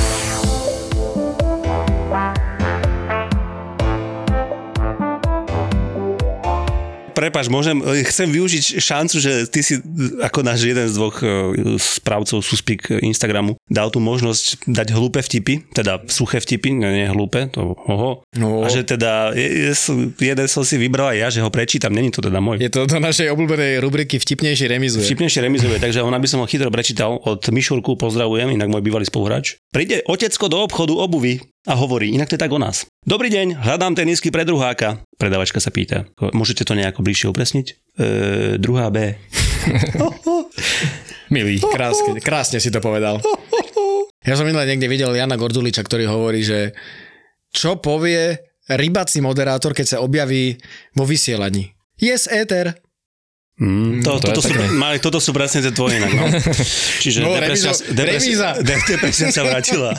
Prepač, 7.23 7.47
môžem, 7.47 7.79
e, 7.79 8.03
chcem 8.03 8.27
využiť 8.35 8.83
šancu, 8.83 9.17
že 9.23 9.47
ty 9.47 9.63
si 9.63 9.79
ako 10.19 10.43
náš 10.43 10.67
jeden 10.67 10.91
z 10.91 10.95
dvoch 10.99 11.23
e, 11.23 11.27
správcov 11.79 12.43
Suspik 12.43 12.91
Instagramu 12.91 13.55
dal 13.71 13.95
tu 13.95 14.03
možnosť 14.03 14.67
dať 14.67 14.91
hlúpe 14.91 15.23
vtipy, 15.23 15.71
teda 15.71 16.03
suché 16.11 16.43
vtipy, 16.43 16.75
nie, 16.75 16.91
nie 16.91 17.07
hlúpe, 17.07 17.47
to 17.55 17.79
oho. 17.79 18.27
No. 18.35 18.67
A 18.67 18.75
že 18.75 18.83
teda 18.83 19.31
je, 19.39 19.71
jeden 20.19 20.47
som 20.51 20.67
si 20.67 20.75
vybral 20.83 21.15
aj 21.15 21.19
ja, 21.23 21.29
že 21.31 21.41
ho 21.47 21.51
prečítam, 21.55 21.95
není 21.95 22.11
to 22.11 22.19
teda 22.19 22.43
môj. 22.43 22.59
Je 22.59 22.75
to 22.75 22.91
do 22.91 22.99
našej 22.99 23.31
obľúbenej 23.31 23.79
rubriky 23.79 24.19
vtipnejšie 24.19 24.67
remizuje. 24.67 25.07
Vtipnejšie 25.07 25.47
remizuje, 25.47 25.79
takže 25.79 26.03
ona 26.03 26.19
by 26.19 26.27
som 26.27 26.43
ho 26.43 26.51
chytro 26.51 26.75
prečítal. 26.75 27.23
Od 27.23 27.39
Mišurku 27.39 27.95
pozdravujem, 27.95 28.51
inak 28.51 28.67
môj 28.67 28.83
bývalý 28.83 29.07
spoluhráč. 29.07 29.63
Príde 29.71 30.03
otecko 30.11 30.51
do 30.51 30.59
obchodu 30.67 30.99
obuvy 30.99 31.39
a 31.63 31.79
hovorí, 31.79 32.11
inak 32.11 32.27
to 32.27 32.35
je 32.35 32.43
tak 32.43 32.51
o 32.51 32.59
nás. 32.59 32.91
Dobrý 33.07 33.31
deň, 33.31 33.63
hľadám 33.63 33.95
tenisky 33.95 34.35
pre 34.35 34.43
druháka. 34.43 34.99
Predavačka 35.15 35.63
sa 35.63 35.71
pýta, 35.71 36.11
môžete 36.19 36.67
to 36.67 36.75
nejako 36.75 37.07
bližšie 37.07 37.31
upresniť? 37.31 37.67
E, 37.71 37.75
druhá 38.59 38.91
B. 38.91 39.15
Milý. 41.35 41.63
Krásne, 41.63 42.19
krásne 42.19 42.59
si 42.59 42.69
to 42.69 42.83
povedal. 42.83 43.23
Ja 44.23 44.35
som 44.35 44.47
minule 44.47 44.67
niekde 44.67 44.91
videl 44.91 45.15
Jana 45.15 45.39
Gorduliča, 45.39 45.87
ktorý 45.87 46.11
hovorí, 46.11 46.43
že 46.45 46.75
čo 47.55 47.79
povie 47.79 48.39
rybací 48.67 49.23
moderátor, 49.23 49.75
keď 49.75 49.87
sa 49.87 50.03
objaví 50.03 50.59
vo 50.95 51.07
vysielaní. 51.07 51.73
Yes, 51.99 52.27
éter. 52.27 52.75
Mm, 53.53 54.01
to, 54.01 54.17
to 54.17 54.33
toto, 54.33 54.41
sú, 54.41 54.51
mali, 54.75 54.97
toto 54.97 55.21
sú 55.21 55.31
presne 55.37 55.61
tie 55.61 55.77
tvoje 55.77 56.01
inak, 56.01 56.09
no. 56.09 56.25
Čiže 57.05 57.21
No, 57.21 57.37
depresia, 57.37 57.77
remízo- 57.77 57.85
depresia, 57.93 58.25
remíza. 58.25 58.49
depresia 58.97 59.27
sa 59.29 59.43
vrátila. 59.45 59.91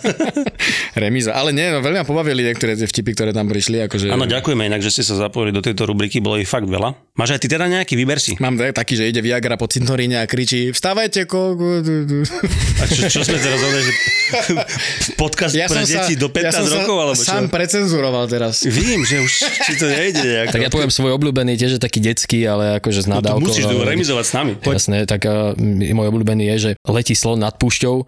Remíza. 1.06 1.38
Ale 1.38 1.54
nie, 1.54 1.70
no, 1.70 1.82
veľmi 1.82 2.02
ma 2.02 2.06
pobavili 2.06 2.42
niektoré 2.42 2.74
tie 2.74 2.90
vtipy, 2.90 3.14
ktoré 3.14 3.30
tam 3.30 3.46
prišli. 3.46 3.86
Akože... 3.86 4.10
Áno, 4.10 4.26
ďakujeme 4.26 4.66
inak, 4.66 4.82
že 4.82 4.90
ste 4.90 5.04
sa 5.06 5.18
zapojili 5.18 5.54
do 5.54 5.62
tejto 5.62 5.86
rubriky, 5.86 6.18
bolo 6.18 6.42
ich 6.42 6.50
fakt 6.50 6.66
veľa. 6.66 6.98
Máš 7.14 7.38
aj 7.38 7.46
ty 7.46 7.48
teda 7.50 7.70
nejaký, 7.70 7.94
vyber 7.94 8.18
si. 8.18 8.34
Mám 8.42 8.58
tak- 8.58 8.74
taký, 8.74 8.98
že 8.98 9.06
ide 9.06 9.22
Viagra 9.22 9.54
po 9.54 9.70
cintoríne 9.70 10.18
a 10.18 10.26
kričí 10.26 10.74
vstávajte, 10.74 11.30
ko... 11.30 11.54
A 11.54 12.84
čo, 12.90 13.06
čo 13.06 13.22
sme 13.22 13.38
teraz 13.38 13.60
hovorili, 13.62 13.84
že 13.86 13.94
podcast 15.14 15.54
Ja 15.54 15.70
pre 15.70 15.86
deti 15.86 16.18
do 16.18 16.30
15 16.30 16.42
ja 16.42 16.52
som 16.52 16.66
rokov, 16.68 16.96
alebo 16.98 17.22
čo? 17.22 17.30
sám 17.30 17.44
precenzuroval 17.54 18.26
teraz. 18.26 18.66
Vím, 18.66 19.06
že 19.06 19.22
už 19.22 19.32
či 19.46 19.72
to 19.78 19.86
nejde 19.86 20.22
nejak. 20.26 20.48
Tak 20.50 20.62
ja 20.62 20.70
poviem 20.74 20.90
svoj 20.90 21.14
obľúbený, 21.18 21.54
tiež 21.54 21.78
je 21.78 21.82
taký 21.82 22.02
detský, 22.02 22.50
ale 22.50 22.82
akože 22.82 23.06
s 23.06 23.08
no, 23.10 23.22
to 23.44 23.52
nadávkou. 23.52 23.60
musíš 23.60 23.66
tu 23.68 23.78
no, 23.78 23.86
remizovať 23.86 24.26
s 24.26 24.34
nami. 24.34 24.52
Poď. 24.58 24.76
Jasné, 24.80 24.98
tak 25.04 25.22
uh, 25.28 25.54
môj 25.92 26.08
obľúbený 26.10 26.44
je, 26.56 26.56
že 26.58 26.72
letí 26.88 27.14
slon 27.14 27.44
nad 27.44 27.60
púšťou 27.60 28.08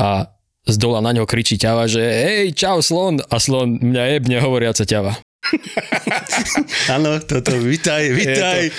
a 0.00 0.32
z 0.62 0.76
dola 0.78 1.02
na 1.02 1.12
ňo 1.12 1.28
kričí 1.28 1.58
ťava, 1.60 1.90
že 1.90 2.00
hej, 2.00 2.54
čau 2.54 2.78
slon 2.80 3.20
a 3.20 3.36
slon 3.36 3.82
mňa 3.82 4.02
jebne 4.18 4.36
hovoriaca 4.40 4.86
ťava. 4.86 5.18
Áno, 6.94 7.18
toto, 7.18 7.58
vitaj, 7.58 8.14
vitaj. 8.14 8.70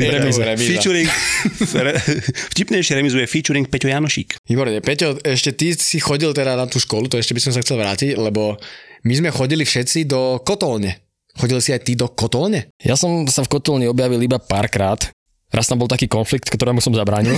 je 0.00 0.08
to 0.08 0.40
remíza. 0.40 0.56
Featuring, 0.56 1.08
re- 1.76 2.00
vtipnejšie 2.56 2.96
remizuje 2.96 3.28
featuring 3.28 3.68
Peťo 3.68 3.92
Janošík. 3.92 4.40
Výborne. 4.48 4.80
Peťo, 4.80 5.20
ešte 5.20 5.52
ty 5.52 5.76
si 5.76 6.00
chodil 6.00 6.32
teda 6.32 6.56
na 6.56 6.64
tú 6.64 6.80
školu, 6.80 7.12
to 7.12 7.20
ešte 7.20 7.36
by 7.36 7.40
som 7.44 7.52
sa 7.52 7.60
chcel 7.60 7.76
vrátiť, 7.76 8.16
lebo 8.16 8.56
my 9.04 9.12
sme 9.12 9.28
chodili 9.28 9.68
všetci 9.68 10.08
do 10.08 10.40
kotolne. 10.40 11.04
Chodili 11.36 11.60
si 11.60 11.76
aj 11.76 11.84
ty 11.84 11.92
do 11.92 12.08
kotolne? 12.08 12.72
Ja 12.80 12.96
som 12.96 13.28
sa 13.28 13.44
v 13.44 13.52
kotolni 13.52 13.84
objavil 13.84 14.24
iba 14.24 14.40
párkrát. 14.40 15.12
Raz 15.56 15.72
tam 15.72 15.80
bol 15.80 15.88
taký 15.88 16.04
konflikt, 16.04 16.52
ktorému 16.52 16.84
som 16.84 16.92
zabránil. 16.92 17.32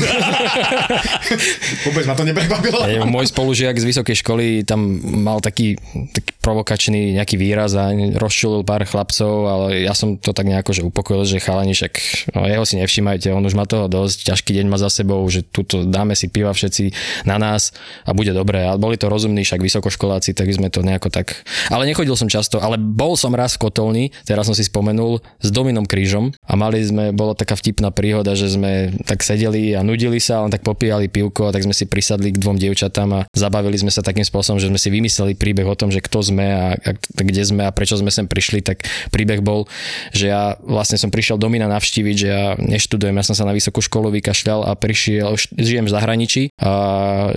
Vôbec 1.87 2.03
ma 2.03 2.19
to 2.19 2.27
neprekvapilo. 2.27 2.83
Môj 3.07 3.31
spolužiak 3.31 3.79
z 3.79 3.87
vysokej 3.87 4.17
školy 4.27 4.67
tam 4.67 4.99
mal 5.23 5.39
taký, 5.39 5.79
taký 6.11 6.35
provokačný 6.49 7.13
nejaký 7.21 7.37
výraz 7.37 7.77
a 7.77 7.93
rozčulil 7.93 8.65
pár 8.65 8.89
chlapcov, 8.89 9.45
ale 9.45 9.85
ja 9.85 9.93
som 9.93 10.17
to 10.17 10.33
tak 10.33 10.49
nejako 10.49 10.73
že 10.73 10.81
upokojil, 10.89 11.29
že 11.29 11.45
chalani, 11.45 11.77
však 11.77 11.93
no, 12.33 12.49
jeho 12.49 12.65
si 12.65 12.81
nevšimajte, 12.81 13.29
on 13.37 13.45
už 13.45 13.53
má 13.53 13.69
toho 13.69 13.85
dosť, 13.85 14.33
ťažký 14.33 14.57
deň 14.57 14.67
má 14.73 14.81
za 14.81 14.89
sebou, 14.89 15.21
že 15.29 15.45
tuto 15.45 15.85
dáme 15.85 16.17
si 16.17 16.33
piva 16.33 16.57
všetci 16.57 16.97
na 17.29 17.37
nás 17.37 17.77
a 18.09 18.17
bude 18.17 18.33
dobré. 18.33 18.65
A 18.65 18.81
boli 18.81 18.97
to 18.97 19.13
rozumní, 19.13 19.45
však 19.45 19.61
vysokoškoláci, 19.61 20.33
tak 20.33 20.49
sme 20.49 20.73
to 20.73 20.81
nejako 20.81 21.13
tak... 21.13 21.45
Ale 21.69 21.85
nechodil 21.85 22.17
som 22.17 22.33
často, 22.33 22.65
ale 22.65 22.81
bol 22.81 23.13
som 23.21 23.37
raz 23.37 23.61
v 23.61 23.69
kotolni, 23.69 24.05
teraz 24.25 24.49
som 24.49 24.57
si 24.57 24.65
spomenul, 24.65 25.21
s 25.45 25.49
Dominom 25.53 25.85
Krížom 25.85 26.33
a 26.49 26.57
mali 26.57 26.81
sme, 26.81 27.13
bola 27.13 27.37
taká 27.37 27.61
vtipná 27.61 27.93
príhoda, 27.93 28.33
že 28.33 28.49
sme 28.49 28.97
tak 29.05 29.21
sedeli 29.21 29.77
a 29.77 29.85
nudili 29.85 30.17
sa, 30.17 30.41
len 30.47 30.55
tak 30.55 30.65
popíjali 30.65 31.13
pivko 31.13 31.51
a 31.51 31.53
tak 31.53 31.69
sme 31.69 31.77
si 31.77 31.85
prisadli 31.85 32.33
k 32.33 32.41
dvom 32.41 32.57
dievčatám 32.57 33.09
a 33.13 33.21
zabavili 33.37 33.77
sme 33.77 33.93
sa 33.93 34.01
takým 34.01 34.25
spôsobom, 34.25 34.57
že 34.57 34.73
sme 34.73 34.81
si 34.81 34.89
vymysleli 34.89 35.37
príbeh 35.37 35.69
o 35.69 35.77
tom, 35.77 35.93
že 35.93 36.01
kto 36.01 36.23
sme 36.23 36.38
a, 36.47 36.75
a 36.75 36.91
kde 37.23 37.43
sme 37.43 37.63
a 37.67 37.75
prečo 37.75 37.99
sme 37.99 38.11
sem 38.11 38.27
prišli, 38.27 38.63
tak 38.63 38.87
príbeh 39.11 39.43
bol, 39.43 39.67
že 40.11 40.31
ja 40.31 40.59
vlastne 40.63 40.99
som 40.99 41.11
prišiel 41.11 41.41
Domina 41.41 41.71
navštíviť, 41.71 42.17
že 42.17 42.29
ja 42.29 42.45
neštudujem, 42.59 43.17
ja 43.17 43.25
som 43.27 43.37
sa 43.39 43.47
na 43.47 43.55
vysokú 43.55 43.79
školu 43.81 44.11
vykašľal 44.19 44.67
a 44.67 44.73
prišiel, 44.75 45.39
žijem 45.55 45.87
v 45.87 45.95
zahraničí 45.95 46.43
a 46.59 46.73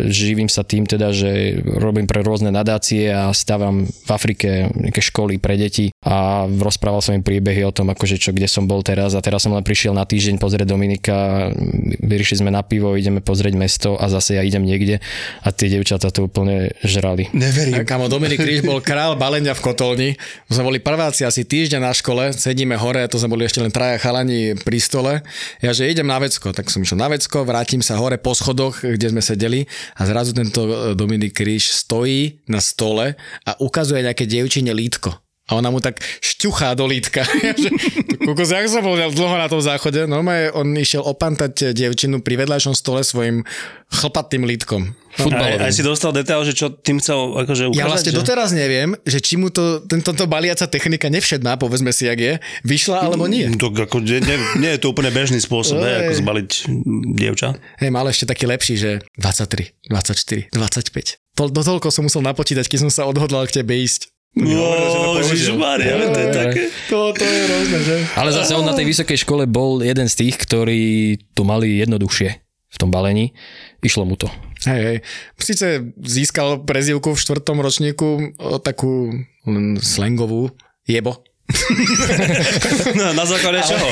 živím 0.10 0.50
sa 0.50 0.66
tým 0.66 0.90
teda, 0.90 1.14
že 1.14 1.62
robím 1.64 2.10
pre 2.10 2.26
rôzne 2.26 2.50
nadácie 2.50 3.12
a 3.12 3.30
stávam 3.36 3.86
v 3.86 4.10
Afrike 4.10 4.72
nejaké 4.74 5.02
školy 5.04 5.38
pre 5.38 5.56
deti 5.60 5.91
a 6.02 6.50
rozprával 6.50 6.98
som 7.06 7.14
im 7.14 7.22
príbehy 7.22 7.62
o 7.62 7.70
tom, 7.70 7.94
akože 7.94 8.18
čo, 8.18 8.34
kde 8.34 8.50
som 8.50 8.66
bol 8.66 8.82
teraz 8.82 9.14
a 9.14 9.22
teraz 9.22 9.46
som 9.46 9.54
len 9.54 9.62
prišiel 9.62 9.94
na 9.94 10.02
týždeň 10.02 10.42
pozrieť 10.42 10.74
Dominika, 10.74 11.54
vyrišli 12.02 12.42
sme 12.42 12.50
na 12.50 12.66
pivo, 12.66 12.98
ideme 12.98 13.22
pozrieť 13.22 13.54
mesto 13.54 13.90
a 14.02 14.10
zase 14.10 14.34
ja 14.34 14.42
idem 14.42 14.66
niekde 14.66 14.98
a 15.46 15.54
tie 15.54 15.70
devčatá 15.70 16.10
to 16.10 16.26
úplne 16.26 16.74
žrali. 16.82 17.30
A 17.78 17.86
kamo, 17.86 18.10
Dominik 18.10 18.42
Kríž 18.42 18.66
bol 18.66 18.82
král 18.82 19.14
balenia 19.14 19.54
v 19.54 19.62
kotolni. 19.62 20.10
My 20.50 20.52
sme 20.58 20.74
boli 20.74 20.80
prváci 20.82 21.22
asi 21.22 21.46
týždeň 21.46 21.86
na 21.86 21.94
škole, 21.94 22.34
sedíme 22.34 22.82
hore, 22.82 23.06
to 23.06 23.22
sme 23.22 23.38
boli 23.38 23.46
ešte 23.46 23.62
len 23.62 23.70
traja 23.70 24.02
chalani 24.02 24.58
pri 24.58 24.82
stole. 24.82 25.22
Ja, 25.62 25.70
že 25.70 25.86
idem 25.86 26.10
na 26.10 26.18
vecko, 26.18 26.50
tak 26.50 26.74
som 26.74 26.82
išiel 26.82 26.98
na 26.98 27.14
vecko, 27.14 27.46
vrátim 27.46 27.86
sa 27.86 28.02
hore 28.02 28.18
po 28.18 28.34
schodoch, 28.34 28.82
kde 28.82 29.14
sme 29.14 29.22
sedeli 29.22 29.70
a 30.02 30.10
zrazu 30.10 30.34
tento 30.34 30.66
e, 30.66 30.98
Dominik 30.98 31.38
Kríž 31.38 31.70
stojí 31.70 32.42
na 32.50 32.58
stole 32.58 33.14
a 33.46 33.54
ukazuje 33.62 34.02
nejaké 34.02 34.26
dievčine 34.26 34.74
lítko. 34.74 35.14
A 35.52 35.60
ona 35.60 35.68
mu 35.68 35.84
tak 35.84 36.00
šťuchá 36.24 36.80
do 36.80 36.88
lítka. 36.88 37.28
Kukos, 38.26 38.56
jak 38.56 38.72
som 38.72 38.88
bol 38.88 38.96
dlho 38.96 39.36
na 39.36 39.52
tom 39.52 39.60
záchode, 39.60 40.08
normálne 40.08 40.48
on 40.56 40.72
išiel 40.72 41.04
opantať 41.04 41.76
dievčinu 41.76 42.24
pri 42.24 42.40
vedľajšom 42.40 42.72
stole 42.72 43.04
svojim 43.04 43.44
chlpatým 43.92 44.48
lítkom. 44.48 44.96
Aj, 45.12 45.28
Futbalový. 45.28 45.60
aj 45.68 45.74
si 45.76 45.84
dostal 45.84 46.16
detail, 46.16 46.40
že 46.48 46.56
čo 46.56 46.72
tým 46.72 47.04
chcel 47.04 47.36
akože 47.44 47.76
ukázať? 47.76 47.84
Ja 47.84 47.92
vlastne 47.92 48.16
že... 48.16 48.18
doteraz 48.24 48.56
neviem, 48.56 48.96
že 49.04 49.20
či 49.20 49.36
mu 49.36 49.52
to, 49.52 49.84
tento 49.84 50.16
to 50.16 50.24
baliaca 50.24 50.64
technika 50.72 51.12
nevšedná, 51.12 51.60
povedzme 51.60 51.92
si, 51.92 52.08
jak 52.08 52.16
je, 52.16 52.34
vyšla 52.64 53.12
alebo 53.12 53.28
nie. 53.28 53.52
To, 53.60 53.76
ako, 53.76 54.00
nie, 54.00 54.24
nie, 54.24 54.40
nie 54.56 54.72
je 54.72 54.80
to 54.80 54.96
úplne 54.96 55.12
bežný 55.12 55.44
spôsob, 55.44 55.84
ne, 55.84 56.08
ako 56.08 56.12
zbaliť 56.16 56.50
dievča. 57.20 57.60
Hej, 57.84 57.92
mal 57.92 58.08
ešte 58.08 58.24
taký 58.24 58.48
lepší, 58.48 58.80
že 58.80 58.92
23, 59.20 59.92
24, 59.92 60.56
25. 60.56 61.20
To, 61.36 61.44
do 61.52 61.62
toľko 61.64 61.92
som 61.92 62.08
musel 62.08 62.24
napočítať, 62.24 62.64
keď 62.72 62.80
som 62.88 62.92
sa 62.92 63.04
odhodlal 63.04 63.44
k 63.52 63.60
tebe 63.60 63.76
ísť. 63.76 64.16
No, 64.32 65.20
Ježišmaria, 65.20 66.08
to 66.16 66.20
je 66.24 66.30
také. 66.32 66.62
To, 66.88 67.12
to 67.12 67.20
je 67.20 67.42
rôzne, 67.52 67.80
že? 67.84 67.96
Ale 68.16 68.32
zase 68.32 68.56
on 68.56 68.64
na 68.64 68.72
tej 68.72 68.88
vysokej 68.88 69.28
škole 69.28 69.44
bol 69.44 69.84
jeden 69.84 70.08
z 70.08 70.16
tých, 70.24 70.40
ktorí 70.40 70.82
to 71.36 71.44
mali 71.44 71.84
jednoduchšie 71.84 72.30
v 72.72 72.78
tom 72.80 72.88
balení. 72.88 73.36
Išlo 73.84 74.08
mu 74.08 74.16
to. 74.16 74.32
Hej, 74.64 74.82
hej. 74.88 74.98
Sice 75.36 75.92
získal 76.00 76.64
prezivku 76.64 77.12
v 77.12 77.20
štvrtom 77.20 77.60
ročníku 77.60 78.38
o 78.40 78.56
takú 78.62 79.12
len 79.44 79.76
slangovú 79.84 80.56
jebo. 80.88 81.24
No, 82.94 83.14
na 83.14 83.24
základe 83.24 83.64
čoho? 83.64 83.88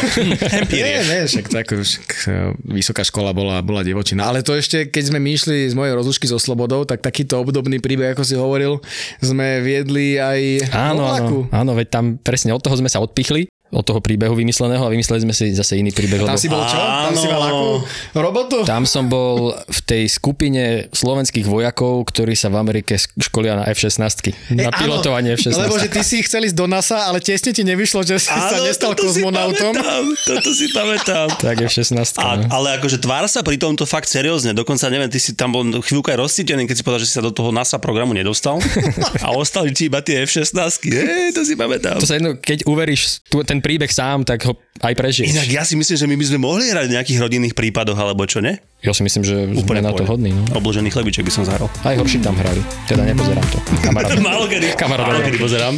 Nie, 0.69 1.01
nie, 1.01 1.19
však 1.25 1.45
tak 1.47 1.67
už 1.69 1.89
k- 2.01 2.51
vysoká 2.65 3.01
škola 3.01 3.31
bola, 3.31 3.59
bola 3.59 3.81
divočina. 3.81 4.25
Ale 4.25 4.41
to 4.41 4.53
ešte, 4.53 4.85
keď 4.85 5.03
sme 5.05 5.19
my 5.19 5.29
išli 5.31 5.57
z 5.65 5.73
mojej 5.73 5.93
rozlušky 5.93 6.25
so 6.25 6.37
Slobodou, 6.37 6.83
tak 6.83 6.99
takýto 6.99 7.37
obdobný 7.37 7.77
príbeh, 7.77 8.11
ako 8.11 8.23
si 8.23 8.35
hovoril, 8.35 8.79
sme 9.19 9.59
viedli 9.59 10.15
aj 10.15 10.71
Áno, 10.71 10.95
vo 10.95 11.05
vlaku. 11.05 11.37
áno, 11.47 11.53
áno, 11.53 11.71
veď 11.73 11.87
tam 11.89 12.05
presne 12.17 12.51
od 12.51 12.59
toho 12.59 12.75
sme 12.75 12.87
sa 12.87 12.99
odpichli, 12.99 13.47
od 13.69 13.83
toho 13.83 14.01
príbehu 14.01 14.33
vymysleného 14.33 14.81
a 14.81 14.89
vymysleli 14.89 15.23
sme 15.23 15.33
si 15.33 15.53
zase 15.53 15.77
iný 15.77 15.93
príbeh. 15.93 16.19
Tam 16.19 16.33
lebo- 16.33 16.41
si 16.41 16.49
bol 16.49 16.65
čo? 16.65 16.73
Tam 16.73 17.13
si 17.13 17.27
mal 17.27 17.41
Áno. 17.41 17.47
akú 17.47 17.65
robotu? 18.17 18.57
Tam 18.65 18.83
som 18.83 19.05
bol 19.05 19.53
v 19.53 19.79
tej 19.83 20.03
skupine 20.09 20.63
slovenských 20.89 21.45
vojakov, 21.45 22.09
ktorí 22.09 22.33
sa 22.33 22.49
v 22.49 22.57
Amerike 22.57 22.97
školia 22.97 23.53
na 23.55 23.69
F-16. 23.69 24.01
E, 24.49 24.57
Na 24.57 24.69
áno, 24.69 24.73
pilotovanie 24.73 25.37
F-16. 25.37 25.53
Lebo 25.55 25.77
že 25.77 25.85
ty 25.87 26.01
si 26.01 26.21
chcel 26.21 26.49
ísť 26.49 26.57
do 26.57 26.65
NASA, 26.65 27.05
ale 27.05 27.21
tesne 27.21 27.53
ti 27.53 27.61
nevyšlo, 27.61 28.01
že 28.01 28.17
si 28.17 28.27
sa 28.27 28.57
nestal 28.59 28.93
toto 28.93 29.05
si 29.07 29.21
kozmonautom. 29.21 29.71
pamätám, 29.71 30.03
Toto 30.25 30.49
si 30.51 30.65
pamätám. 30.73 31.27
Tak 31.39 31.55
F-16. 31.63 31.93
A, 32.17 32.35
no. 32.35 32.49
ale 32.49 32.77
akože 32.77 32.97
tvár 32.97 33.25
sa 33.25 33.45
pri 33.45 33.55
tomto 33.55 33.85
fakt 33.85 34.09
seriózne. 34.09 34.51
Dokonca 34.51 34.89
neviem, 34.89 35.07
ty 35.07 35.21
si 35.21 35.33
tam 35.33 35.53
bol 35.53 35.61
chvíľku 35.79 36.09
aj 36.09 36.17
rozcítený, 36.19 36.65
keď 36.65 36.75
si 36.75 36.83
povedal, 36.83 37.01
že 37.01 37.09
si 37.09 37.15
sa 37.15 37.21
do 37.21 37.29
toho 37.29 37.53
NASA 37.53 37.77
programu 37.77 38.11
nedostal. 38.11 38.57
a 39.25 39.29
ostali 39.31 39.71
ti 39.71 39.87
iba 39.87 40.01
tie 40.01 40.25
F-16. 40.25 40.57
Ej, 40.89 41.37
to 41.37 41.45
si 41.45 41.53
pamätám. 41.53 42.01
To 42.01 42.05
sa 42.05 42.17
jedno, 42.17 42.33
keď 42.35 42.65
uveríš 42.65 43.21
tu, 43.29 43.45
ten 43.59 43.67
príbeh 43.67 43.91
sám, 43.91 44.23
tak 44.23 44.47
ho 44.47 44.55
aj 44.79 44.95
prežiješ. 44.95 45.35
Inak 45.35 45.51
ja 45.51 45.67
si 45.67 45.75
myslím, 45.75 45.97
že 45.99 46.07
my 46.07 46.15
by 46.15 46.25
sme 46.31 46.39
mohli 46.39 46.71
hrať 46.71 46.87
v 46.87 46.93
nejakých 46.95 47.19
rodinných 47.19 47.51
prípadoch, 47.51 47.99
alebo 47.99 48.23
čo, 48.23 48.39
ne? 48.39 48.63
Ja 48.79 48.95
si 48.95 49.03
myslím, 49.03 49.27
že 49.27 49.35
sme 49.51 49.83
na 49.83 49.91
to 49.91 50.07
hodní. 50.07 50.31
No. 50.31 50.47
Obložený 50.55 50.87
chlebiček 50.95 51.27
by 51.27 51.33
som 51.35 51.43
zahral. 51.43 51.67
Aj 51.83 51.99
horší 51.99 52.23
tam 52.23 52.39
hrali. 52.39 52.63
Teda 52.87 53.03
nepozerám 53.03 53.43
to. 53.51 53.59
Kamarát. 53.85 54.15
Málo 54.15 54.47
kedy, 54.47 54.79
Kamarát. 54.79 55.11
málo 55.11 55.19
kedy 55.27 55.37
pozerám. 55.43 55.75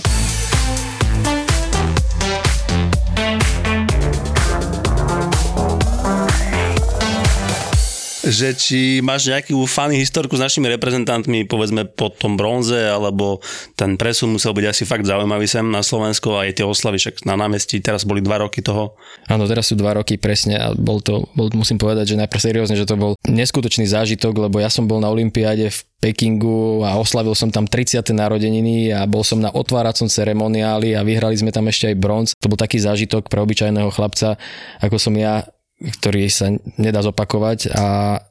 Že 8.21 8.53
či 8.53 8.79
máš 9.01 9.29
nejakú 9.29 9.57
funny 9.65 9.97
historku 9.97 10.37
s 10.37 10.43
našimi 10.43 10.69
reprezentantmi, 10.77 11.49
povedzme 11.49 11.89
po 11.89 12.13
tom 12.13 12.37
bronze, 12.37 12.77
alebo 12.77 13.41
ten 13.73 13.97
presun 13.97 14.37
musel 14.37 14.53
byť 14.53 14.65
asi 14.69 14.83
fakt 14.85 15.09
zaujímavý 15.09 15.49
sem 15.49 15.65
na 15.65 15.81
Slovensko 15.81 16.37
a 16.37 16.45
aj 16.45 16.61
tie 16.61 16.65
oslavy, 16.65 17.01
však 17.01 17.25
na 17.25 17.33
námestí 17.33 17.81
teraz 17.81 18.05
boli 18.05 18.21
dva 18.21 18.45
roky 18.45 18.61
toho. 18.61 18.93
Áno, 19.25 19.49
teraz 19.49 19.73
sú 19.73 19.75
dva 19.77 19.97
roky 19.97 20.21
presne 20.21 20.61
a 20.61 20.73
bol 20.77 21.01
to, 21.01 21.25
bol, 21.33 21.49
musím 21.57 21.81
povedať, 21.81 22.13
že 22.13 22.21
najprv 22.21 22.41
seriózne, 22.41 22.77
že 22.77 22.85
to 22.85 22.95
bol 22.97 23.17
neskutočný 23.25 23.89
zážitok, 23.89 24.49
lebo 24.49 24.61
ja 24.61 24.69
som 24.69 24.85
bol 24.85 25.01
na 25.01 25.09
Olympiáde 25.09 25.73
v 25.73 25.79
Pekingu 26.01 26.81
a 26.81 26.97
oslavil 26.97 27.37
som 27.37 27.53
tam 27.53 27.69
30. 27.69 28.01
narodeniny 28.09 28.89
a 28.89 29.05
bol 29.05 29.21
som 29.21 29.37
na 29.37 29.53
otváracom 29.53 30.09
ceremoniáli 30.09 30.97
a 30.97 31.05
vyhrali 31.05 31.37
sme 31.37 31.53
tam 31.53 31.69
ešte 31.69 31.93
aj 31.93 31.95
bronz. 32.01 32.29
To 32.41 32.49
bol 32.49 32.57
taký 32.57 32.81
zážitok 32.81 33.29
pre 33.29 33.37
obyčajného 33.37 33.93
chlapca, 33.93 34.33
ako 34.81 34.97
som 34.97 35.13
ja 35.13 35.45
ktorý 35.81 36.29
sa 36.29 36.53
nedá 36.77 37.01
zopakovať 37.01 37.73
a 37.73 37.85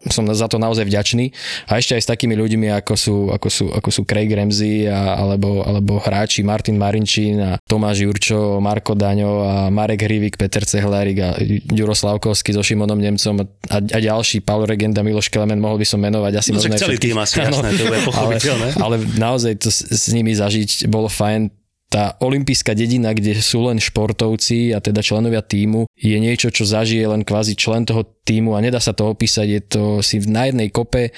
som 0.07 0.23
za 0.31 0.47
to 0.47 0.63
naozaj 0.63 0.87
vďačný. 0.87 1.35
A 1.67 1.83
ešte 1.83 1.99
aj 1.99 2.03
s 2.07 2.11
takými 2.11 2.39
ľuďmi, 2.39 2.71
ako 2.71 2.95
sú, 2.95 3.17
ako 3.35 3.49
sú, 3.51 3.65
ako 3.75 3.89
sú 3.91 4.03
Craig 4.07 4.31
Ramsey 4.31 4.87
a, 4.87 5.19
alebo, 5.19 5.67
alebo 5.67 5.99
hráči 5.99 6.47
Martin 6.47 6.79
Marinčín 6.79 7.43
a 7.43 7.59
Tomáš 7.67 8.07
Jurčo, 8.07 8.63
Marko 8.63 8.95
Daňo 8.95 9.43
a 9.43 9.55
Marek 9.69 10.07
Hrivik, 10.07 10.39
Peter 10.39 10.63
Cehlárik 10.63 11.19
a 11.19 11.29
Ďuro 11.67 11.93
Slavkovský 11.93 12.55
so 12.55 12.63
Šimonom 12.63 13.03
Nemcom 13.03 13.43
a, 13.43 13.45
a 13.77 13.99
ďalší, 13.99 14.47
Paolo 14.47 14.71
Regenda, 14.71 15.03
Miloš 15.03 15.29
Kelemen, 15.29 15.59
mohol 15.59 15.83
by 15.83 15.87
som 15.87 15.99
menovať 15.99 16.33
asi 16.39 16.51
No 16.55 16.63
možno 16.63 16.79
celý 16.79 17.03
tým 17.03 17.19
asi, 17.19 17.43
jasné, 17.43 17.75
to 17.75 17.85
bude 17.91 17.99
ale, 18.03 18.07
pochopiteľné. 18.07 18.69
ale 18.79 18.97
naozaj 19.19 19.53
to 19.59 19.69
s, 19.75 19.83
s 19.91 20.05
nimi 20.15 20.31
zažiť 20.31 20.87
bolo 20.87 21.11
fajn 21.11 21.60
tá 21.91 22.14
olimpijská 22.22 22.70
dedina, 22.78 23.11
kde 23.11 23.34
sú 23.43 23.66
len 23.66 23.82
športovci 23.82 24.70
a 24.70 24.78
teda 24.78 25.03
členovia 25.03 25.43
týmu, 25.43 25.91
je 25.99 26.16
niečo, 26.22 26.55
čo 26.55 26.62
zažije 26.62 27.03
len 27.03 27.26
kvázi 27.26 27.59
člen 27.59 27.82
toho 27.82 28.07
týmu 28.22 28.55
a 28.55 28.62
nedá 28.62 28.78
sa 28.78 28.95
to 28.95 29.11
opísať. 29.11 29.47
Je 29.51 29.61
to 29.66 29.82
si 29.99 30.22
na 30.30 30.47
jednej 30.47 30.70
kope 30.70 31.11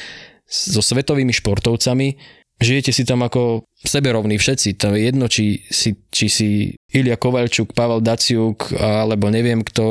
so 0.49 0.81
svetovými 0.81 1.33
športovcami, 1.33 2.41
žijete 2.63 2.95
si 2.95 3.03
tam 3.03 3.27
ako 3.27 3.67
seberovní 3.83 4.39
všetci. 4.39 4.79
To 4.79 4.95
je 4.95 5.11
jedno, 5.11 5.27
či 5.27 5.67
si, 5.69 5.99
či 6.09 6.27
si 6.31 6.49
Ilia 6.95 7.19
Kovalčuk, 7.19 7.75
Pavel 7.75 8.01
Daciuk, 8.01 8.73
alebo 8.79 9.29
neviem 9.29 9.61
kto, 9.67 9.85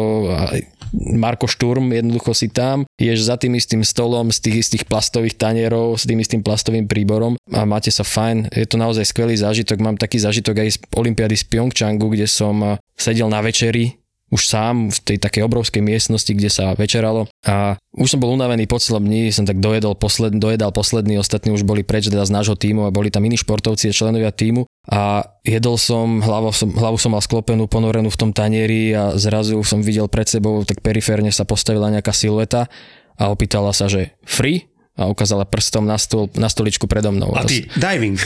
Marko 0.92 1.48
Šturm, 1.48 1.96
jednoducho 1.96 2.36
si 2.36 2.52
tam, 2.52 2.84
ješ 3.00 3.24
za 3.24 3.40
tým 3.40 3.56
istým 3.56 3.80
stolom 3.80 4.28
z 4.28 4.44
tých 4.44 4.68
istých 4.68 4.84
plastových 4.92 5.40
tanierov, 5.40 5.96
s 5.96 6.04
tým 6.04 6.20
istým 6.20 6.44
plastovým 6.44 6.84
príborom 6.88 7.40
a 7.48 7.64
máte 7.64 7.88
sa 7.96 8.04
fajn. 8.04 8.52
Je 8.52 8.68
to 8.68 8.76
naozaj 8.76 9.08
skvelý 9.08 9.40
zážitok. 9.40 9.80
Mám 9.80 9.96
taký 9.96 10.20
zážitok 10.20 10.60
aj 10.60 10.70
z 10.76 10.78
Olympiady 10.92 11.40
z 11.40 11.48
Pyeongchangu, 11.48 12.12
kde 12.12 12.28
som 12.28 12.76
sedel 13.00 13.32
na 13.32 13.40
večeri 13.40 14.01
už 14.32 14.42
sám 14.48 14.90
v 14.90 15.00
tej 15.04 15.18
takej 15.20 15.44
obrovskej 15.44 15.84
miestnosti, 15.84 16.32
kde 16.32 16.48
sa 16.48 16.72
večeralo 16.74 17.28
a 17.44 17.76
už 17.92 18.16
som 18.16 18.20
bol 18.24 18.32
unavený 18.32 18.64
po 18.66 18.80
celom 18.80 19.04
dni, 19.04 19.36
som 19.36 19.44
tak 19.44 19.60
dojedol 19.60 20.00
posled, 20.00 20.32
dojedal 20.40 20.72
posledný, 20.72 21.20
ostatní 21.20 21.52
už 21.52 21.68
boli 21.68 21.84
preč 21.84 22.08
teda 22.08 22.24
z 22.24 22.32
nášho 22.32 22.56
týmu 22.56 22.88
a 22.88 22.96
boli 22.96 23.12
tam 23.12 23.28
iní 23.28 23.36
športovci 23.36 23.92
a 23.92 23.94
členovia 23.94 24.32
týmu 24.32 24.64
a 24.88 25.28
jedol 25.44 25.76
som, 25.76 26.24
hlavu 26.24 26.56
som, 26.56 26.72
hlavu 26.72 26.96
som 26.96 27.12
mal 27.12 27.22
sklopenú, 27.22 27.68
ponorenú 27.68 28.08
v 28.08 28.20
tom 28.20 28.32
tanieri 28.32 28.96
a 28.96 29.20
zrazu 29.20 29.60
som 29.68 29.84
videl 29.84 30.08
pred 30.08 30.26
sebou, 30.32 30.64
tak 30.64 30.80
periférne 30.80 31.30
sa 31.30 31.44
postavila 31.44 31.92
nejaká 31.92 32.16
silueta 32.16 32.72
a 33.20 33.30
opýtala 33.30 33.76
sa, 33.76 33.92
že 33.92 34.16
free? 34.24 34.71
A 35.00 35.08
ukázala 35.08 35.48
prstom 35.48 35.88
na, 35.88 35.96
stôl, 35.96 36.28
na 36.36 36.52
stoličku 36.52 36.84
predo 36.86 37.16
mnou. 37.16 37.32
A 37.32 37.48
ty, 37.48 37.64
diving. 37.80 38.20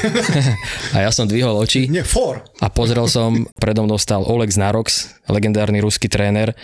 A 0.98 1.06
ja 1.06 1.10
som 1.14 1.30
dvihol 1.30 1.54
oči 1.62 1.86
Nie, 1.86 2.02
for. 2.02 2.42
a 2.58 2.68
pozrel 2.74 3.06
som, 3.06 3.46
predo 3.62 3.86
mnou 3.86 4.02
stal 4.02 4.26
Oleg 4.26 4.50
Znarox, 4.50 5.14
legendárny 5.30 5.78
ruský 5.80 6.10
tréner, 6.10 6.58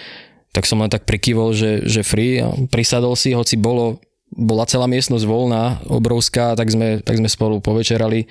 tak 0.52 0.66
som 0.68 0.82
len 0.84 0.92
tak 0.92 1.08
prikývol, 1.08 1.54
že, 1.56 1.86
že 1.88 2.02
free 2.04 2.42
prisadol 2.74 3.16
si, 3.16 3.32
hoci 3.32 3.56
bolo, 3.56 4.02
bola 4.34 4.68
celá 4.68 4.90
miestnosť 4.90 5.24
voľná, 5.24 5.86
obrovská, 5.88 6.58
tak 6.58 6.68
sme, 6.74 7.00
tak 7.00 7.22
sme 7.22 7.30
spolu 7.30 7.64
povečerali. 7.64 8.28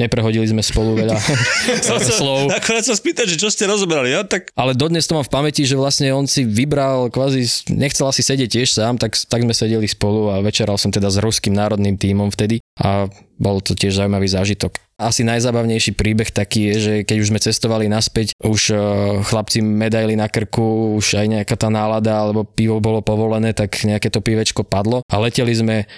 Neprehodili 0.00 0.48
sme 0.48 0.64
spolu 0.64 0.96
veľa 0.96 1.20
slov. 2.18 2.48
Akorát 2.48 2.88
sa 2.88 2.96
spýtať, 2.96 3.36
že 3.36 3.36
čo 3.36 3.52
ste 3.52 3.68
rozoberali, 3.68 4.16
ja? 4.16 4.24
Tak 4.24 4.56
Ale 4.56 4.72
dodnes 4.72 5.04
to 5.04 5.20
mám 5.20 5.28
v 5.28 5.32
pamäti, 5.32 5.68
že 5.68 5.76
vlastne 5.76 6.08
on 6.16 6.24
si 6.24 6.48
vybral, 6.48 7.12
kvázi 7.12 7.44
nechcel 7.76 8.08
asi 8.08 8.24
sedieť 8.24 8.48
tiež 8.48 8.68
sám, 8.72 8.96
tak, 8.96 9.12
tak 9.12 9.44
sme 9.44 9.52
sedeli 9.52 9.84
spolu 9.84 10.32
a 10.32 10.40
večeral 10.40 10.80
som 10.80 10.88
teda 10.88 11.12
s 11.12 11.20
ruským 11.20 11.52
národným 11.52 12.00
tímom 12.00 12.32
vtedy 12.32 12.64
a 12.80 13.12
bol 13.40 13.60
to 13.64 13.72
tiež 13.72 13.96
zaujímavý 13.96 14.28
zážitok. 14.28 14.76
Asi 15.00 15.24
najzabavnejší 15.24 15.96
príbeh 15.96 16.28
taký 16.28 16.72
je, 16.72 16.74
že 16.76 16.94
keď 17.08 17.16
už 17.24 17.30
sme 17.32 17.40
cestovali 17.40 17.88
naspäť, 17.88 18.36
už 18.44 18.60
uh, 18.72 18.80
chlapci 19.24 19.64
medaily 19.64 20.12
na 20.12 20.28
krku, 20.28 20.96
už 21.00 21.16
aj 21.16 21.26
nejaká 21.40 21.56
tá 21.56 21.72
nálada 21.72 22.20
alebo 22.20 22.44
pivo 22.44 22.84
bolo 22.84 23.00
povolené, 23.00 23.56
tak 23.56 23.80
nejaké 23.80 24.12
to 24.12 24.20
pivečko 24.20 24.68
padlo 24.68 25.00
a 25.08 25.16
leteli 25.16 25.56
sme 25.56 25.88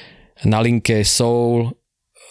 na 0.46 0.58
linke 0.62 1.02
Seoul, 1.02 1.74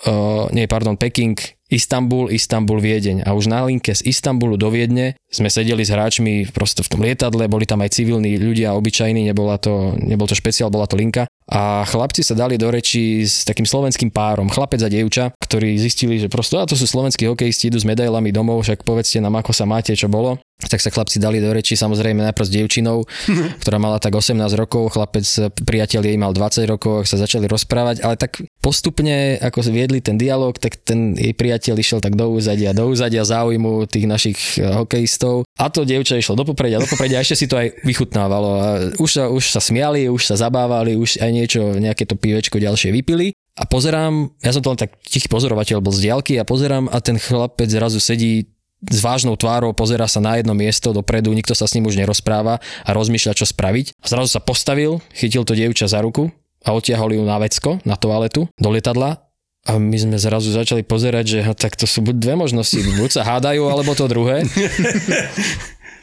uh, 0.07 0.47
nie, 0.55 0.63
pardon, 0.67 0.95
Peking, 0.95 1.35
Istanbul, 1.71 2.27
Istanbul, 2.35 2.83
Viedeň. 2.83 3.23
A 3.23 3.31
už 3.31 3.47
na 3.47 3.63
linke 3.63 3.95
z 3.95 4.03
Istanbulu 4.03 4.59
do 4.59 4.67
Viedne 4.67 5.15
sme 5.31 5.47
sedeli 5.47 5.87
s 5.87 5.95
hráčmi 5.95 6.51
prosto 6.51 6.83
v 6.83 6.91
tom 6.91 6.99
lietadle, 6.99 7.47
boli 7.47 7.63
tam 7.63 7.79
aj 7.79 7.95
civilní 7.95 8.35
ľudia, 8.35 8.75
obyčajní, 8.75 9.23
nebola 9.31 9.55
to, 9.55 9.95
nebol 9.95 10.27
to 10.27 10.35
špeciál, 10.35 10.67
bola 10.67 10.83
to 10.83 10.99
linka. 10.99 11.31
A 11.47 11.87
chlapci 11.87 12.27
sa 12.27 12.35
dali 12.35 12.59
do 12.59 12.67
reči 12.67 13.23
s 13.23 13.47
takým 13.47 13.63
slovenským 13.63 14.11
párom, 14.11 14.51
chlapec 14.51 14.83
a 14.83 14.91
dievča, 14.91 15.31
ktorí 15.39 15.79
zistili, 15.79 16.19
že 16.19 16.27
prosto, 16.27 16.59
a 16.59 16.67
to 16.67 16.75
sú 16.75 16.83
slovenskí 16.83 17.23
hokejisti, 17.27 17.71
idú 17.71 17.79
s 17.79 17.87
medailami 17.87 18.35
domov, 18.35 18.67
však 18.67 18.83
povedzte 18.83 19.23
nám, 19.23 19.39
ako 19.39 19.55
sa 19.55 19.63
máte, 19.63 19.95
čo 19.95 20.11
bolo. 20.11 20.39
Tak 20.61 20.79
sa 20.79 20.93
chlapci 20.93 21.17
dali 21.17 21.41
do 21.41 21.49
reči, 21.49 21.73
samozrejme 21.73 22.21
najprv 22.31 22.45
s 22.45 22.51
dievčinou, 22.53 22.97
ktorá 23.65 23.77
mala 23.81 23.97
tak 23.97 24.13
18 24.13 24.37
rokov, 24.57 24.93
chlapec, 24.93 25.25
priateľ 25.65 26.01
jej 26.05 26.17
mal 26.17 26.31
20 26.33 26.65
rokov, 26.69 27.09
sa 27.09 27.17
začali 27.17 27.49
rozprávať, 27.49 28.05
ale 28.05 28.15
tak 28.17 28.45
postupne, 28.61 29.41
ako 29.41 29.73
viedli 29.73 30.03
ten 30.03 30.19
dialog, 30.19 30.53
tak 30.57 30.77
ten 30.81 31.17
jej 31.17 31.33
priateľ 31.33 31.75
išiel 31.79 31.99
tak 32.03 32.13
do 32.13 32.29
úzadia, 32.29 32.75
do 32.75 32.89
úzadia 32.89 33.25
záujmu 33.25 33.89
tých 33.89 34.05
našich 34.05 34.39
eh, 34.61 34.69
hokejistov 34.77 35.43
a 35.57 35.69
to 35.69 35.85
dievča 35.85 36.17
išlo 36.17 36.37
do 36.37 36.45
popredia, 36.45 36.81
do 36.81 36.89
popredia 36.89 37.19
a 37.19 37.23
ešte 37.25 37.45
si 37.45 37.49
to 37.49 37.57
aj 37.57 37.73
vychutnávalo. 37.85 38.49
A 38.57 38.67
už, 38.97 39.09
sa, 39.09 39.23
už 39.29 39.53
sa 39.53 39.61
smiali, 39.61 40.09
už 40.09 40.25
sa 40.25 40.35
zabávali, 40.37 40.97
už 40.97 41.21
aj 41.21 41.31
niečo, 41.31 41.61
nejaké 41.77 42.09
to 42.09 42.17
pivečko 42.17 42.57
ďalšie 42.57 42.89
vypili. 42.89 43.33
A 43.59 43.67
pozerám, 43.67 44.31
ja 44.39 44.55
som 44.55 44.63
to 44.63 44.71
len 44.71 44.79
tak 44.79 44.95
tichý 45.03 45.27
pozorovateľ 45.27 45.83
bol 45.83 45.91
z 45.91 46.07
diaľky 46.07 46.39
a 46.39 46.47
pozerám 46.47 46.87
a 46.87 46.97
ten 47.03 47.19
chlapec 47.19 47.67
zrazu 47.67 47.99
sedí 47.99 48.47
s 48.81 48.99
vážnou 49.05 49.37
tvárou, 49.37 49.77
pozera 49.77 50.09
sa 50.09 50.17
na 50.17 50.41
jedno 50.41 50.57
miesto 50.57 50.89
dopredu, 50.89 51.29
nikto 51.37 51.53
sa 51.53 51.69
s 51.69 51.77
ním 51.77 51.85
už 51.85 52.01
nerozpráva 52.01 52.57
a 52.61 52.89
rozmýšľa, 52.89 53.37
čo 53.37 53.45
spraviť. 53.45 54.01
A 54.01 54.05
zrazu 54.09 54.33
sa 54.33 54.41
postavil, 54.41 54.97
chytil 55.13 55.45
to 55.45 55.53
dievča 55.53 55.85
za 55.85 56.01
ruku 56.01 56.33
a 56.65 56.73
odtiahol 56.73 57.13
ju 57.13 57.21
na 57.21 57.37
vecko, 57.37 57.77
na 57.85 57.93
toaletu, 57.93 58.49
do 58.57 58.69
lietadla 58.73 59.21
A 59.69 59.77
my 59.77 59.93
sme 59.93 60.17
zrazu 60.17 60.49
začali 60.49 60.81
pozerať, 60.81 61.25
že 61.29 61.39
tak 61.53 61.77
to 61.77 61.85
sú 61.85 62.01
buď 62.01 62.15
dve 62.17 62.33
možnosti, 62.33 62.81
buď 62.97 63.09
sa 63.13 63.21
hádajú, 63.21 63.69
alebo 63.69 63.93
to 63.93 64.09
druhé. 64.09 64.41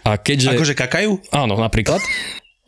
A 0.06 0.14
keďže... 0.14 0.54
Akože 0.54 0.78
kakajú? 0.78 1.18
Áno, 1.34 1.58
napríklad. 1.58 1.98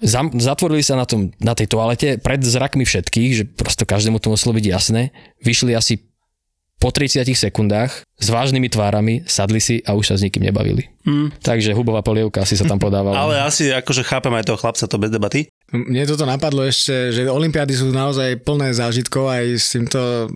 Zam, 0.03 0.35
zatvorili 0.35 0.83
sa 0.83 0.99
na, 0.99 1.07
tom, 1.07 1.31
na 1.39 1.55
tej 1.55 1.71
toalete 1.71 2.19
pred 2.19 2.43
zrakmi 2.43 2.83
všetkých, 2.83 3.31
že 3.37 3.45
prosto 3.47 3.87
každému 3.87 4.19
to 4.19 4.35
muselo 4.35 4.57
byť 4.57 4.67
jasné. 4.67 5.15
Vyšli 5.45 5.79
asi 5.79 6.10
po 6.81 6.89
30 6.89 7.29
sekundách 7.37 8.09
s 8.21 8.29
vážnymi 8.33 8.73
tvárami, 8.73 9.21
sadli 9.29 9.61
si 9.61 9.85
a 9.85 9.93
už 9.93 10.13
sa 10.13 10.15
s 10.17 10.25
nikým 10.25 10.49
nebavili. 10.49 10.89
Mm. 11.05 11.33
Takže 11.41 11.77
hubová 11.77 12.01
polievka 12.05 12.45
asi 12.45 12.57
sa 12.57 12.69
tam 12.69 12.81
podávala. 12.81 13.17
Ale 13.25 13.41
asi 13.41 13.73
akože 13.73 14.05
chápem 14.05 14.33
aj 14.33 14.49
toho 14.49 14.61
chlapca, 14.61 14.85
to 14.89 14.97
bez 15.01 15.13
debaty. 15.13 15.49
Mne 15.71 16.03
toto 16.03 16.27
napadlo 16.27 16.67
ešte, 16.67 17.15
že 17.15 17.31
Olympiády 17.31 17.79
sú 17.79 17.95
naozaj 17.95 18.43
plné 18.43 18.75
zážitkov 18.75 19.31
aj 19.31 19.45
s 19.55 19.67
týmto 19.71 20.27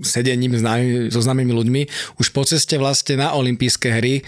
sedením 0.00 0.54
nami, 0.54 1.10
so 1.10 1.18
známymi 1.18 1.50
ľuďmi. 1.50 1.82
Už 2.22 2.30
po 2.30 2.46
ceste 2.46 2.78
vlastne 2.78 3.18
na 3.18 3.34
olympijské 3.34 3.90
hry 3.90 4.20
e, 4.20 4.22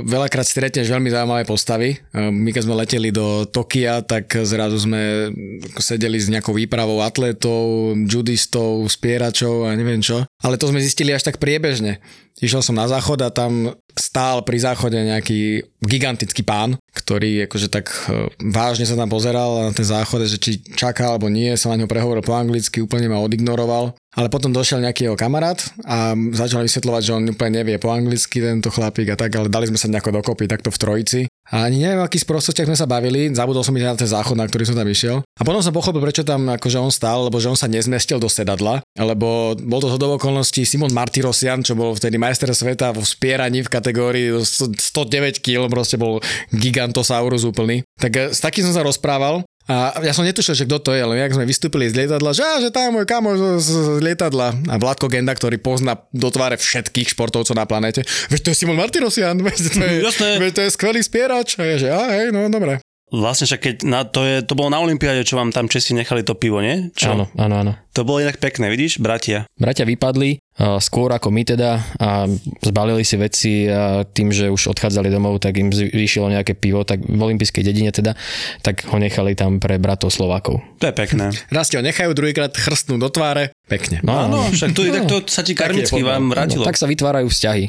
veľakrát 0.00 0.48
stretneš 0.48 0.88
veľmi 0.88 1.12
zaujímavé 1.12 1.44
postavy. 1.44 2.00
E, 2.00 2.32
my 2.32 2.48
keď 2.48 2.62
sme 2.64 2.80
leteli 2.80 3.12
do 3.12 3.44
Tokia, 3.44 4.00
tak 4.00 4.40
zrazu 4.40 4.80
sme 4.80 5.36
sedeli 5.76 6.16
s 6.16 6.32
nejakou 6.32 6.56
výpravou 6.56 7.04
atletov, 7.04 7.92
judistov, 8.08 8.88
spieračov 8.88 9.68
a 9.68 9.76
neviem 9.76 10.00
čo. 10.00 10.24
Ale 10.40 10.56
to 10.56 10.72
sme 10.72 10.80
zistili 10.80 11.12
až 11.12 11.28
tak 11.28 11.36
priebežne. 11.36 12.00
Išiel 12.40 12.64
som 12.64 12.72
na 12.72 12.88
záchod 12.88 13.20
a 13.20 13.28
tam 13.28 13.76
stál 13.92 14.40
pri 14.40 14.56
záchode 14.56 14.96
nejaký 14.96 15.68
gigantický 15.84 16.40
pán, 16.40 16.80
ktorý 16.96 17.44
akože 17.44 17.68
tak 17.68 17.92
e, 18.08 18.32
vážne 18.48 18.88
sa 18.88 18.96
tam 18.96 19.12
pozeral 19.12 19.68
na 19.68 19.72
ten 19.76 19.84
záchod, 19.84 20.24
že 20.24 20.40
či 20.40 20.64
čaká 20.72 21.12
alebo 21.12 21.28
nie, 21.28 21.52
som 21.60 21.76
na 21.76 21.84
ňo 21.84 21.90
prehovoril 21.90 22.24
po 22.24 22.32
anglicky, 22.32 22.80
úplne 22.80 23.12
ma 23.12 23.20
odignoroval. 23.20 23.92
Ale 24.18 24.26
potom 24.26 24.50
došiel 24.50 24.82
nejaký 24.82 25.06
jeho 25.06 25.14
kamarát 25.14 25.62
a 25.86 26.18
začal 26.34 26.66
vysvetľovať, 26.66 27.02
že 27.02 27.14
on 27.14 27.30
úplne 27.30 27.62
nevie 27.62 27.78
po 27.78 27.94
anglicky 27.94 28.42
tento 28.42 28.66
chlapík 28.66 29.14
a 29.14 29.16
tak, 29.16 29.30
ale 29.38 29.46
dali 29.46 29.70
sme 29.70 29.78
sa 29.78 29.86
nejako 29.86 30.18
dokopy 30.18 30.50
takto 30.50 30.74
v 30.74 30.80
trojici. 30.82 31.20
A 31.50 31.66
ani 31.66 31.82
neviem, 31.82 32.02
aký 32.02 32.18
sprostostiach 32.18 32.66
sme 32.66 32.78
sa 32.78 32.86
bavili, 32.86 33.30
zabudol 33.30 33.66
som 33.66 33.74
ísť 33.74 33.86
na 33.86 33.98
ten 33.98 34.10
záchod, 34.10 34.38
na 34.38 34.46
ktorý 34.46 34.70
som 34.70 34.78
tam 34.78 34.86
išiel. 34.86 35.22
A 35.34 35.42
potom 35.42 35.58
som 35.58 35.74
pochopil, 35.74 35.98
prečo 35.98 36.22
tam 36.22 36.46
akože 36.46 36.78
on 36.78 36.94
stál, 36.94 37.26
lebo 37.26 37.42
že 37.42 37.50
on 37.50 37.58
sa 37.58 37.66
nezmestil 37.66 38.22
do 38.22 38.30
sedadla, 38.30 38.82
lebo 38.94 39.58
bol 39.58 39.82
to 39.82 39.90
zhodov 39.90 40.18
okolností 40.18 40.62
Simon 40.62 40.94
Martirosian, 40.94 41.66
čo 41.66 41.74
bol 41.74 41.94
vtedy 41.98 42.22
majster 42.22 42.50
sveta 42.54 42.94
vo 42.94 43.02
spieraní 43.02 43.66
v 43.66 43.72
kategórii 43.72 44.26
109 44.46 45.42
kg, 45.42 45.66
proste 45.66 45.98
bol 45.98 46.22
gigantosaurus 46.54 47.42
úplný. 47.42 47.82
Tak 47.98 48.12
eh, 48.14 48.30
s 48.30 48.38
takým 48.38 48.66
som 48.70 48.74
sa 48.74 48.86
rozprával 48.86 49.42
a 49.68 50.02
ja 50.02 50.10
som 50.16 50.26
netušil, 50.26 50.56
že 50.56 50.66
kto 50.66 50.82
to 50.82 50.90
je, 50.96 51.04
ale 51.04 51.20
jak 51.20 51.36
sme 51.36 51.44
vystúpili 51.46 51.86
z 51.86 52.02
lietadla, 52.02 52.34
že, 52.34 52.42
že 52.64 52.68
tam 52.74 52.96
môj 52.96 53.06
kamo 53.06 53.36
z, 53.36 53.44
z, 53.62 53.70
lietadla. 54.02 54.56
A 54.66 54.74
Vládko 54.80 55.06
Genda, 55.06 55.30
ktorý 55.30 55.60
pozná 55.60 55.94
do 56.10 56.28
tváre 56.32 56.58
všetkých 56.58 57.14
športovcov 57.14 57.54
na 57.54 57.68
planete. 57.68 58.02
Veď 58.32 58.40
to 58.40 58.48
je 58.50 58.56
Simon 58.56 58.80
Martirosian, 58.80 59.38
veď 59.46 59.56
to 59.70 60.24
je, 60.26 60.34
veď 60.42 60.52
to 60.58 60.60
je 60.66 60.70
skvelý 60.74 61.00
spierač. 61.04 61.54
A 61.60 61.68
je, 61.76 61.86
že 61.86 61.88
á, 61.92 62.02
hej, 62.18 62.34
no 62.34 62.50
dobre. 62.50 62.82
Vlastne 63.10 63.50
však 63.50 63.60
keď 63.60 63.76
na, 63.90 64.06
to, 64.06 64.22
je, 64.22 64.38
to 64.46 64.54
bolo 64.54 64.70
na 64.70 64.78
Olympiáde, 64.78 65.26
čo 65.26 65.34
vám 65.34 65.50
tam 65.50 65.66
Česi 65.66 65.98
nechali 65.98 66.22
to 66.22 66.38
pivo, 66.38 66.62
nie? 66.62 66.94
Čo? 66.94 67.18
Áno, 67.18 67.26
áno, 67.34 67.54
áno. 67.58 67.72
To 67.98 68.06
bolo 68.06 68.22
inak 68.22 68.38
pekné, 68.38 68.70
vidíš, 68.70 69.02
bratia. 69.02 69.50
Bratia 69.58 69.82
vypadli, 69.82 70.38
skôr 70.78 71.08
ako 71.10 71.32
my 71.32 71.42
teda 71.42 71.80
a 71.96 72.28
zbalili 72.60 73.00
si 73.02 73.16
veci 73.16 73.52
a 73.64 74.04
tým, 74.04 74.28
že 74.28 74.52
už 74.52 74.76
odchádzali 74.76 75.08
domov, 75.08 75.40
tak 75.40 75.56
im 75.56 75.72
vyšlo 75.72 76.28
nejaké 76.28 76.52
pivo, 76.52 76.84
tak 76.84 77.00
v 77.00 77.16
olympijskej 77.16 77.64
dedine 77.64 77.88
teda, 77.90 78.12
tak 78.60 78.84
ho 78.92 78.96
nechali 79.00 79.32
tam 79.32 79.56
pre 79.56 79.80
bratov 79.80 80.12
Slovákov. 80.12 80.60
To 80.78 80.84
je 80.86 80.94
pekné. 80.94 81.32
Raz 81.56 81.72
ho 81.72 81.80
nechajú, 81.80 82.12
druhýkrát 82.12 82.52
chrstnú 82.52 83.00
do 83.00 83.08
tváre. 83.08 83.56
Pekne. 83.70 84.02
No, 84.02 84.26
áno, 84.26 84.50
však 84.50 84.74
tu, 84.74 84.84
no, 84.90 84.92
tak 84.92 85.02
to 85.06 85.16
sa 85.30 85.46
ti 85.46 85.56
karmicky 85.56 86.02
vám 86.02 86.28
vrátilo. 86.28 86.66
No, 86.66 86.68
tak 86.68 86.76
sa 86.76 86.90
vytvárajú 86.90 87.30
vzťahy. 87.30 87.64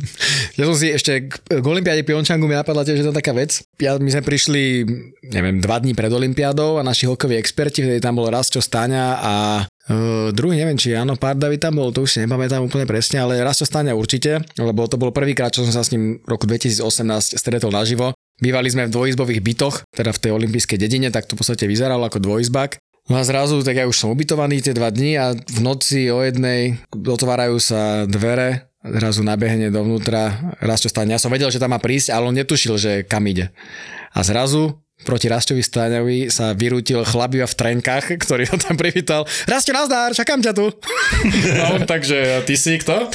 ja 0.58 0.62
som 0.66 0.76
si 0.76 0.92
ešte 0.92 1.30
k, 1.30 1.32
k 1.40 1.64
Olympiáde 1.64 2.02
Piončangu 2.02 2.44
mi 2.44 2.58
napadla 2.58 2.84
tiež 2.84 3.00
jedna 3.00 3.14
taká 3.14 3.32
vec. 3.32 3.64
Ja, 3.80 3.96
my 3.96 4.10
sme 4.10 4.22
prišli, 4.26 4.84
neviem, 5.30 5.62
dva 5.62 5.80
dní 5.80 5.94
pred 5.94 6.10
Olympiádou 6.10 6.76
a 6.76 6.82
naši 6.84 7.08
hokoví 7.08 7.38
experti, 7.38 7.86
vtedy 7.86 8.02
tam 8.02 8.18
bol 8.18 8.28
Rastio 8.28 8.60
Stáňa 8.60 9.06
a 9.22 9.32
Uh, 9.86 10.34
druhý 10.34 10.58
neviem, 10.58 10.74
či 10.74 10.98
áno, 10.98 11.14
pár 11.14 11.38
David 11.38 11.62
tam 11.62 11.78
bol, 11.78 11.94
to 11.94 12.02
už 12.02 12.10
si 12.10 12.18
nepamätám 12.18 12.58
úplne 12.58 12.90
presne, 12.90 13.22
ale 13.22 13.38
raz 13.38 13.62
to 13.62 13.66
stane 13.66 13.94
určite, 13.94 14.42
lebo 14.58 14.90
to 14.90 14.98
bol 14.98 15.14
prvýkrát, 15.14 15.54
čo 15.54 15.62
som 15.62 15.70
sa 15.70 15.86
s 15.86 15.94
ním 15.94 16.18
v 16.18 16.28
roku 16.28 16.42
2018 16.42 16.82
stretol 17.38 17.70
naživo. 17.70 18.10
Bývali 18.42 18.66
sme 18.66 18.90
v 18.90 18.94
dvojizbových 18.98 19.40
bytoch, 19.46 19.86
teda 19.94 20.10
v 20.10 20.20
tej 20.26 20.30
olympijskej 20.34 20.78
dedine, 20.82 21.14
tak 21.14 21.30
to 21.30 21.38
v 21.38 21.46
podstate 21.46 21.70
vyzeralo 21.70 22.02
ako 22.02 22.18
dvojizbak. 22.18 22.82
No 23.06 23.14
a 23.14 23.22
zrazu, 23.22 23.62
tak 23.62 23.78
ja 23.78 23.86
už 23.86 23.94
som 23.94 24.10
ubytovaný 24.10 24.58
tie 24.58 24.74
dva 24.74 24.90
dni 24.90 25.14
a 25.14 25.30
v 25.38 25.58
noci 25.62 26.10
o 26.10 26.18
jednej 26.26 26.82
otvárajú 26.90 27.62
sa 27.62 28.10
dvere, 28.10 28.74
zrazu 28.82 29.22
nabehne 29.22 29.70
dovnútra, 29.70 30.54
raz 30.58 30.82
čo 30.82 30.90
stane. 30.90 31.14
Ja 31.14 31.22
som 31.22 31.30
vedel, 31.30 31.54
že 31.54 31.62
tam 31.62 31.70
má 31.70 31.78
prísť, 31.78 32.10
ale 32.10 32.26
on 32.26 32.34
netušil, 32.34 32.74
že 32.74 32.92
kam 33.06 33.22
ide. 33.30 33.54
A 34.10 34.26
zrazu 34.26 34.82
proti 35.04 35.28
Rastovi 35.28 35.60
Stáňovi 35.60 36.32
sa 36.32 36.56
vyrútil 36.56 37.04
chlap 37.04 37.36
v 37.36 37.52
trenkách, 37.52 38.16
ktorý 38.16 38.48
ho 38.48 38.56
tam 38.56 38.80
privítal. 38.80 39.28
Rasto, 39.44 39.74
nazdár, 39.76 40.16
čakám 40.16 40.40
ťa 40.40 40.52
tu. 40.56 40.72
On 41.76 41.84
takže, 41.84 42.46
ty 42.48 42.56
si 42.56 42.80
kto? 42.80 43.12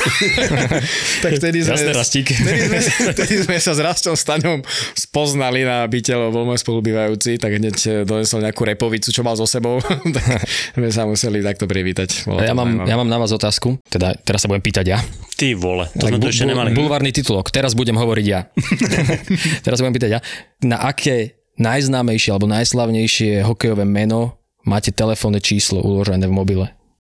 tak 1.25 1.31
vtedy 1.41 1.65
sme, 1.65 1.75
vtedy 1.81 2.61
sme, 2.69 2.79
vtedy 3.17 3.35
sme 3.41 3.57
sa 3.57 3.73
s 3.73 3.79
Rastom 3.81 4.13
Staňom 4.13 4.61
spoznali 4.93 5.65
na 5.65 5.81
byte, 5.89 6.13
lebo 6.13 6.29
bol 6.29 6.45
môj 6.45 6.61
spolubývajúci, 6.61 7.41
tak 7.41 7.57
hneď 7.57 8.05
donesol 8.05 8.45
nejakú 8.45 8.61
repovicu, 8.61 9.09
čo 9.09 9.25
mal 9.25 9.33
so 9.33 9.49
sebou. 9.49 9.81
tak 10.15 10.45
sme 10.77 10.89
sa 10.93 11.09
museli 11.09 11.41
takto 11.41 11.65
privítať. 11.65 12.29
ja, 12.29 12.53
mám, 12.53 12.85
ja 12.85 12.93
mám 12.93 13.09
na 13.09 13.17
vás 13.17 13.33
otázku, 13.33 13.81
teda 13.89 14.13
teraz 14.21 14.45
sa 14.45 14.47
budem 14.47 14.61
pýtať 14.61 14.85
ja. 14.85 14.99
Ty 15.33 15.57
vole, 15.57 15.89
to 15.97 16.05
tak 16.05 16.13
sme 16.13 16.21
to 16.21 16.29
ešte 16.29 16.45
nemali. 16.45 16.77
Bulvárny 16.77 17.09
titulok, 17.09 17.49
teraz 17.49 17.73
budem 17.73 17.97
hovoriť 17.97 18.25
ja. 18.29 18.45
teraz 19.65 19.81
budem 19.81 19.97
pýtať 19.97 20.11
ja. 20.13 20.19
Na 20.61 20.85
aké 20.85 21.40
najznámejšie 21.59 22.29
alebo 22.31 22.47
najslavnejšie 22.47 23.43
hokejové 23.43 23.83
meno 23.83 24.39
máte 24.63 24.93
telefónne 24.93 25.41
číslo 25.41 25.81
uložené 25.81 26.29
v 26.29 26.33
mobile. 26.33 26.67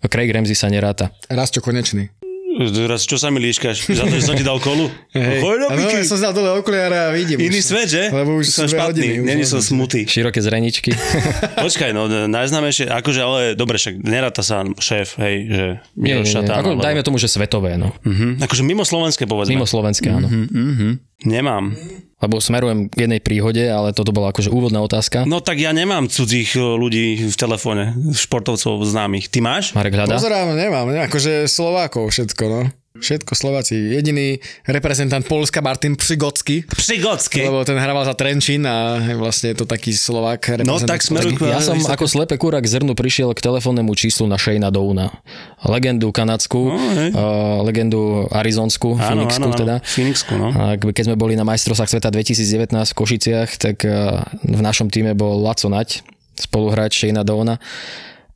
Craig 0.04 0.30
Ramsey 0.30 0.54
sa 0.54 0.70
neráta. 0.70 1.10
Rastio 1.26 1.58
Konečný. 1.58 2.14
Teraz 2.58 3.06
čo 3.06 3.14
sa 3.14 3.30
mi 3.30 3.38
líškaš? 3.38 3.86
Za 3.86 4.02
to, 4.02 4.14
že 4.18 4.24
som 4.26 4.34
ti 4.34 4.42
dal 4.42 4.58
kolu? 4.58 4.90
Hej. 5.14 5.46
no, 5.46 5.70
ja 5.70 6.02
som 6.02 6.18
dal 6.18 6.34
dole 6.34 6.58
okuliare 6.58 7.06
a 7.06 7.08
vidím. 7.14 7.38
Iný 7.38 7.62
už, 7.62 7.70
svet, 7.70 7.86
že? 7.86 8.02
Lebo 8.10 8.34
už 8.42 8.50
som 8.50 8.66
špatný, 8.66 9.22
není 9.22 9.46
som 9.46 9.62
smutý. 9.62 10.10
Široké 10.10 10.42
zreničky. 10.42 10.90
Počkaj, 11.64 11.94
no 11.94 12.10
najznámejšie, 12.10 12.90
akože 12.90 13.20
ale 13.22 13.40
dobre, 13.54 13.78
však 13.78 14.02
neráta 14.02 14.42
sa 14.42 14.66
šéf, 14.66 15.22
hej, 15.22 15.34
že 15.46 15.64
nie, 15.94 16.18
nie, 16.18 16.26
nie. 16.26 16.50
Ako, 16.50 16.74
alebo... 16.74 16.82
Dajme 16.82 17.02
tomu, 17.06 17.22
že 17.22 17.30
svetové, 17.30 17.78
no. 17.78 17.94
Uh-huh. 18.02 18.34
Akože 18.42 18.66
mimo 18.66 18.82
slovenské, 18.82 19.30
povedzme. 19.30 19.54
Mimo 19.54 19.68
slovenské, 19.68 20.10
áno. 20.10 20.26
Uh-huh, 20.26 20.50
uh-huh. 20.50 20.92
Nemám 21.26 21.74
lebo 22.18 22.42
smerujem 22.42 22.90
k 22.90 23.06
jednej 23.06 23.22
príhode, 23.22 23.62
ale 23.70 23.94
toto 23.94 24.10
bola 24.10 24.34
akože 24.34 24.50
úvodná 24.50 24.82
otázka. 24.82 25.22
No 25.22 25.38
tak 25.38 25.62
ja 25.62 25.70
nemám 25.70 26.10
cudzích 26.10 26.58
e, 26.58 26.62
ľudí 26.62 27.30
v 27.30 27.36
telefóne, 27.38 27.94
športovcov 28.10 28.82
známych. 28.82 29.30
Ty 29.30 29.38
máš? 29.38 29.70
Marek 29.70 29.94
hľadá? 29.94 30.18
Pozerám, 30.18 30.58
nemám, 30.58 30.90
akože 31.06 31.46
Slovákov 31.46 32.10
všetko, 32.10 32.44
no. 32.50 32.60
Všetko 32.98 33.32
Slováci. 33.34 33.74
Jediný 33.74 34.38
reprezentant 34.66 35.22
Polska 35.26 35.60
Martin 35.60 35.96
Přigocky. 35.96 36.64
Přigocky. 36.66 37.46
Lebo 37.46 37.64
ten 37.64 37.78
hrával 37.78 38.04
za 38.04 38.14
Trenčín 38.14 38.66
a 38.66 38.98
vlastne 39.14 39.54
je 39.54 39.62
to 39.62 39.66
taký 39.66 39.94
Slovák. 39.94 40.62
No 40.66 40.82
tak 40.82 41.02
smeruj 41.02 41.38
Ja 41.46 41.62
som 41.62 41.78
ako 41.78 42.10
slepé 42.10 42.34
kúrak 42.36 42.66
zrnu 42.66 42.98
prišiel 42.98 43.30
k 43.34 43.40
telefónnemu 43.40 43.94
číslu 43.94 44.26
na 44.26 44.34
Shayna 44.34 44.74
Downa. 44.74 45.14
Legendu 45.62 46.10
kanadskú, 46.10 46.70
no, 46.70 46.78
uh, 46.78 47.62
legendu 47.66 48.26
arizonsku, 48.30 48.98
Phoenixku 48.98 49.48
áno, 49.50 49.58
teda. 49.58 49.74
Phoenixku, 49.82 50.34
no. 50.38 50.48
A 50.54 50.62
keď 50.78 51.12
sme 51.12 51.16
boli 51.18 51.34
na 51.34 51.42
majstrovstvách 51.46 51.98
sveta 51.98 52.08
2019 52.14 52.74
v 52.74 52.94
Košiciach, 52.94 53.50
tak 53.58 53.76
uh, 53.86 54.22
v 54.42 54.60
našom 54.62 54.90
týme 54.90 55.18
bol 55.18 55.38
Laco 55.42 55.66
Nať, 55.66 56.02
spoluhráč 56.38 56.94
Shayna 56.94 57.26
Downa. 57.26 57.58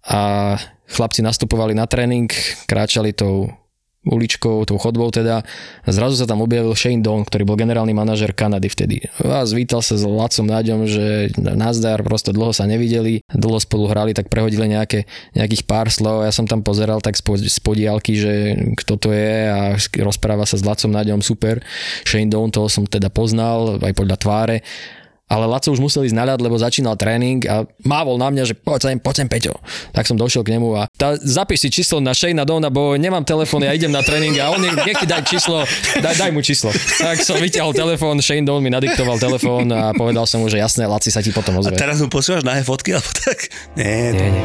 A 0.02 0.54
chlapci 0.90 1.22
nastupovali 1.22 1.78
na 1.78 1.86
tréning, 1.86 2.26
kráčali 2.66 3.14
tou 3.14 3.61
uličkou, 4.02 4.66
tou 4.66 4.78
chodbou 4.82 5.14
teda. 5.14 5.46
Zrazu 5.86 6.18
sa 6.18 6.26
tam 6.26 6.42
objavil 6.42 6.74
Shane 6.74 7.02
Don, 7.02 7.22
ktorý 7.22 7.46
bol 7.46 7.54
generálny 7.54 7.94
manažer 7.94 8.34
Kanady 8.34 8.66
vtedy. 8.66 8.96
A 9.22 9.46
zvítal 9.46 9.78
sa 9.78 9.94
s 9.94 10.02
Lacom 10.02 10.46
Náďom, 10.50 10.90
že 10.90 11.30
nazdar, 11.38 12.02
proste 12.02 12.34
dlho 12.34 12.50
sa 12.50 12.66
nevideli, 12.66 13.22
dlho 13.30 13.62
spolu 13.62 13.86
hrali, 13.86 14.10
tak 14.10 14.26
prehodili 14.26 14.66
nejaké, 14.66 15.06
nejakých 15.38 15.62
pár 15.66 15.86
slov. 15.86 16.26
Ja 16.26 16.34
som 16.34 16.50
tam 16.50 16.66
pozeral 16.66 16.98
tak 16.98 17.14
z 17.14 17.58
podiálky, 17.62 18.12
že 18.18 18.32
kto 18.82 18.98
to 18.98 19.08
je 19.14 19.34
a 19.46 19.60
rozpráva 20.02 20.50
sa 20.50 20.58
s 20.58 20.66
Lacom 20.66 20.90
Náďom, 20.90 21.22
super. 21.22 21.62
Shane 22.02 22.30
Don, 22.30 22.50
toho 22.50 22.66
som 22.66 22.82
teda 22.82 23.06
poznal, 23.06 23.78
aj 23.78 23.94
podľa 23.94 24.16
tváre 24.18 24.56
ale 25.32 25.48
Laco 25.48 25.72
už 25.72 25.80
musel 25.80 26.04
ísť 26.04 26.12
na 26.12 26.28
ľad, 26.28 26.44
lebo 26.44 26.60
začínal 26.60 27.00
tréning 27.00 27.40
a 27.48 27.64
mávol 27.80 28.20
na 28.20 28.28
mňa, 28.28 28.52
že 28.52 28.54
poď 28.54 28.92
sem, 28.92 29.00
poď 29.00 29.24
sem, 29.24 29.28
Peťo. 29.32 29.56
Tak 29.96 30.04
som 30.04 30.20
došiel 30.20 30.44
k 30.44 30.60
nemu 30.60 30.68
a 30.76 30.84
tá, 30.92 31.16
zapíš 31.16 31.64
si 31.64 31.68
číslo 31.72 32.04
na 32.04 32.12
Shane 32.12 32.44
Dona, 32.44 32.68
bo 32.68 32.92
nemám 33.00 33.24
telefón, 33.24 33.64
ja 33.64 33.72
idem 33.72 33.88
na 33.88 34.04
tréning 34.04 34.36
a 34.36 34.52
on 34.52 34.60
nech, 34.60 34.76
nech 34.76 35.00
daj 35.08 35.24
číslo, 35.24 35.64
daj, 36.04 36.20
daj 36.20 36.30
mu 36.36 36.44
číslo. 36.44 36.68
Tak 37.00 37.24
som 37.24 37.40
vyťahol 37.40 37.72
telefón, 37.72 38.20
Shane 38.20 38.44
Don 38.44 38.60
mi 38.60 38.68
nadiktoval 38.68 39.16
telefón 39.16 39.72
a 39.72 39.96
povedal 39.96 40.28
som 40.28 40.44
mu, 40.44 40.52
že 40.52 40.60
jasné, 40.60 40.84
Laci 40.84 41.08
sa 41.08 41.24
ti 41.24 41.32
potom 41.32 41.56
ozve. 41.56 41.72
A 41.72 41.80
teraz 41.80 42.04
mu 42.04 42.12
posielaš 42.12 42.44
na 42.44 42.60
fotky 42.60 42.92
alebo 42.92 43.08
tak? 43.16 43.48
Nie, 43.72 44.12
nie, 44.12 44.28
nie. 44.28 44.44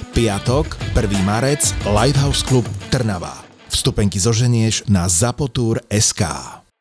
Piatok, 0.11 0.75
1. 0.91 1.23
marec, 1.23 1.71
Lighthouse 1.87 2.43
Club 2.43 2.67
Trnava. 2.91 3.31
Vstupenky 3.71 4.19
zoženieš 4.19 4.83
na 4.91 5.07
zapotur.sk. 5.07 6.60